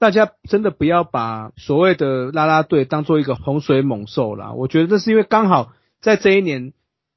[0.00, 6.72] 大家真的不要把所谓的啦啦队当做一个洪水猛兽啦，我觉得这是因为刚好在这一年。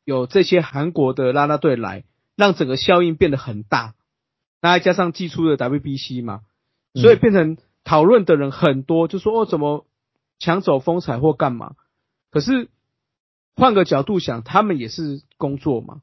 [0.05, 2.03] 有这些韩国的啦啦队来，
[2.35, 3.95] 让整个效应变得很大，
[4.61, 6.41] 那再加上寄出的 WBC 嘛，
[6.93, 9.85] 所以变成讨论的人很多，就说哦怎么
[10.39, 11.75] 抢走风采或干嘛？
[12.31, 12.69] 可是
[13.55, 16.01] 换个角度想，他们也是工作嘛，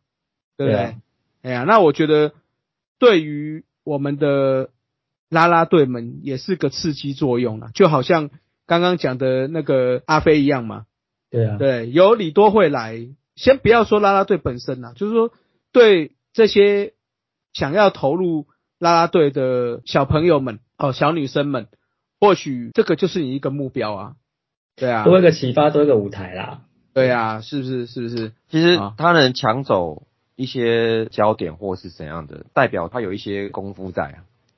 [0.57, 0.77] 对不对？
[0.77, 0.97] 对
[1.43, 2.33] 哎呀，那我觉得
[2.99, 4.71] 对于我们的
[5.29, 8.31] 啦啦队们也是个刺激作用啊，就好像
[8.67, 10.87] 刚刚讲的那个阿飞一样嘛。
[11.31, 13.09] 对啊，对，有李多会来。
[13.41, 15.33] 先不要说啦啦队本身啦，就是说
[15.73, 16.93] 对这些
[17.55, 18.47] 想要投入
[18.79, 21.67] 啦啦队的小朋友们哦，小女生们，
[22.21, 24.17] 或许这个就是你一个目标啊，
[24.77, 26.65] 对啊，多一个启发，多一个舞台啦。
[26.93, 27.87] 对啊，是不是？
[27.87, 28.33] 是不是？
[28.51, 30.03] 其实啊他能抢走
[30.37, 34.17] 一些焦点或是怎样的，代表他有一些功夫在啊，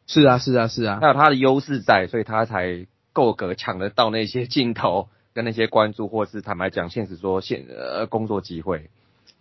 [0.09, 5.09] 是啊，是啊，是啊他，有他的优势在，所以他才够格抢得到那些镜头。
[5.35, 8.91] 跟那些关注，或是坦白讲，现实说现呃工作机会，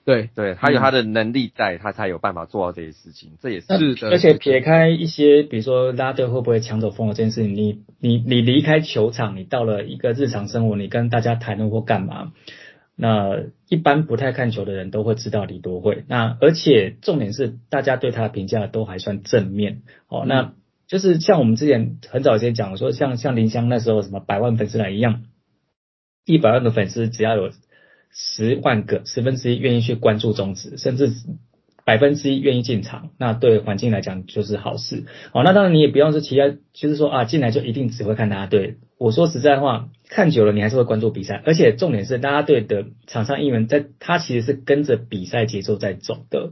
[0.06, 12.32] 对，对他有他的能力在，他才有办法做到这些事情，这也是是的而且撇开一些，比如说拉队会不会抢走风头这件事情，你你你离开球场，你到了一个日常生活，你跟大家谈论或干嘛，
[12.96, 16.04] 那一般不太看球的人都会知道李多惠。
[16.08, 20.24] 那而且重点是，大家对他的评价都还算正面哦。
[20.28, 20.54] 那
[20.88, 25.24] 就是像我们之前很早之前讲说，像像林香那时候什么百万粉丝来一样，
[26.26, 27.52] 一百万的粉丝只要有
[28.14, 31.12] 十万个十分之一愿意去关注中职，甚至
[31.84, 35.06] 百分之一愿意进场，那对环境来讲就是好事。
[35.34, 38.78] 哦，那当然你也不要是期待，就是说啊进来就一定只会看大家队。
[38.98, 46.52] 我说实在话，看久了你还是会关注比赛，而且重点是大家队的场上应援，在他其实是跟着比赛节奏在走的。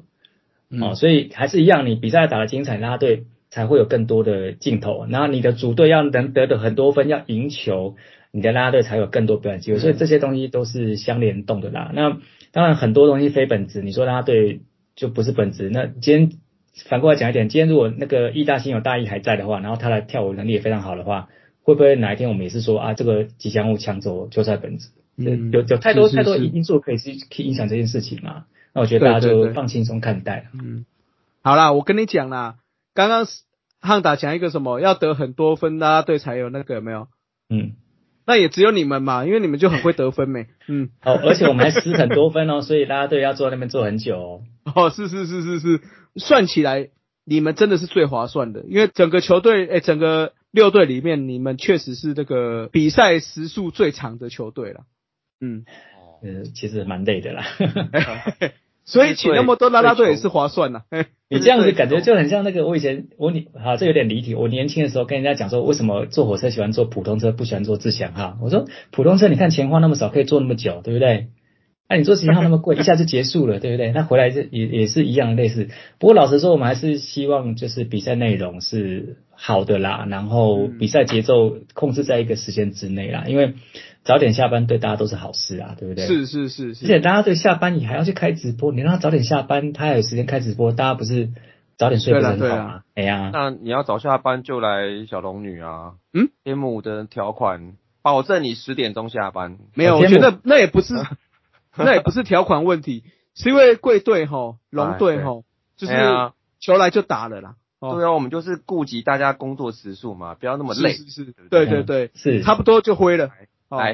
[0.82, 5.06] 哦，所以还是一样，你比赛打得精彩，拉队才会有更多的镜头。
[5.10, 7.96] 然后你的主队要能得的很多分，要赢球，
[8.32, 9.80] 你的拉队才有更多表演机会。
[9.80, 11.92] 所以这些东西都是相联动的啦。
[11.94, 12.18] 那
[12.52, 14.62] 当然很多东西非本质，你说拉队
[14.96, 15.70] 就不是本质。
[15.70, 16.40] 那今天
[16.88, 21.30] 反过来讲一点，今天如果那个易大星有大义还在的话，然后他的跳舞能力也非常好的话，
[21.64, 24.90] 会不会哪一天我们也是说啊，这个吉祥物抢走球赛本质？
[25.22, 28.46] 嗯有有太多太多因素可以去可以影响这件事情嘛？
[28.74, 30.44] 那我觉得大家就放轻松看待了。
[30.54, 30.86] 嗯，
[31.42, 32.56] 好啦，我跟你讲啦，
[32.94, 33.26] 刚刚
[33.82, 37.10] 汉达讲一个什么，要得很多分，啦啦队才有那个有没有？
[37.50, 37.74] 嗯，
[38.30, 40.46] 那也只有你们嘛，因为你们就很会得分没。
[40.70, 44.42] 嗯，哦，而且我们还失很多分哦， 所以拉队要坐在那边坐很久哦。
[44.76, 45.82] 哦，是是是是是，
[46.18, 46.90] 算起来
[47.26, 54.82] 你们真的是最划算的，因为整个球队，哎、整个六队里面，你们确实是这个比赛时数最长的球队了。
[55.42, 55.66] 嗯，
[56.22, 57.44] 呃，其实蛮累的啦。
[58.86, 60.82] 所以请那么多拉拉队也是划算呐。
[60.90, 64.34] 嘿 你这样子感觉就很像那个我以前我你啊，这有点离题。
[64.34, 68.38] 我年轻的时候跟人家讲说，为什么坐火车喜欢坐普通车，不喜欢坐自强号？
[68.42, 71.28] 我说普通车你看钱花那么少，可以坐那么久，对不对？
[71.88, 73.92] 那、你坐自强号那么贵，一下就结束了，对不对？
[73.92, 75.70] 那回来这也也是一样类似。
[76.00, 83.54] 不过老实说，我们还是希望就是比赛内容是好的啦，然后比赛节奏控制在一个时间之内啦，因为
[84.04, 86.08] 早点下班对大家都是好事啊，对不对？
[86.08, 86.86] 是是是是。
[86.86, 91.30] 而且，大家对下班你还要去开直播，你让他早点下班，他还有时间开直播，大家不是
[91.78, 92.84] 早点睡不是很对啦好吗？
[92.96, 96.30] 哎呀，那你要早下班就来小龙女啊，嗯？
[96.44, 100.96] 天母的条款保证你十点钟下班，没有，我觉得那也不是，
[101.78, 103.04] 那也不是条款问题，
[103.36, 105.44] 是因为贵队吼、龙队哎吼，
[105.78, 105.94] 就是
[106.60, 107.56] 球来就打了啦。
[107.80, 107.94] 哦。
[107.96, 110.94] 对啊，我们就是顾及大家工作时数嘛，不要那么累。
[110.94, 111.84] 是是是，对对？
[111.84, 112.42] 对，是。
[112.44, 113.30] 差不多就灰了。
[113.70, 113.92] 哦来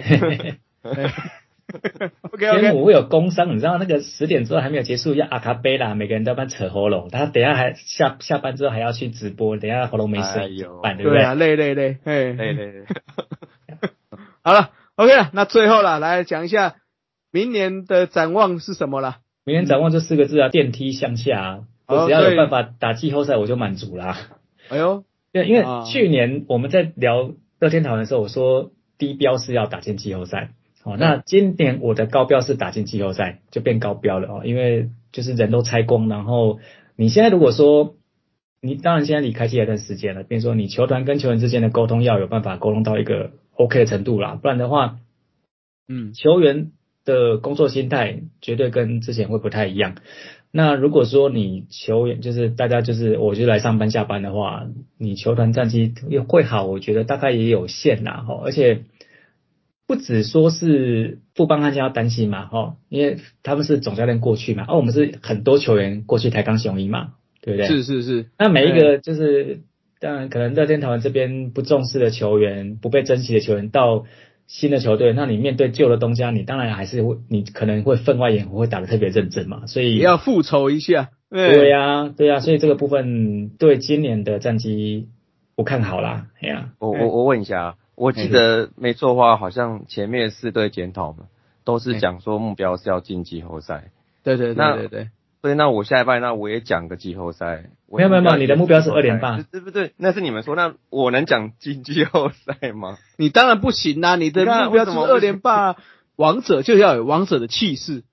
[2.21, 10.97] ，OK 天 OK，母会有工伤，你知道那个十点之后还没有结束，要阿卡贝拉，每个人都要帮扯喉咙，他等下还下下班之后还要去直播，等下喉咙没哎声呦怎么办？
[10.97, 11.19] 对不对？
[11.19, 12.85] 对啊，累累累，嘿，累累累。
[14.43, 16.75] 好了，OK 了，那最后了，来讲一下
[17.31, 19.17] 明年的展望是什么了？
[19.43, 24.17] 明年展望这四个字啊，电梯向下啊，哦我只要有办法打季后赛，我就满足啦。
[24.69, 25.03] 哎呦，
[25.33, 30.51] 对，因为啊去年我们在聊乐天讨论的时候，我说低标是要打进季后赛。
[30.83, 36.59] 哦，那今年我的高标是打进季后赛，就变高标了哦，因为就是人都拆光，然后
[36.95, 37.95] 你现在如果说
[38.61, 44.99] 你当然现在离开季一段时间了，比如说你球团跟球员之间的沟通要有办法沟通到一个 OK 的程度啦，不然的话，
[45.87, 46.71] 嗯，球员
[47.03, 49.95] 的工作心态绝对跟之前会不太一样。
[50.57, 54.67] 那如果说你球员就是大家就是我就来上班下班的话，
[54.97, 58.83] 你球团战绩也会好，我觉得大概也有限啦哈，而且
[59.85, 67.67] 不只说是富邦悍将要担心嘛哈，因为他们是总教练过去嘛，而、我们是很多球员过去台钢雄鹰嘛，对不对？
[67.67, 69.59] 是是是，那每一个就是，
[69.99, 74.05] 当然可能乐天桃园这边不重视的球员，不被珍惜的球员到
[74.47, 79.65] 新的球队，那你面对旧的东家，你当然还是会，你可能会分外眼红，会打得特别认真嘛。
[79.67, 81.09] 所以也要复仇一下。
[81.29, 85.09] 对呀、对呀、所以这个部分对今年的战绩
[85.55, 86.27] 不看好啦。
[86.39, 91.25] 哎呀、我我我问一下，我记得没错的话，好像前面四队检讨嘛，
[91.65, 93.85] 都是讲说目标是要进季后赛。
[94.23, 95.09] 对对对那对对，
[95.45, 97.69] 所以那我下一拜那我也讲个季后赛。
[97.87, 99.93] 没有没有没有你的目标是季后赛2连霸对不对？
[99.95, 102.97] 那是你们说，那我能讲进季后赛吗？
[103.19, 105.75] 你当然不行啦，你的目标就是二连霸，
[106.15, 108.03] 王者就要有王者的气势。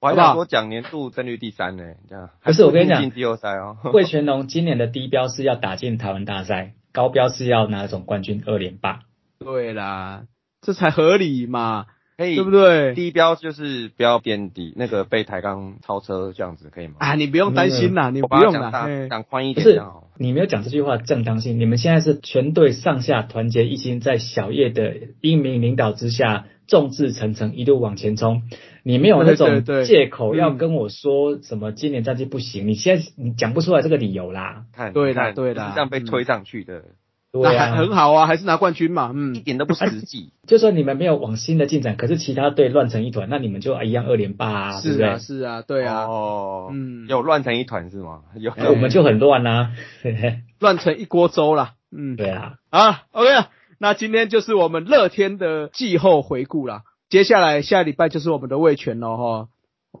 [0.00, 3.76] 好不好我还想说讲年度胜率第三呢，这样不是我跟你讲进季后赛哦。
[3.92, 9.00] 魏全龙今年的低标是要打进台湾大赛，高标是要拿总冠军二连霸。
[9.40, 10.26] 对啦，
[10.62, 11.86] 这才合理嘛。
[12.18, 12.94] 可以对不对？
[12.94, 16.94] 低标就是不要变低，那个被抬杠超车这样子可以吗？
[16.98, 20.08] 啊，你不用担心啦，你不用啦，讲宽一点这样好。
[20.18, 21.60] 你没有讲这句话正当性。
[21.60, 28.42] 你们现在是全队上下团结一心，在小叶的英明领导之下，众志成城，一路往前冲。
[28.82, 34.64] 你没有那种借口要嗯跟我说什么今年战绩不行，你现在你讲不出来这个理由啦。
[34.72, 36.82] 看，对你看啦对啦是这样被推上去的，
[37.30, 39.34] 对那还啊，很好啊，还是拿冠军嘛，嗯。
[39.34, 40.32] 一嗯，点都不实际。
[40.48, 45.18] 就算你们没有往新的进展，可是其他队乱成一团，那你们就一样二连霸啊，对不是啊？
[45.18, 47.06] 是啊，对啊，哦，嗯。
[47.08, 48.22] 有乱成一团是吗？
[48.36, 49.72] 有，哎我们就很乱啦、
[50.02, 53.48] 嘿 嘿乱成一锅粥啦，嗯，对啊，啊，OK 啊，
[53.78, 56.82] 那今天就是我们乐天的季后回顾啦。
[57.10, 59.48] 接下来下礼拜就是我们的味全喽哈，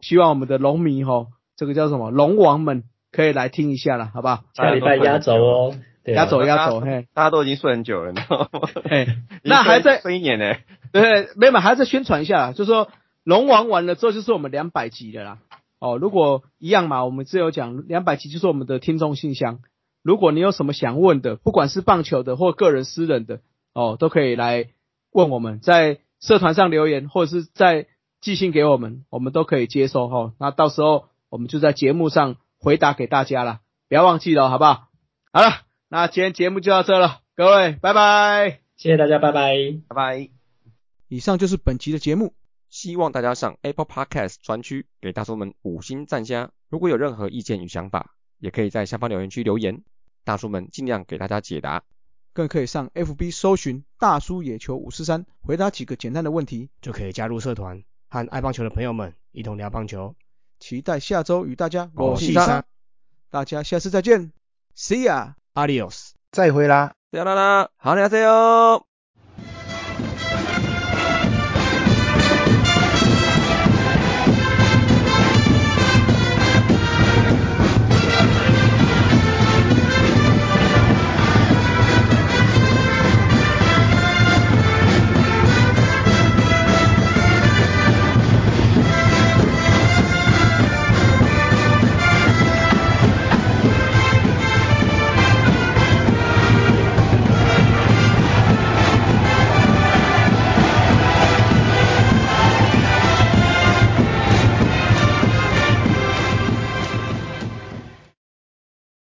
[0.02, 1.26] 希望我们的龙迷哈，
[1.56, 2.10] 这个叫什么？
[2.10, 4.44] 龙王们可以来听一下了，好不好？
[4.54, 5.74] 下礼拜压轴哦，
[6.14, 8.60] 压轴压轴，嘿，大家都已经睡很久了，你知道吗？
[8.88, 9.06] 嘿，
[9.44, 10.54] 那还在睡一年呢。
[10.92, 12.88] 对，没有，还要再宣传一下啦，就说
[13.24, 15.38] 龙王完了之后就是我们两百集的啦。
[15.80, 19.60] 哦，如果一样嘛，我们只有讲两百集就是我们的听众信箱。
[20.02, 23.40] 如果你有什么想问的，不管是棒球的或个人私人的，
[23.74, 24.68] 哦，都可以来
[25.12, 27.86] 问我们，在社团上留言，或者是在
[28.20, 30.32] 寄信给我们，我们都可以接收哈、哦。
[30.40, 34.88] 那到时候我们就在节目上回答给大家啦，不要忘记了，好不好？
[35.32, 35.48] 好了，
[35.90, 38.60] 那今天节目就到这了，各位，拜拜。
[38.76, 39.54] 谢谢大家，拜拜。
[39.88, 40.30] 拜拜。
[41.08, 42.34] 以上就是本期的节目。
[42.68, 46.50] 希望大家上 Apple Podcast 专区给大叔们五星赞加。
[46.68, 49.82] 如果有任何意见与想法，也可以在下方留言区留言，
[50.24, 51.82] 大叔们尽量给大家解答。
[52.34, 56.68] 更可以上 FB 搜寻大叔野球五四三，回答几个简单的问题。
[56.82, 60.14] 就可以加入社团，和爱棒球的朋友们一同聊棒球。
[60.60, 62.66] 期待下周与大家我是三，
[63.30, 64.32] 大家下次再见
[64.76, 65.32] ，See ya。
[65.60, 66.16] アリオス。
[66.32, 66.94] 再会啦。
[67.10, 67.70] さよなら。
[67.78, 68.87] はようございます